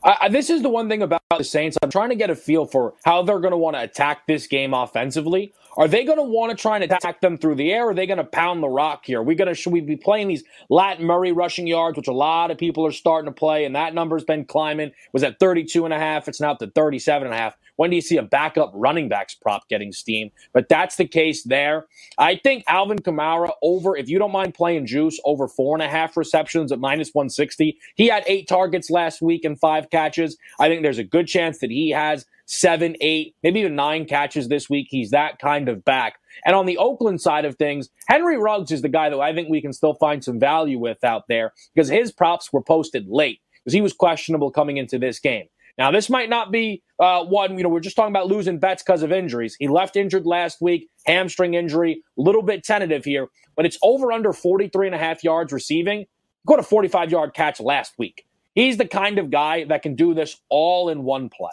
I, 0.02 0.28
this 0.28 0.50
is 0.50 0.62
the 0.62 0.68
one 0.68 0.88
thing 0.88 1.02
about 1.02 1.22
the 1.36 1.44
Saints. 1.44 1.76
I'm 1.82 1.90
trying 1.90 2.10
to 2.10 2.16
get 2.16 2.30
a 2.30 2.36
feel 2.36 2.66
for 2.66 2.94
how 3.04 3.22
they're 3.22 3.40
going 3.40 3.52
to 3.52 3.56
want 3.56 3.76
to 3.76 3.82
attack 3.82 4.26
this 4.26 4.46
game 4.46 4.74
offensively. 4.74 5.52
Are 5.76 5.88
they 5.88 6.04
going 6.04 6.18
to 6.18 6.24
want 6.24 6.50
to 6.56 6.60
try 6.60 6.76
and 6.76 6.84
attack 6.84 7.20
them 7.20 7.38
through 7.38 7.56
the 7.56 7.72
air? 7.72 7.86
Or 7.86 7.90
are 7.90 7.94
they 7.94 8.06
going 8.06 8.18
to 8.18 8.24
pound 8.24 8.62
the 8.62 8.68
rock 8.68 9.06
here? 9.06 9.20
Are 9.20 9.24
we 9.24 9.34
going 9.34 9.48
to 9.48 9.54
should 9.54 9.72
we 9.72 9.80
be 9.80 9.96
playing 9.96 10.28
these 10.28 10.44
Lat 10.70 11.00
Murray 11.00 11.32
rushing 11.32 11.66
yards, 11.66 11.96
which 11.96 12.08
a 12.08 12.12
lot 12.12 12.50
of 12.50 12.58
people 12.58 12.86
are 12.86 12.92
starting 12.92 13.32
to 13.32 13.38
play, 13.38 13.64
and 13.64 13.76
that 13.76 13.94
number's 13.94 14.24
been 14.24 14.44
climbing. 14.44 14.88
It 14.88 14.94
was 15.12 15.22
at 15.24 15.40
32 15.40 15.84
and 15.84 15.94
a 15.94 15.98
half. 15.98 16.28
It's 16.28 16.40
now 16.40 16.52
up 16.52 16.58
to 16.60 16.68
37 16.68 17.26
and 17.26 17.34
a 17.34 17.38
half. 17.38 17.56
When 17.76 17.90
do 17.90 17.96
you 17.96 18.02
see 18.02 18.16
a 18.16 18.22
backup 18.22 18.72
running 18.74 19.08
backs 19.08 19.34
prop 19.34 19.68
getting 19.68 19.92
steam? 19.92 20.30
But 20.52 20.68
that's 20.68 20.96
the 20.96 21.06
case 21.06 21.42
there. 21.44 21.86
I 22.18 22.36
think 22.36 22.64
Alvin 22.68 23.00
Kamara 23.00 23.50
over, 23.62 23.96
if 23.96 24.08
you 24.08 24.18
don't 24.18 24.32
mind 24.32 24.54
playing 24.54 24.86
juice, 24.86 25.20
over 25.24 25.48
four 25.48 25.76
and 25.76 25.82
a 25.82 25.88
half 25.88 26.16
receptions 26.16 26.72
at 26.72 26.80
minus 26.80 27.10
160. 27.12 27.78
He 27.96 28.06
had 28.08 28.24
eight 28.26 28.48
targets 28.48 28.90
last 28.90 29.20
week 29.22 29.44
and 29.44 29.58
five 29.58 29.90
catches. 29.90 30.36
I 30.58 30.68
think 30.68 30.82
there's 30.82 30.98
a 30.98 31.04
good 31.04 31.26
chance 31.26 31.58
that 31.58 31.70
he 31.70 31.90
has 31.90 32.26
seven, 32.46 32.96
eight, 33.00 33.34
maybe 33.42 33.60
even 33.60 33.74
nine 33.74 34.06
catches 34.06 34.48
this 34.48 34.70
week. 34.70 34.86
He's 34.90 35.10
that 35.10 35.38
kind 35.38 35.68
of 35.68 35.84
back. 35.84 36.14
And 36.44 36.56
on 36.56 36.66
the 36.66 36.78
Oakland 36.78 37.20
side 37.20 37.44
of 37.44 37.56
things, 37.56 37.90
Henry 38.08 38.38
Ruggs 38.38 38.70
is 38.70 38.82
the 38.82 38.88
guy 38.88 39.10
that 39.10 39.18
I 39.18 39.34
think 39.34 39.48
we 39.48 39.60
can 39.60 39.72
still 39.72 39.94
find 39.94 40.22
some 40.24 40.38
value 40.38 40.78
with 40.78 41.04
out 41.04 41.24
there 41.28 41.52
because 41.74 41.88
his 41.88 42.12
props 42.12 42.52
were 42.52 42.62
posted 42.62 43.06
late 43.08 43.40
because 43.62 43.74
he 43.74 43.80
was 43.80 43.92
questionable 43.92 44.50
coming 44.50 44.76
into 44.76 44.98
this 44.98 45.18
game. 45.18 45.46
Now, 45.78 45.90
this 45.90 46.08
might 46.08 46.30
not 46.30 46.50
be 46.50 46.82
uh, 46.98 47.24
one, 47.24 47.58
you 47.58 47.62
know, 47.62 47.68
we're 47.68 47.80
just 47.80 47.96
talking 47.96 48.12
about 48.12 48.28
losing 48.28 48.58
bets 48.58 48.82
because 48.82 49.02
of 49.02 49.12
injuries. 49.12 49.56
He 49.58 49.68
left 49.68 49.96
injured 49.96 50.24
last 50.24 50.60
week, 50.60 50.88
hamstring 51.04 51.54
injury, 51.54 52.02
a 52.18 52.22
little 52.22 52.42
bit 52.42 52.64
tentative 52.64 53.04
here, 53.04 53.28
but 53.56 53.66
it's 53.66 53.78
over 53.82 54.10
under 54.10 54.32
43 54.32 54.86
and 54.86 54.94
a 54.94 54.98
half 54.98 55.22
yards 55.22 55.52
receiving. 55.52 56.06
Got 56.46 56.60
a 56.60 56.62
45 56.62 57.10
yard 57.10 57.34
catch 57.34 57.60
last 57.60 57.92
week. 57.98 58.24
He's 58.54 58.78
the 58.78 58.86
kind 58.86 59.18
of 59.18 59.30
guy 59.30 59.64
that 59.64 59.82
can 59.82 59.96
do 59.96 60.14
this 60.14 60.40
all 60.48 60.88
in 60.88 61.02
one 61.02 61.28
play. 61.28 61.50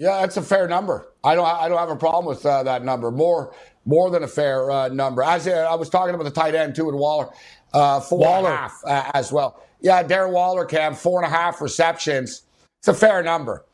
Yeah, 0.00 0.22
that's 0.22 0.38
a 0.38 0.42
fair 0.42 0.66
number. 0.66 1.12
I 1.22 1.34
don't. 1.34 1.44
I 1.44 1.68
don't 1.68 1.76
have 1.76 1.90
a 1.90 1.94
problem 1.94 2.24
with 2.24 2.46
uh, 2.46 2.62
that 2.62 2.82
number. 2.82 3.10
More, 3.10 3.54
more 3.84 4.10
than 4.10 4.22
a 4.22 4.28
fair 4.28 4.70
uh, 4.70 4.88
number. 4.88 5.22
As 5.22 5.46
uh, 5.46 5.68
I 5.70 5.74
was 5.74 5.90
talking 5.90 6.14
about 6.14 6.24
the 6.24 6.30
tight 6.30 6.54
end 6.54 6.74
too, 6.74 6.88
and 6.88 6.98
Waller, 6.98 7.28
uh, 7.74 8.00
four 8.00 8.20
Waller. 8.20 8.48
and 8.48 8.54
a 8.54 8.56
half 8.56 8.80
uh, 8.86 9.10
as 9.12 9.30
well. 9.30 9.62
Yeah, 9.82 10.02
Darren 10.02 10.32
Waller, 10.32 10.64
Cam, 10.64 10.94
four 10.94 11.22
and 11.22 11.30
a 11.30 11.36
half 11.36 11.60
receptions. 11.60 12.44
It's 12.80 12.88
a 12.88 12.94
fair 12.94 13.22
number. 13.22 13.66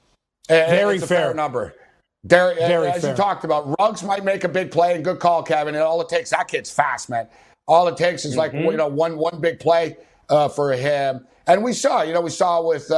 Very 0.49 0.99
fair. 0.99 1.07
fair. 1.07 1.35
number. 1.35 1.75
Very 2.25 2.61
as 2.61 3.03
fair. 3.03 3.13
you 3.13 3.17
talked 3.17 3.45
about, 3.45 3.73
Ruggs 3.79 4.03
might 4.03 4.25
make 4.25 4.43
a 4.43 4.49
big 4.49 4.73
play 4.73 4.97
and 4.97 5.05
good 5.05 5.21
call, 5.21 5.45
Kevin. 5.45 5.77
And 5.77 5.85
all 5.85 6.01
it 6.01 6.09
takes, 6.09 6.31
that 6.31 6.49
kid's 6.49 6.73
fast, 6.73 7.09
man. 7.09 7.29
All 7.69 7.87
it 7.87 7.97
takes 7.97 8.25
is 8.25 8.33
mm-hmm. 8.33 8.41
like 8.41 8.53
you 8.53 8.77
know 8.77 8.89
one 8.89 9.17
one 9.17 9.41
big 9.41 9.61
play 9.61 9.97
uh, 10.29 10.49
for 10.49 10.73
him. 10.73 11.25
And 11.47 11.63
we 11.63 11.73
saw, 11.73 12.03
you 12.03 12.13
know, 12.13 12.21
we 12.21 12.31
saw 12.31 12.67
with 12.67 12.91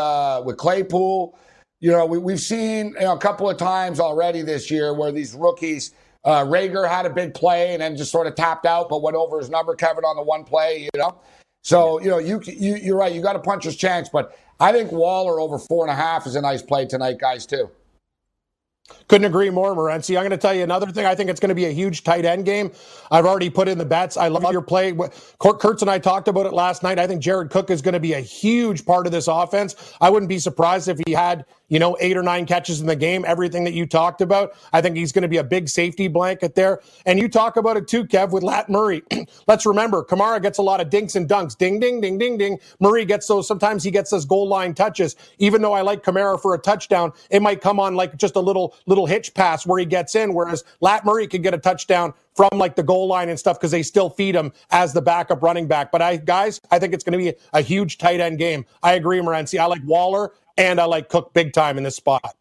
with 0.47 0.57
Claypool. 0.57 1.39
You 1.81 1.93
know, 1.93 2.07
we, 2.07 2.19
we've 2.19 2.41
seen 2.41 2.89
you 2.89 3.01
know, 3.01 3.15
a 3.15 3.19
couple 3.19 3.49
of 3.49 3.57
times 3.57 4.01
already 4.01 4.43
this 4.43 4.71
year 4.71 4.93
where 4.93 5.13
these 5.13 5.35
rookies, 5.35 5.93
uh, 6.25 6.45
Reagor 6.45 6.89
had 6.89 7.07
a 7.07 7.11
big 7.11 7.35
play 7.35 7.73
and 7.73 7.83
then 7.83 7.97
just 7.97 8.11
sort 8.11 8.27
of 8.27 8.35
tapped 8.35 8.67
out, 8.67 8.89
but 8.89 9.03
went 9.03 9.17
over 9.17 9.39
his 9.39 9.49
number, 9.49 9.75
Kevin, 9.75 10.05
on 10.05 10.17
the 10.17 10.23
one 10.23 10.45
play, 10.45 10.89
you 10.93 10.99
know. 10.99 11.19
So, 11.63 12.01
you 12.01 12.09
know, 12.09 12.19
you, 12.19 12.41
you, 12.45 12.77
you're 12.77 12.97
right. 12.97 13.13
You 13.13 13.23
got 13.23 13.37
a 13.37 13.41
puncher's 13.41 13.77
chance, 13.77 14.09
but 14.09 14.37
I 14.59 14.73
think 14.73 14.91
Waller 14.91 15.41
over 15.41 15.59
four 15.59 15.85
and 15.85 15.91
a 15.91 15.95
half 15.95 16.27
is 16.27 16.35
a 16.35 16.41
nice 16.41 16.63
play 16.63 16.87
tonight, 16.87 17.19
guys, 17.19 17.47
too. 17.47 17.71
Couldn't 19.07 19.27
agree 19.27 19.51
more, 19.51 19.75
Morency. 19.75 20.17
I'm 20.17 20.23
going 20.23 20.31
to 20.31 20.39
tell 20.39 20.55
you 20.55 20.63
another 20.63 20.91
thing. 20.91 21.05
I 21.05 21.15
think 21.15 21.29
it's 21.29 21.41
going 21.41 21.51
to 21.51 21.55
be 21.55 21.67
a 21.67 21.71
huge 21.71 22.05
tight 22.05 22.25
end 22.25 22.47
game. 22.47 22.73
I've 23.11 23.27
already 23.27 23.51
put 23.51 23.69
in 23.69 23.77
the 23.77 23.85
bets. 23.85 24.17
I 24.17 24.29
love 24.29 24.51
your 24.51 24.63
play. 24.63 24.97
Kurtz 25.39 25.83
and 25.83 25.91
I 25.91 25.99
talked 25.99 26.27
about 26.27 26.47
it 26.47 26.55
last 26.55 26.83
night. 26.83 26.99
I 26.99 27.07
think 27.07 27.21
Jared 27.23 27.51
Cook 27.51 27.71
is 27.71 27.83
going 27.83 27.95
to 27.95 28.01
be 28.01 28.15
a 28.15 28.21
huge 28.21 28.87
part 28.87 29.07
of 29.07 29.13
this 29.13 29.29
offense. 29.29 29.95
I 30.01 30.09
wouldn't 30.09 30.29
be 30.29 30.39
surprised 30.39 30.89
if 30.89 30.99
he 31.07 31.13
had 31.13 31.45
you 31.69 31.79
know, 31.79 31.97
eight 32.01 32.17
or 32.17 32.23
nine 32.23 32.47
catches 32.47 32.81
in 32.81 32.87
the 32.87 32.97
game, 32.97 33.25
everything 33.27 33.65
that 33.65 33.75
you 33.75 33.87
talked 33.87 34.21
about. 34.21 34.55
I 34.73 34.81
think 34.81 34.97
he's 34.97 35.13
going 35.13 35.23
to 35.23 35.29
be 35.29 35.37
a 35.37 35.45
big 35.45 35.69
safety 35.69 36.09
blanket 36.09 36.55
there. 36.55 36.81
And 37.07 37.19
you 37.19 37.29
talk 37.29 37.57
about 37.57 37.77
it 37.77 37.89
too, 37.89 38.05
Kev, 38.05 38.31
with 38.31 38.43
Lat 38.43 38.69
Murray. 38.69 39.03
Let's 39.47 39.67
remember, 39.67 40.05
Kamara 40.05 40.41
gets 40.43 40.59
a 40.59 40.63
lot 40.63 40.81
of 40.81 40.91
dinks 40.91 41.15
and 41.15 41.29
dunks. 41.29 41.57
Ding, 41.57 41.79
ding, 41.79 42.01
ding, 42.01 42.19
ding, 42.19 42.39
ding. 42.39 42.59
Murray 42.81 43.05
gets 43.05 43.27
those, 43.27 43.47
sometimes 43.47 43.85
he 43.85 43.91
gets 43.91 44.11
those 44.11 44.25
goal 44.25 44.49
line 44.49 44.75
touches. 44.75 45.17
Even 45.39 45.63
though 45.63 45.73
I 45.73 45.83
like 45.83 46.03
Kamara 46.03 46.41
for 46.41 46.55
a 46.55 46.59
touchdown, 46.59 47.13
it 47.31 47.43
might 47.43 47.61
come 47.61 47.79
on 47.79 47.95
like 47.95 48.17
just 48.17 48.37
a 48.37 48.41
little, 48.41 48.75
little 48.87 49.07
hitch 49.07 49.35
pass 49.35 49.67
where 49.67 49.79
he 49.79 49.87
gets 49.87 50.15
in, 50.15 50.35
whereas 50.35 50.65
Lat 50.81 51.05
Murray 51.05 51.27
could 51.27 51.43
get 51.43 51.55
a 51.55 51.59
touchdown 51.59 52.15
from 52.39 52.57
like 52.57 52.77
the 52.77 52.83
goal 52.85 53.09
line 53.09 53.29
and 53.29 53.39
stuff 53.39 53.59
because 53.59 53.73
they 53.73 53.83
still 53.83 54.09
feed 54.09 54.37
him 54.37 54.53
as 54.71 54.93
the 54.93 55.03
backup 55.03 55.43
running 55.43 55.67
back. 55.67 55.91
But 55.91 56.03
I, 56.03 56.19
guys, 56.19 56.61
I 56.71 56.79
think 56.79 56.95
it's 56.95 57.03
going 57.03 57.19
to 57.19 57.33
be 57.33 57.37
a, 57.53 57.61
huge 57.61 57.99
tight 57.99 58.21
end 58.21 58.39
game. 58.39 58.65
I 58.81 58.93
agree, 58.93 59.19
Morency. 59.19 59.59
I 59.59 59.67
like 59.67 59.83
Waller 59.85 60.31
and 60.59 60.81
I 60.81 60.85
like 60.85 61.09
Cook 61.09 61.33
big 61.33 61.55
time 61.55 61.79
in 61.79 61.85
this 61.85 61.97
spot. 61.97 62.37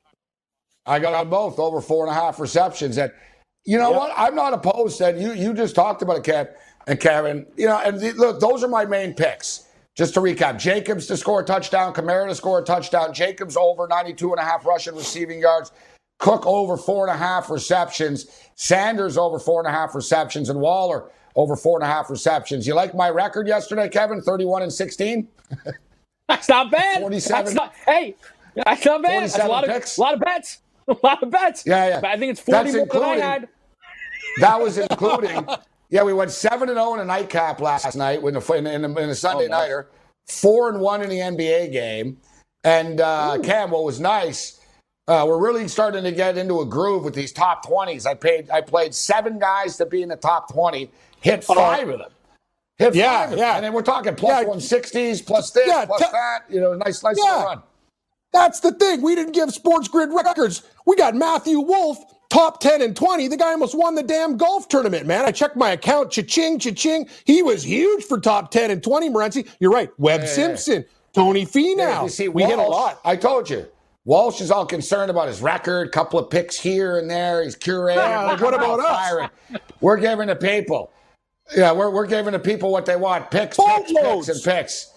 I 0.86 0.99
got 0.99 1.13
on 1.13 1.30
both 1.30 1.59
over 1.59 1.80
four 1.80 2.05
and 2.05 2.11
a 2.11 2.20
half 2.20 2.39
receptions. 2.39 2.97
And 2.97 3.11
you 3.65 3.78
know 3.78 3.91
yep. 3.91 3.99
what? 3.99 4.13
I'm 4.18 4.36
not 4.36 4.53
opposed. 4.53 4.99
And 4.99 5.22
you 5.22 5.34
you 5.34 5.53
just 5.53 5.76
talked 5.76 6.01
about 6.01 6.18
it, 6.18 6.24
Kev 6.24 6.53
and 6.88 6.99
Kevin. 6.99 7.45
You 7.55 7.68
know, 7.68 7.80
and 7.80 7.99
the, 7.99 8.11
look, 8.13 8.39
those 8.41 8.63
are 8.63 8.68
my 8.68 8.86
main 8.86 9.13
picks. 9.13 9.65
Just 9.95 10.13
to 10.13 10.20
recap, 10.20 10.59
Jacobs 10.59 11.07
to 11.07 11.18
score 11.18 11.41
a 11.41 11.43
touchdown, 11.43 11.91
Kamara 11.91 12.28
to 12.28 12.36
score 12.36 12.59
a 12.59 12.63
touchdown, 12.63 13.15
Jacobs 13.15 13.57
over 13.57 13.88
92 13.88 14.32
and 14.32 14.39
a 14.39 14.43
half 14.43 14.63
rushing 14.63 14.95
receiving 14.95 15.39
yards, 15.39 15.72
Cook 16.20 16.45
over 16.45 16.78
four 16.78 17.07
and 17.07 17.15
a 17.15 17.18
half 17.18 17.49
receptions, 17.49 18.28
Sanders 18.53 19.18
over 19.18 19.39
four 19.39 19.59
and 19.59 19.68
a 19.68 19.72
half 19.72 19.95
receptions, 19.95 20.49
and 20.49 20.59
Waller 20.59 21.09
over 21.36 21.55
four 21.55 21.80
and 21.80 21.84
a 21.84 21.91
half 21.91 22.11
receptions. 22.11 22.68
You 22.68 22.76
like 22.76 22.93
my 22.93 23.09
record 23.09 23.47
yesterday, 23.47 23.89
Kevin? 23.89 24.22
31 24.22 24.61
and 24.61 24.74
16? 24.74 25.28
That's 26.28 26.49
not 26.49 26.71
bad. 26.71 27.01
47. 27.01 27.45
That's 27.45 27.55
not, 27.55 27.73
hey, 27.86 28.15
that's 28.55 28.86
not 28.86 29.01
bad. 29.01 29.23
That's 29.23 29.38
a 29.39 29.47
lot 29.47 29.65
picks. 29.65 29.93
of 29.93 29.99
a 29.99 30.01
lot 30.01 30.13
of 30.15 30.19
bets. 30.21 30.59
A 30.89 30.95
lot 31.03 31.21
of 31.21 31.30
bets. 31.32 31.65
Yeah, 31.65 31.89
yeah. 31.89 31.99
But 31.99 32.11
I 32.11 32.17
think 32.17 32.32
it's 32.32 32.39
40 32.39 32.71
more 32.71 32.86
than 32.86 33.03
I 33.03 33.15
had. 33.17 33.49
That 34.39 34.61
was 34.61 34.78
including. 34.78 35.45
yeah, 35.89 36.03
we 36.03 36.13
went 36.13 36.32
seven 36.32 36.69
and 36.69 36.78
zero 36.78 36.93
in 36.93 37.01
a 37.01 37.03
nightcap 37.03 37.59
last 37.59 37.93
night 37.97 38.23
in 38.23 38.34
the 38.34 38.53
in, 38.53 38.65
in, 38.65 38.86
in 38.86 39.09
a 39.09 39.13
Sunday 39.13 39.47
oh, 39.47 39.49
nice. 39.49 39.59
nighter. 39.59 39.89
Four 40.28 40.69
and 40.69 40.80
one 40.80 41.01
in 41.01 41.09
the 41.09 41.17
NBA 41.17 41.73
game. 41.73 42.17
And 42.63 43.01
uh, 43.01 43.38
Cam, 43.43 43.71
what 43.71 43.84
was 43.84 43.99
nice, 43.99 44.61
uh, 45.09 45.25
we're 45.28 45.41
really 45.41 45.67
starting 45.67 46.05
to 46.05 46.11
get 46.13 46.38
into 46.38 46.61
a 46.61 46.65
groove 46.65 47.03
with 47.03 47.15
these 47.15 47.34
top 47.34 47.67
twenties. 47.67 48.05
I 48.05 48.13
paid, 48.13 48.49
I 48.49 48.61
played 48.61 48.95
seven 48.95 49.39
guys 49.39 49.75
to 49.78 49.86
be 49.86 50.01
in 50.01 50.07
the 50.09 50.15
top 50.15 50.53
twenty, 50.53 50.89
hit 51.19 51.43
five 51.43 51.89
of 51.89 51.99
them. 51.99 52.11
Hit 52.78 52.93
yeah, 52.93 53.34
yeah. 53.34 53.55
And 53.55 53.65
then 53.65 53.73
we're 53.73 53.82
talking 53.82 54.15
plus 54.15 54.43
yeah. 54.43 54.53
160s, 54.53 55.25
plus 55.25 55.51
this, 55.51 55.67
yeah, 55.67 55.86
plus 55.86 56.01
t- 56.01 56.07
that. 56.11 56.43
You 56.49 56.61
know, 56.61 56.73
nice, 56.73 57.01
nice 57.03 57.17
yeah. 57.23 57.43
run. 57.43 57.63
That's 58.34 58.59
the 58.59 58.71
thing. 58.71 59.01
We 59.01 59.15
didn't 59.15 59.34
give 59.34 59.49
SportsGrid 59.49 60.13
records. 60.13 60.61
We 60.86 60.95
got 60.95 61.15
Matthew 61.15 61.59
Wolff, 61.59 61.97
top 62.30 62.59
10 62.59 62.84
and 62.84 62.95
20. 62.95 63.30
The 63.30 63.38
guy 63.38 63.51
almost 63.51 63.73
won 63.73 63.95
the 63.95 64.03
damn 64.03 64.38
golf 64.38 64.67
tournament, 64.67 65.07
man. 65.07 65.25
I 65.25 65.32
checked 65.32 65.55
my 65.55 65.71
account. 65.71 66.11
Cha-ching, 66.11 66.59
cha-ching. 66.59 67.09
He 67.25 67.41
was 67.41 67.63
huge 67.63 68.03
for 68.03 68.19
top 68.19 68.51
10 68.51 68.69
and 68.69 68.84
20, 68.84 69.09
Morency. 69.09 69.49
You're 69.59 69.71
right. 69.71 69.89
Webb 69.97 70.28
Simpson, 70.28 70.86
Tony 71.13 71.45
Finau. 71.45 72.09
see, 72.09 72.28
we 72.28 72.43
Walsh, 72.43 72.51
hit 72.51 72.59
a 72.59 72.67
lot. 72.67 72.99
I 73.03 73.15
told 73.15 73.49
you. 73.49 73.67
Walsh 74.05 74.39
is 74.39 74.51
all 74.51 74.65
concerned 74.65 75.11
about 75.11 75.28
his 75.28 75.41
record, 75.41 75.91
couple 75.91 76.17
of 76.17 76.30
picks 76.30 76.57
here 76.57 76.97
and 76.97 77.09
there. 77.09 77.43
He's 77.43 77.57
curating. 77.57 77.95
Yeah, 77.95 78.39
what 78.41 78.53
about 78.53 78.80
us? 79.51 79.59
We're 79.82 79.97
giving 79.97 80.28
the 80.28 80.36
people, 80.36 80.91
yeah, 81.56 81.72
we're, 81.72 81.89
we're 81.89 82.08
giving 82.08 82.34
the 82.34 82.39
people 82.39 82.72
what 82.72 82.86
they 82.86 82.95
want: 82.95 83.32
picks, 83.32 83.58
picks, 83.58 83.91
picks, 83.91 84.28
and 84.30 84.43
picks. 84.43 84.91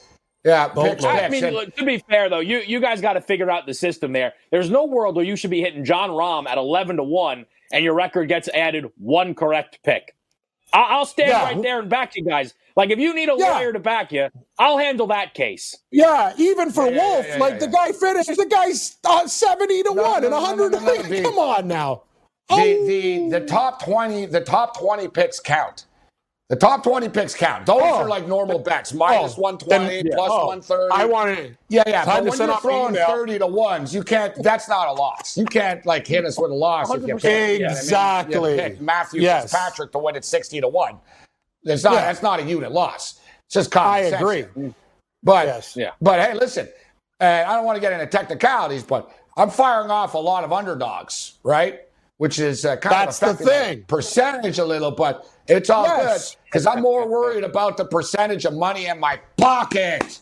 Yeah, 0.45 0.69
picks, 0.69 1.05
I 1.05 1.29
mean, 1.29 1.45
and, 1.45 1.55
look, 1.55 1.77
to 1.77 1.85
be 1.85 1.99
fair 1.99 2.31
though, 2.31 2.41
you 2.41 2.59
you 2.61 2.81
guys 2.81 3.01
got 3.01 3.13
to 3.13 3.21
figure 3.21 3.51
out 3.51 3.67
the 3.67 3.75
system 3.75 4.13
there. 4.13 4.33
There's 4.51 4.71
no 4.71 4.87
world 4.87 5.17
where 5.17 5.25
you 5.25 5.37
should 5.37 5.51
be 5.51 5.61
hitting 5.61 5.85
Jon 5.85 6.11
Rahm 6.11 6.49
at 6.49 6.57
11 6.57 6.97
to 6.97 7.03
one, 7.03 7.45
and 7.73 7.85
your 7.85 7.95
record 7.95 8.29
gets 8.29 8.49
added 8.49 8.87
one 8.97 9.35
correct 9.35 9.81
pick. 9.85 10.15
I- 10.73 10.99
will 10.99 11.05
stand 11.05 11.31
yeah. 11.31 11.43
right 11.43 11.63
there 11.63 11.81
and 11.81 11.91
back 11.91 12.17
you 12.17 12.25
guys. 12.25 12.55
Like 12.75 12.91
if 12.91 12.99
you 12.99 13.15
need 13.15 13.29
a 13.29 13.35
yeah. 13.37 13.53
lawyer 13.53 13.73
to 13.73 13.81
back 13.81 14.13
you, 14.13 14.29
I'll 14.59 14.79
handle 14.79 15.09
that 15.09 15.35
case. 15.35 15.77
Yeah, 15.91 16.33
even 16.39 16.71
for 16.71 16.89
yeah, 16.89 16.97
Wolff, 16.97 17.39
like 17.39 17.61
the 17.61 17.67
guy 17.67 17.93
finished, 17.93 18.29
the 18.29 18.47
guy's 18.47 18.97
uh, 19.05 19.27
seventy 19.27 19.83
to 19.83 19.95
no, 19.95 20.03
one 20.03 20.23
no, 20.23 20.29
and 20.29 20.47
hundred. 20.47 20.73
No, 20.73 20.79
no, 20.79 21.23
come 21.23 21.39
on 21.39 21.69
now. 21.69 22.05
The, 22.49 22.55
oh. 22.55 22.87
the 22.87 23.29
the 23.31 23.47
top 23.47 23.85
twenty 23.85 24.25
the 24.25 24.41
top 24.41 24.79
twenty 24.79 25.09
picks 25.09 25.39
count. 25.39 25.85
The 26.51 26.57
top 26.57 26.83
20 26.83 27.09
picks 27.11 27.33
count. 27.33 27.65
Those 27.65 27.81
oh. 27.81 27.99
are 28.01 28.09
like 28.09 28.27
normal 28.27 28.59
bets. 28.59 28.93
Minus 28.93 29.39
oh. 29.39 29.43
120, 29.43 30.09
yeah. 30.09 30.17
plus 30.17 30.31
oh. 30.33 30.47
130. 30.47 30.93
I 30.93 31.05
want 31.05 31.37
to. 31.37 31.57
Yeah, 31.69 31.85
yeah. 31.87 32.05
But 32.05 32.25
when 32.25 32.37
you're 32.37 32.61
throwing 32.61 32.95
30 32.97 33.39
to 33.39 33.47
ones, 33.47 33.95
you 33.95 34.03
can't, 34.03 34.35
that's 34.43 34.69
not 34.69 34.89
a 34.89 34.93
loss. 34.93 35.39
You 35.39 35.45
can't 35.45 35.87
like 35.87 36.09
hit 36.09 36.25
us 36.25 36.37
with 36.41 36.51
a 36.51 36.55
loss 36.55 36.93
if 36.93 37.07
you 37.07 37.15
pick. 37.19 37.61
Exactly. 37.61 38.51
You 38.51 38.57
pick 38.57 38.81
Matthew 38.81 39.23
yes. 39.23 39.45
Fitzpatrick 39.45 39.93
to 39.93 40.01
win 40.01 40.17
at 40.17 40.25
60 40.25 40.61
to 40.61 40.67
1. 40.67 40.99
It's 41.63 41.85
not, 41.85 41.93
yeah. 41.93 42.01
That's 42.01 42.23
not 42.23 42.41
a 42.41 42.43
unit 42.43 42.73
loss. 42.73 43.21
It's 43.47 43.55
just 43.55 43.71
common 43.71 44.07
I 44.07 44.11
sense. 44.11 44.21
agree. 44.21 44.75
But, 45.23 45.47
yes. 45.47 45.77
yeah. 45.77 45.91
but 46.01 46.19
hey, 46.19 46.35
listen, 46.35 46.69
uh, 47.21 47.45
I 47.47 47.55
don't 47.55 47.65
want 47.65 47.77
to 47.77 47.81
get 47.81 47.93
into 47.93 48.07
technicalities, 48.07 48.83
but 48.83 49.09
I'm 49.37 49.51
firing 49.51 49.93
off 49.93 50.15
a 50.15 50.19
lot 50.19 50.43
of 50.43 50.53
underdogs, 50.53 51.35
right? 51.45 51.83
Which 52.21 52.39
is 52.39 52.67
uh, 52.67 52.77
kind 52.77 52.93
That's 52.93 53.23
of 53.23 53.39
the 53.39 53.45
thing. 53.47 53.85
percentage 53.85 54.59
a 54.59 54.65
little, 54.67 54.91
but 54.91 55.27
it's 55.49 55.71
all 55.71 55.87
yes. 55.87 56.35
good 56.35 56.41
because 56.45 56.67
I'm 56.67 56.83
more 56.83 57.09
worried 57.09 57.45
about 57.45 57.79
the 57.79 57.87
percentage 57.87 58.45
of 58.45 58.53
money 58.53 58.89
in 58.89 59.01
my 59.01 59.19
pocket. 59.39 60.21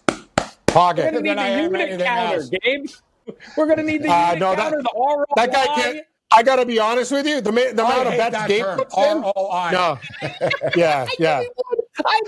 Pocket. 0.68 1.12
We're 1.12 1.22
going 1.22 1.24
to 1.24 1.34
need 1.34 1.38
the 1.38 1.62
unit 1.62 2.01
counter, 2.01 2.36
else. 2.36 2.51
Gabe. 2.51 2.86
We're 3.57 3.66
going 3.66 3.78
to 3.78 3.82
need 3.82 4.05
the 4.05 4.12
uh, 4.12 4.26
unit 4.26 4.38
no, 4.38 4.55
counter, 4.55 4.76
that, 4.76 4.82
the 4.84 4.92
ROI. 4.96 5.24
That 5.34 5.53
guy 5.53 5.66
can't. 5.74 6.07
I 6.30 6.44
got 6.44 6.57
to 6.57 6.66
be 6.66 6.78
honest 6.78 7.11
with 7.11 7.26
you. 7.26 7.40
The, 7.40 7.51
the 7.51 7.84
amount 7.84 8.07
of 8.07 8.16
bets 8.16 8.46
Gabe 8.46 8.64
puts 8.76 8.96
in. 8.96 9.22
ROI. 9.22 9.70
No. 9.72 9.99
yeah, 10.76 11.05
yeah. 11.18 11.42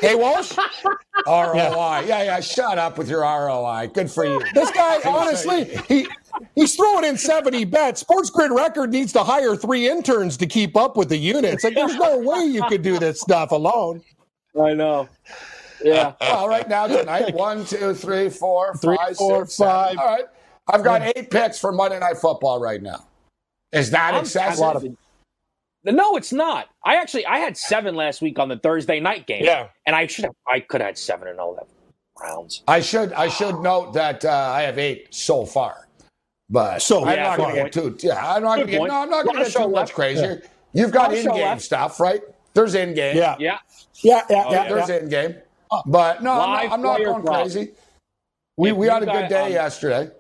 Hey, 0.00 0.16
Walsh? 0.16 0.56
ROI. 1.28 1.54
Yeah. 1.54 2.00
yeah, 2.00 2.22
yeah. 2.24 2.40
Shut 2.40 2.76
up 2.76 2.98
with 2.98 3.08
your 3.08 3.20
ROI. 3.20 3.90
Good 3.94 4.10
for 4.10 4.24
you. 4.24 4.42
This 4.52 4.72
guy, 4.72 5.00
honestly, 5.04 5.66
he 5.86 6.08
he's 6.54 6.74
throwing 6.74 7.04
in 7.04 7.16
70 7.16 7.64
bets. 7.64 8.04
SportsGrid 8.04 8.54
Record 8.56 8.90
needs 8.90 9.12
to 9.14 9.22
hire 9.22 9.56
three 9.56 9.88
interns 9.88 10.36
to 10.38 10.46
keep 10.46 10.76
up 10.76 10.96
with 10.96 11.08
the 11.08 11.16
units. 11.16 11.64
Like, 11.64 11.74
there's 11.74 11.96
no 11.96 12.18
way 12.18 12.44
you 12.44 12.62
could 12.64 12.82
do 12.82 12.98
this 12.98 13.20
stuff 13.20 13.52
alone. 13.52 14.02
I 14.60 14.74
know. 14.74 15.08
Yeah. 15.82 16.14
All 16.20 16.48
right, 16.48 16.68
now 16.68 16.86
tonight, 16.86 17.34
one, 17.34 17.64
two, 17.64 17.94
three, 17.94 18.28
four, 18.28 18.74
three, 18.76 18.96
five, 18.96 19.16
four, 19.16 19.46
six, 19.46 19.56
five. 19.56 19.90
Seven. 19.90 19.98
All 19.98 20.16
right. 20.16 20.24
I've 20.68 20.84
got 20.84 21.02
eight 21.02 21.30
picks 21.30 21.58
for 21.58 21.72
Monday 21.72 21.98
Night 21.98 22.18
Football 22.18 22.60
right 22.60 22.82
now. 22.82 23.06
Is 23.72 23.90
that 23.90 24.14
I'm, 24.14 24.20
excessive? 24.20 24.96
No, 25.84 26.16
it's 26.16 26.32
not. 26.32 26.68
I 26.84 26.96
actually 26.96 27.24
I 27.26 27.38
had 27.38 27.56
seven 27.56 27.94
last 27.94 28.20
week 28.20 28.38
on 28.38 28.48
the 28.48 28.58
Thursday 28.58 29.00
night 29.00 29.26
game. 29.26 29.44
Yeah, 29.44 29.68
and 29.86 29.96
I 29.96 30.06
should 30.06 30.26
have 30.26 30.34
I 30.46 30.60
could 30.60 30.80
have 30.80 30.88
had 30.88 30.98
seven 30.98 31.28
and 31.28 31.40
all 31.40 31.54
that 31.54 31.66
rounds. 32.22 32.62
I 32.68 32.80
should 32.80 33.12
I 33.14 33.28
should 33.28 33.60
note 33.60 33.94
that 33.94 34.24
uh, 34.24 34.52
I 34.54 34.62
have 34.62 34.78
eight 34.78 35.14
so 35.14 35.46
far, 35.46 35.88
but 36.50 36.82
so 36.82 37.04
I'm 37.04 37.16
yeah, 37.16 37.22
not 37.22 37.38
going 37.38 37.54
to 37.54 37.62
get 37.62 37.72
too. 37.72 37.96
Yeah, 38.00 38.34
I'm 38.34 38.42
not 38.42 38.56
going 38.56 38.66
to 38.66 38.72
get. 38.72 38.82
No, 38.82 39.02
I'm 39.02 39.10
not 39.10 39.24
going 39.24 39.38
to 39.38 39.44
get 39.44 39.52
too 39.52 39.68
much 39.68 39.94
crazier. 39.94 40.42
Yeah. 40.42 40.48
You've 40.72 40.92
got 40.92 41.14
in-game 41.14 41.58
stuff, 41.58 42.00
right? 42.00 42.20
There's 42.54 42.74
in-game. 42.74 43.16
Yeah, 43.16 43.36
yeah, 43.38 43.58
yeah, 44.02 44.22
yeah. 44.28 44.44
Oh, 44.46 44.52
yeah 44.52 44.68
there's 44.68 44.88
yeah. 44.88 44.96
in-game, 44.96 45.36
but 45.86 46.22
no, 46.22 46.32
I'm 46.32 46.68
not, 46.68 46.72
I'm 46.72 46.82
not, 46.82 46.98
going 46.98 47.24
crazy. 47.24 47.72
We 48.56 48.72
we 48.72 48.88
had 48.88 49.02
a 49.02 49.06
good 49.06 49.28
day 49.28 49.46
um, 49.46 49.52
yesterday. 49.52 50.10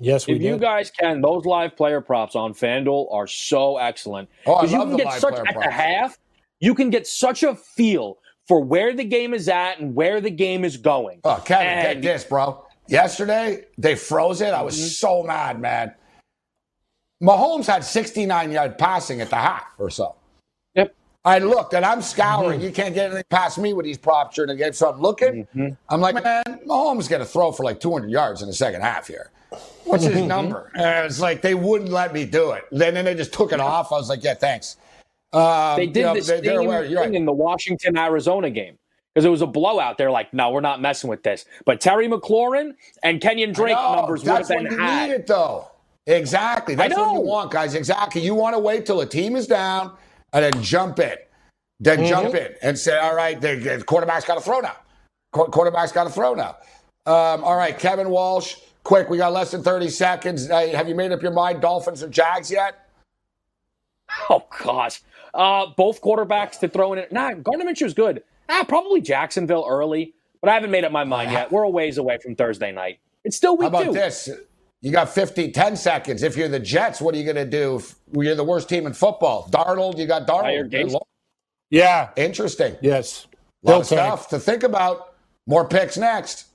Yes, 0.00 0.26
we 0.26 0.34
if 0.34 0.40
did. 0.40 0.48
you 0.48 0.58
guys 0.58 0.90
can, 0.90 1.20
those 1.20 1.44
live 1.44 1.76
player 1.76 2.00
props 2.00 2.34
on 2.34 2.54
FanDuel 2.54 3.12
are 3.12 3.28
so 3.28 3.76
excellent. 3.76 4.28
Oh, 4.46 4.54
I 4.54 4.64
you 4.64 4.78
love 4.78 4.88
can 4.88 4.90
the 4.90 4.96
get 4.96 5.06
live 5.06 5.20
such 5.20 5.34
player 5.34 5.46
at 5.46 5.54
props. 5.54 5.66
the 5.68 5.72
half. 5.72 6.18
You 6.58 6.74
can 6.74 6.90
get 6.90 7.06
such 7.06 7.44
a 7.44 7.54
feel 7.54 8.18
for 8.48 8.60
where 8.60 8.92
the 8.92 9.04
game 9.04 9.32
is 9.32 9.48
at 9.48 9.78
and 9.78 9.94
where 9.94 10.20
the 10.20 10.30
game 10.30 10.64
is 10.64 10.76
going. 10.76 11.20
Oh, 11.22 11.40
Kevin, 11.44 11.66
and, 11.66 12.02
get 12.02 12.14
this, 12.14 12.24
bro. 12.24 12.66
Yesterday 12.88 13.64
they 13.78 13.94
froze 13.94 14.40
it. 14.40 14.52
I 14.52 14.62
was 14.62 14.76
mm-hmm. 14.76 14.86
so 14.86 15.22
mad, 15.22 15.60
man. 15.60 15.94
Mahomes 17.22 17.66
had 17.66 17.84
69 17.84 18.50
yard 18.50 18.78
passing 18.78 19.20
at 19.20 19.30
the 19.30 19.36
half 19.36 19.66
or 19.78 19.90
so. 19.90 20.16
Yep. 20.74 20.94
I 21.24 21.38
looked 21.38 21.74
and 21.74 21.84
I'm 21.84 22.02
scouring. 22.02 22.58
Mm-hmm. 22.58 22.66
You 22.66 22.72
can't 22.72 22.94
get 22.94 23.06
anything 23.06 23.24
past 23.30 23.58
me 23.58 23.72
with 23.72 23.86
these 23.86 23.98
props 23.98 24.34
during 24.34 24.48
the 24.48 24.56
game. 24.56 24.72
So 24.72 24.90
I'm 24.90 25.00
looking. 25.00 25.46
Mm-hmm. 25.54 25.68
I'm 25.88 26.00
like, 26.00 26.22
man, 26.22 26.42
Mahomes 26.66 27.00
is 27.00 27.08
going 27.08 27.20
to 27.20 27.26
throw 27.26 27.52
for 27.52 27.62
like 27.62 27.78
200 27.78 28.10
yards 28.10 28.42
in 28.42 28.48
the 28.48 28.54
second 28.54 28.80
half 28.80 29.06
here. 29.06 29.30
What's 29.84 30.04
his 30.04 30.22
number? 30.22 30.72
And 30.74 31.06
it's 31.06 31.20
like 31.20 31.42
they 31.42 31.54
wouldn't 31.54 31.90
let 31.90 32.12
me 32.12 32.24
do 32.24 32.52
it. 32.52 32.64
Then, 32.72 32.94
then 32.94 33.04
they 33.04 33.14
just 33.14 33.32
took 33.32 33.52
it 33.52 33.60
off. 33.60 33.92
I 33.92 33.96
was 33.96 34.08
like, 34.08 34.24
yeah, 34.24 34.34
thanks. 34.34 34.76
Um, 35.32 35.76
they 35.76 35.86
did 35.86 36.00
you 36.00 36.02
know, 36.02 36.82
thing 36.82 36.96
right. 36.96 37.14
in 37.14 37.24
the 37.24 37.32
Washington 37.32 37.96
Arizona 37.96 38.50
game 38.50 38.78
because 39.14 39.24
it 39.24 39.30
was 39.30 39.42
a 39.42 39.46
blowout. 39.46 39.98
They're 39.98 40.10
like, 40.10 40.32
no, 40.32 40.50
we're 40.50 40.60
not 40.60 40.80
messing 40.80 41.10
with 41.10 41.22
this. 41.22 41.44
But 41.64 41.80
Terry 41.80 42.08
McLaurin 42.08 42.74
and 43.02 43.20
Kenyon 43.20 43.52
Drake 43.52 43.76
numbers 43.76 44.24
would 44.24 44.38
have 44.38 44.48
been 44.48 44.66
you 44.66 44.78
had. 44.78 45.08
Need 45.08 45.14
it 45.14 45.26
though. 45.26 45.68
Exactly. 46.06 46.74
That's 46.74 46.96
what 46.96 47.14
you 47.14 47.20
want, 47.20 47.50
guys. 47.50 47.74
Exactly. 47.74 48.22
You 48.22 48.34
want 48.34 48.54
to 48.54 48.58
wait 48.58 48.86
till 48.86 49.00
a 49.00 49.06
team 49.06 49.36
is 49.36 49.46
down 49.46 49.96
and 50.32 50.44
then 50.44 50.62
jump 50.62 50.98
in. 50.98 51.16
Then 51.78 51.98
mm-hmm. 51.98 52.08
jump 52.08 52.34
in 52.34 52.54
and 52.62 52.78
say, 52.78 52.98
all 52.98 53.14
right, 53.14 53.40
the, 53.40 53.56
the 53.56 53.84
quarterback's 53.84 54.24
got 54.24 54.34
to 54.34 54.40
throw 54.40 54.60
now. 54.60 54.76
Qu- 55.32 55.46
quarterback's 55.46 55.92
got 55.92 56.04
to 56.04 56.10
throw 56.10 56.34
now. 56.34 56.56
Um, 57.04 57.44
all 57.44 57.56
right, 57.56 57.78
Kevin 57.78 58.10
Walsh 58.10 58.56
Quick, 58.84 59.08
we 59.08 59.16
got 59.16 59.32
less 59.32 59.52
than 59.52 59.62
30 59.62 59.88
seconds. 59.88 60.50
Uh, 60.50 60.66
have 60.68 60.88
you 60.88 60.94
made 60.94 61.12
up 61.12 61.22
your 61.22 61.30
mind, 61.30 61.60
Dolphins 61.60 62.02
or 62.02 62.08
Jags 62.08 62.50
yet? 62.50 62.88
Oh, 64.28 64.44
gosh. 64.62 65.00
Uh, 65.32 65.66
both 65.76 66.02
quarterbacks 66.02 66.58
to 66.60 66.68
throw 66.68 66.92
in 66.92 66.98
it. 66.98 67.12
Nah, 67.12 67.32
Gardner 67.34 67.64
Minshew's 67.64 67.94
good. 67.94 68.22
Ah, 68.54 68.64
probably 68.68 69.00
Jacksonville 69.00 69.64
early, 69.66 70.12
but 70.42 70.50
I 70.50 70.54
haven't 70.54 70.70
made 70.70 70.84
up 70.84 70.92
my 70.92 71.04
mind 71.04 71.32
yet. 71.32 71.50
We're 71.50 71.62
a 71.62 71.70
ways 71.70 71.96
away 71.96 72.18
from 72.22 72.36
Thursday 72.36 72.70
night. 72.70 73.00
It's 73.24 73.34
still 73.34 73.56
week 73.56 73.62
How 73.62 73.68
about 73.68 73.84
two. 73.84 73.92
this? 73.94 74.28
You 74.82 74.92
got 74.92 75.08
50, 75.08 75.52
10 75.52 75.74
seconds. 75.74 76.22
If 76.22 76.36
you're 76.36 76.48
the 76.48 76.60
Jets, 76.60 77.00
what 77.00 77.14
are 77.14 77.18
you 77.18 77.24
going 77.24 77.36
to 77.36 77.46
do? 77.46 77.76
If 77.76 77.94
you're 78.12 78.34
the 78.34 78.44
worst 78.44 78.68
team 78.68 78.86
in 78.86 78.92
football. 78.92 79.48
Darnold, 79.50 79.96
you 79.96 80.06
got 80.06 80.26
Darnold. 80.26 81.00
Yeah. 81.70 82.10
Interesting. 82.14 82.76
Yes. 82.82 83.26
A 83.64 83.70
lot 83.70 83.80
of 83.80 83.86
stuff 83.86 84.28
to 84.28 84.38
think 84.38 84.64
about. 84.64 85.14
More 85.46 85.66
picks 85.66 85.96
next. 85.96 86.48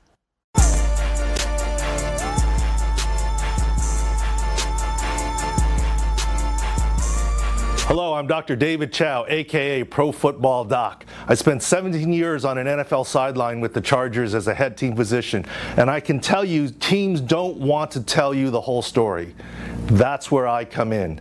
Hello, 7.87 8.13
I'm 8.15 8.27
Dr. 8.27 8.57
David 8.57 8.91
Chao, 8.91 9.25
aka 9.29 9.85
Pro 9.85 10.11
Football 10.11 10.65
Doc. 10.65 11.05
I 11.29 11.35
spent 11.35 11.61
17 11.61 12.13
years 12.13 12.45
on 12.45 12.57
an 12.57 12.67
NFL 12.67 13.05
sideline 13.05 13.59
with 13.59 13.73
the 13.73 13.81
Chargers 13.81 14.33
as 14.33 14.47
a 14.47 14.53
head 14.53 14.77
team 14.77 14.95
physician, 14.95 15.45
and 15.75 15.89
I 15.89 15.99
can 15.99 16.21
tell 16.21 16.45
you 16.45 16.69
teams 16.69 17.19
don't 17.19 17.57
want 17.57 17.91
to 17.91 18.01
tell 18.01 18.33
you 18.33 18.49
the 18.49 18.61
whole 18.61 18.81
story. 18.81 19.35
That's 19.87 20.31
where 20.31 20.47
I 20.47 20.63
come 20.65 20.93
in. 20.93 21.19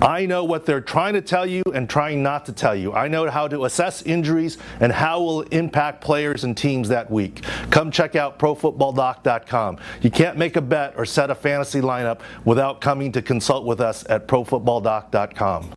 I 0.00 0.26
know 0.26 0.44
what 0.44 0.64
they're 0.64 0.80
trying 0.80 1.14
to 1.14 1.20
tell 1.20 1.46
you 1.46 1.62
and 1.74 1.88
trying 1.88 2.22
not 2.22 2.46
to 2.46 2.52
tell 2.52 2.74
you. 2.74 2.92
I 2.92 3.08
know 3.08 3.28
how 3.30 3.48
to 3.48 3.64
assess 3.64 4.02
injuries 4.02 4.58
and 4.80 4.92
how 4.92 5.20
will 5.20 5.42
impact 5.42 6.02
players 6.02 6.44
and 6.44 6.56
teams 6.56 6.88
that 6.88 7.10
week. 7.10 7.42
Come 7.70 7.90
check 7.90 8.16
out 8.16 8.38
profootballdoc.com. 8.38 9.78
You 10.00 10.10
can't 10.10 10.36
make 10.36 10.56
a 10.56 10.62
bet 10.62 10.94
or 10.96 11.04
set 11.04 11.30
a 11.30 11.34
fantasy 11.34 11.80
lineup 11.80 12.20
without 12.44 12.80
coming 12.80 13.12
to 13.12 13.22
consult 13.22 13.64
with 13.64 13.80
us 13.80 14.04
at 14.08 14.28
profootballdoc.com. 14.28 15.72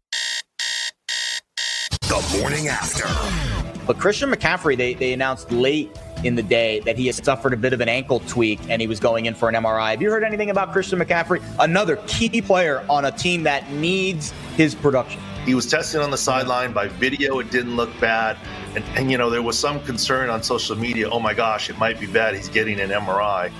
The 2.01 2.37
morning 2.39 2.67
after. 2.67 3.64
But 3.85 3.99
Christian 3.99 4.31
McCaffrey, 4.31 4.75
they, 4.75 4.93
they 4.95 5.13
announced 5.13 5.51
late 5.51 5.95
in 6.23 6.35
the 6.35 6.43
day 6.43 6.79
that 6.81 6.97
he 6.97 7.05
has 7.07 7.17
suffered 7.17 7.53
a 7.53 7.57
bit 7.57 7.73
of 7.73 7.81
an 7.81 7.89
ankle 7.89 8.19
tweak 8.21 8.59
and 8.69 8.81
he 8.81 8.87
was 8.87 8.99
going 8.99 9.25
in 9.25 9.35
for 9.35 9.47
an 9.47 9.55
MRI. 9.55 9.91
Have 9.91 10.01
you 10.01 10.09
heard 10.09 10.23
anything 10.23 10.49
about 10.49 10.71
Christian 10.71 10.99
McCaffrey? 10.99 11.43
Another 11.59 11.97
key 12.07 12.41
player 12.41 12.83
on 12.89 13.05
a 13.05 13.11
team 13.11 13.43
that 13.43 13.69
needs 13.71 14.31
his 14.55 14.73
production. 14.73 15.21
He 15.45 15.53
was 15.53 15.67
tested 15.67 16.01
on 16.01 16.09
the 16.09 16.17
sideline 16.17 16.73
by 16.73 16.87
video. 16.87 17.37
It 17.37 17.51
didn't 17.51 17.75
look 17.75 17.91
bad. 17.99 18.37
And, 18.75 18.83
and, 18.95 19.11
you 19.11 19.17
know, 19.17 19.29
there 19.29 19.43
was 19.43 19.59
some 19.59 19.79
concern 19.81 20.29
on 20.29 20.41
social 20.41 20.75
media 20.75 21.07
oh 21.09 21.19
my 21.19 21.35
gosh, 21.35 21.69
it 21.69 21.77
might 21.77 21.99
be 21.99 22.07
bad. 22.07 22.35
He's 22.35 22.49
getting 22.49 22.79
an 22.79 22.89
MRI. 22.89 23.51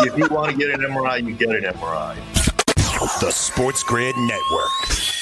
if 0.00 0.16
you 0.18 0.28
want 0.28 0.50
to 0.50 0.56
get 0.56 0.70
an 0.70 0.80
MRI, 0.80 1.26
you 1.26 1.34
get 1.34 1.48
an 1.48 1.64
MRI. 1.72 2.16
The 3.20 3.28
SportsGrid 3.28 4.12
Network. 4.28 5.21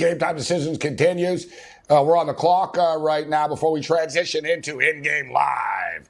Game 0.00 0.18
time 0.18 0.34
decisions 0.34 0.78
continues. 0.78 1.46
Uh, 1.90 2.02
we're 2.02 2.16
on 2.16 2.26
the 2.26 2.32
clock 2.32 2.78
uh, 2.78 2.96
right 2.98 3.28
now 3.28 3.46
before 3.46 3.70
we 3.70 3.82
transition 3.82 4.46
into 4.46 4.80
in 4.80 5.02
game 5.02 5.30
live. 5.30 6.08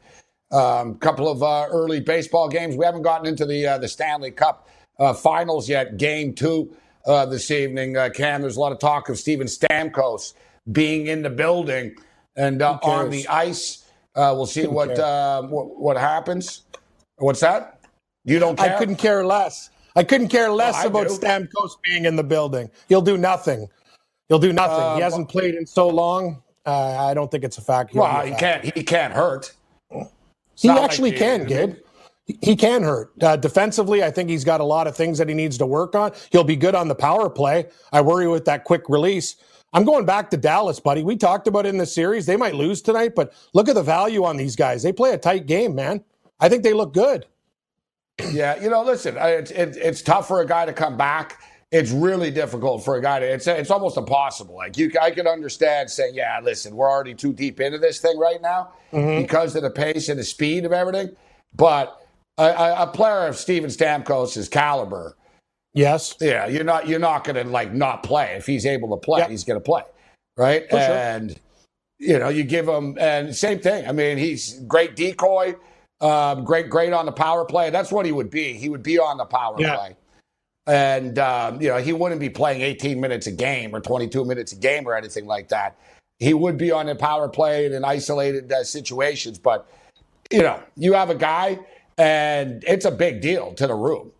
A 0.53 0.57
um, 0.57 0.95
couple 0.95 1.28
of 1.28 1.43
uh, 1.43 1.66
early 1.72 1.99
baseball 1.99 2.49
games. 2.49 2.76
We 2.76 2.84
haven't 2.84 3.03
gotten 3.03 3.26
into 3.26 3.45
the 3.45 3.66
uh, 3.66 3.78
the 3.78 3.88
Stanley 3.88 4.30
Cup 4.30 4.68
uh, 5.01 5.12
finals 5.12 5.68
yet. 5.68 5.97
Game 5.97 6.34
two 6.34 6.72
uh, 7.05 7.26
this 7.26 7.51
evening. 7.51 7.97
Cam, 8.14 8.43
there's 8.43 8.57
a 8.57 8.61
lot 8.61 8.70
of 8.70 8.78
talk 8.78 9.09
of 9.09 9.18
Steven 9.18 9.49
Stamkos 9.49 10.34
being 10.70 11.09
in 11.09 11.22
the 11.22 11.30
building 11.30 11.97
and 12.36 12.62
on 12.62 13.11
the 13.11 13.26
ice. 13.26 13.91
we'll 14.14 14.47
see 14.47 14.68
what, 14.68 14.91
what, 15.51 15.80
what 15.80 15.97
happens. 15.97 16.62
What's 17.16 17.41
that? 17.41 17.80
You 18.24 18.38
don't 18.38 18.57
care? 18.57 18.76
I 18.76 18.78
couldn't 18.78 18.97
care 18.97 19.26
less. 19.26 19.70
I 19.97 20.05
couldn't 20.05 20.28
care 20.28 20.51
less 20.51 20.84
about 20.84 21.09
do. 21.09 21.14
Stamkos 21.14 21.72
being 21.84 22.05
in 22.05 22.16
the 22.16 22.24
building. 22.24 22.70
He'll 22.88 23.03
do 23.03 23.16
nothing. 23.16 23.68
He'll 24.28 24.38
do 24.38 24.53
nothing. 24.53 24.78
Uh, 24.78 24.97
he 24.97 25.03
hasn't 25.03 25.26
well, 25.26 25.43
played 25.43 25.55
in 25.55 25.66
so 25.66 25.88
long. 25.88 26.43
Uh, 26.64 27.09
I 27.09 27.14
don't 27.14 27.30
think 27.30 27.45
it's 27.45 27.59
a 27.59 27.62
fact. 27.62 27.93
He'll 27.93 28.03
well, 28.03 28.24
he 28.24 28.34
can't. 28.34 28.64
He 28.64 28.82
can't 28.82 29.12
hurt. 29.12 29.53
It's 29.91 30.62
he 30.62 30.68
actually 30.68 31.11
like 31.11 31.18
can, 31.18 31.47
Gabe. 31.47 31.74
He 32.43 32.55
can 32.55 32.82
hurt. 32.82 33.12
Uh, 33.20 33.36
defensively, 33.36 34.05
I 34.05 34.11
think 34.11 34.30
he's 34.30 34.45
got 34.45 34.61
a 34.61 34.64
lot 34.64 34.86
of 34.86 34.95
things 34.95 35.18
that 35.18 35.28
he 35.28 35.34
needs 35.34 35.59
to 35.59 35.66
work 35.66 35.97
on. 35.97 36.12
He'll 36.30 36.45
be 36.45 36.55
good 36.55 36.74
on 36.74 36.86
the 36.86 36.95
power 36.95 37.28
play. 37.28 37.66
I 37.93 38.03
worry 38.03 38.28
with 38.28 38.45
that 38.45 38.64
quick 38.64 38.88
release. 38.88 39.36
I'm 39.72 39.84
going 39.84 40.05
back 40.05 40.30
to 40.30 40.36
Dallas, 40.36 40.80
buddy. 40.80 41.03
We 41.03 41.16
talked 41.16 41.47
about 41.47 41.66
it 41.66 41.70
in 41.70 41.78
the 41.78 41.86
series. 41.86 42.26
They 42.26 42.36
might 42.36 42.55
lose 42.55 42.82
tonight, 42.82 43.14
but 43.14 43.32
look 43.53 43.68
at 43.68 43.74
the 43.74 43.82
value 43.82 44.24
on 44.24 44.36
these 44.36 44.55
guys. 44.55 44.82
They 44.82 44.93
play 44.93 45.12
a 45.12 45.18
tight 45.18 45.47
game, 45.47 45.74
man. 45.74 46.05
I 46.41 46.49
think 46.49 46.62
they 46.62 46.72
look 46.72 46.93
good. 46.93 47.26
Yeah, 48.31 48.61
you 48.62 48.71
know, 48.71 48.83
listen, 48.83 49.16
it's, 49.18 49.51
it's, 49.51 49.77
it's 49.77 50.03
tough 50.03 50.29
for 50.29 50.41
a 50.41 50.47
guy 50.47 50.66
to 50.66 50.73
come 50.73 50.97
back. 50.97 51.41
It's 51.73 51.93
really 51.93 52.31
difficult 52.31 52.85
for 52.85 52.97
a 52.97 53.03
guy 53.03 53.21
to 53.21 53.27
it's 53.27 53.47
it's 53.47 53.71
almost 53.71 53.97
impossible. 53.97 54.57
Like 54.57 54.77
you 54.77 54.91
i 55.01 55.12
can 55.12 55.29
understand 55.29 55.89
saying 55.89 56.16
yeah 56.16 56.41
listen 56.43 56.75
we're 56.75 56.91
already 56.91 57.14
too 57.14 57.33
deep 57.33 57.61
into 57.61 57.79
this 57.79 58.01
thing 58.01 58.18
right 58.18 58.43
now 58.43 58.73
mm-hmm. 58.93 59.23
because 59.23 59.55
of 59.55 59.62
the 59.62 59.71
pace 59.71 60.09
and 60.09 60.18
the 60.18 60.25
speed 60.25 60.64
of 60.64 60.73
everything. 60.73 61.11
But 61.55 61.97
a, 62.39 62.75
a 62.79 62.87
player 62.89 63.29
of 63.29 63.37
steven 63.37 63.71
stamkos' 63.71 64.51
caliber 64.51 65.16
yes. 65.73 66.16
yeah 66.21 66.49
you're 66.49 66.64
not 66.64 66.89
you're 66.89 66.99
not 66.99 67.23
going 67.23 67.37
to 67.37 67.49
like 67.49 67.73
not 67.73 68.03
play. 68.03 68.35
If 68.37 68.47
he's 68.47 68.66
able 68.66 68.97
to 68.97 69.01
play 69.01 69.21
yep. 69.21 69.31
he's 69.31 69.45
going 69.45 69.61
to 69.61 69.64
play 69.64 69.83
right? 70.37 70.68
For 70.68 70.77
and 70.77 71.31
sure. 71.31 71.39
you 71.99 72.18
know 72.18 72.31
you 72.31 72.43
give 72.43 72.66
him 72.66 72.97
and 72.99 73.35
same 73.35 73.61
thing. 73.61 73.87
I 73.87 73.93
mean 73.93 74.18
he's 74.18 74.59
great 74.61 74.97
decoy 74.97 75.55
um, 76.01 76.45
great 76.45 76.71
great 76.71 76.93
on 76.93 77.07
the 77.07 77.13
power 77.13 77.45
play 77.45 77.71
that's 77.71 77.93
what 77.93 78.07
he 78.07 78.13
would 78.13 78.31
be 78.31 78.53
he 78.55 78.69
would 78.69 78.83
be 78.83 78.99
on 78.99 79.17
the 79.17 79.25
power 79.25 79.57
yeah. 79.59 79.77
play 79.77 79.97
and, 80.71 81.19
um, 81.19 81.61
you 81.61 81.69
know, 81.69 81.79
he 81.79 81.93
wouldn't 81.93 82.21
be 82.21 82.31
playing 82.31 82.61
18 82.61 83.01
minutes 83.01 83.27
a 83.27 83.33
game 83.33 83.75
or 83.75 83.81
22 83.81 84.25
minutes 84.25 84.53
a 84.53 84.57
game 84.57 84.87
or 84.87 84.95
anything 84.95 85.27
like 85.27 85.49
that. 85.49 85.77
He 86.21 86.33
would 86.33 86.57
be 86.57 86.71
on 86.71 86.87
the 86.87 86.95
power 86.95 87.29
play 87.29 87.67
in 87.67 87.85
isolated 87.85 88.53
uh, 88.53 88.63
situations. 88.63 89.39
But, 89.39 89.67
you 90.31 90.43
know, 90.43 90.63
you 90.77 90.93
have 90.93 91.11
a 91.11 91.15
guy 91.17 91.59
and 91.99 92.63
it's 92.69 92.85
a 92.85 92.91
big 92.91 93.21
deal 93.21 93.53
to 93.55 93.67
the 93.67 93.75
room. 93.75 94.13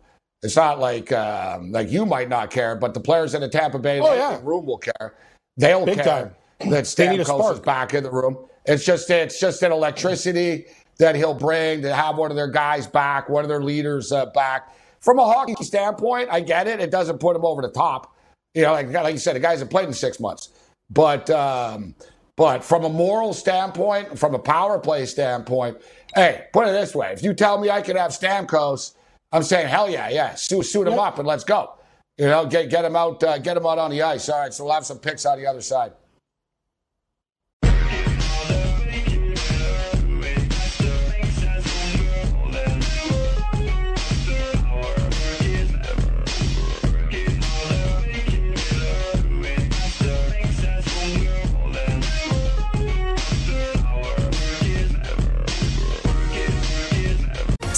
It's 0.43 0.55
not 0.57 0.79
like 0.79 1.11
um, 1.11 1.71
like 1.71 1.91
you 1.91 2.03
might 2.03 2.27
not 2.27 2.49
care, 2.49 2.75
but 2.75 2.95
the 2.95 2.99
players 2.99 3.35
in 3.35 3.41
the 3.41 3.47
Tampa 3.47 3.77
Bay 3.77 3.99
oh, 3.99 4.13
yeah. 4.15 4.39
room 4.43 4.65
will 4.65 4.79
care. 4.79 5.13
They'll 5.55 5.85
big 5.85 5.99
care 6.01 6.33
time. 6.59 6.71
that 6.71 6.85
Stamkos 6.85 7.53
is 7.53 7.59
back 7.59 7.93
in 7.93 8.03
the 8.03 8.09
room. 8.09 8.37
It's 8.65 8.83
just 8.83 9.11
it's 9.11 9.39
just 9.39 9.61
an 9.61 9.71
electricity 9.71 10.65
that 11.01 11.15
he'll 11.15 11.35
bring 11.35 11.81
to 11.83 11.93
have 11.93 12.17
one 12.17 12.31
of 12.31 12.37
their 12.37 12.47
guys 12.47 12.87
back, 12.87 13.29
one 13.29 13.43
of 13.43 13.49
their 13.49 13.61
leaders 13.61 14.11
uh, 14.11 14.27
back 14.27 14.69
from 15.01 15.17
a 15.17 15.25
hockey 15.25 15.55
standpoint, 15.63 16.29
I 16.31 16.39
get 16.39 16.67
it. 16.67 16.79
It 16.79 16.91
doesn't 16.91 17.19
put 17.19 17.35
him 17.35 17.43
over 17.43 17.61
the 17.61 17.71
top. 17.71 18.15
You 18.53 18.63
know, 18.63 18.73
like, 18.73 18.91
like 18.91 19.13
you 19.13 19.19
said, 19.19 19.35
the 19.35 19.39
guys 19.39 19.59
have 19.59 19.69
played 19.69 19.87
in 19.87 19.93
six 19.93 20.19
months. 20.19 20.49
But 20.89 21.29
um, 21.29 21.95
but 22.37 22.63
from 22.63 22.83
a 22.83 22.89
moral 22.89 23.33
standpoint, 23.33 24.17
from 24.19 24.35
a 24.35 24.39
power 24.39 24.77
play 24.77 25.05
standpoint, 25.05 25.77
hey, 26.15 26.45
put 26.53 26.67
it 26.67 26.71
this 26.71 26.93
way: 26.93 27.11
if 27.13 27.23
you 27.23 27.33
tell 27.33 27.57
me 27.59 27.69
I 27.69 27.81
could 27.81 27.95
have 27.95 28.11
Stamkos, 28.11 28.93
I'm 29.31 29.43
saying 29.43 29.67
hell 29.67 29.89
yeah, 29.89 30.09
yeah, 30.09 30.35
suit, 30.35 30.63
suit 30.63 30.87
him 30.87 30.99
up 30.99 31.17
and 31.17 31.27
let's 31.27 31.45
go. 31.45 31.75
You 32.17 32.25
know, 32.25 32.45
get 32.45 32.69
get 32.69 32.85
him 32.85 32.95
out, 32.95 33.23
uh, 33.23 33.37
get 33.37 33.57
him 33.57 33.65
out 33.65 33.79
on 33.79 33.89
the 33.89 34.01
ice. 34.01 34.27
All 34.29 34.41
right, 34.41 34.53
so 34.53 34.65
we'll 34.65 34.73
have 34.73 34.85
some 34.85 34.99
picks 34.99 35.25
on 35.25 35.39
the 35.39 35.47
other 35.47 35.61
side. 35.61 35.93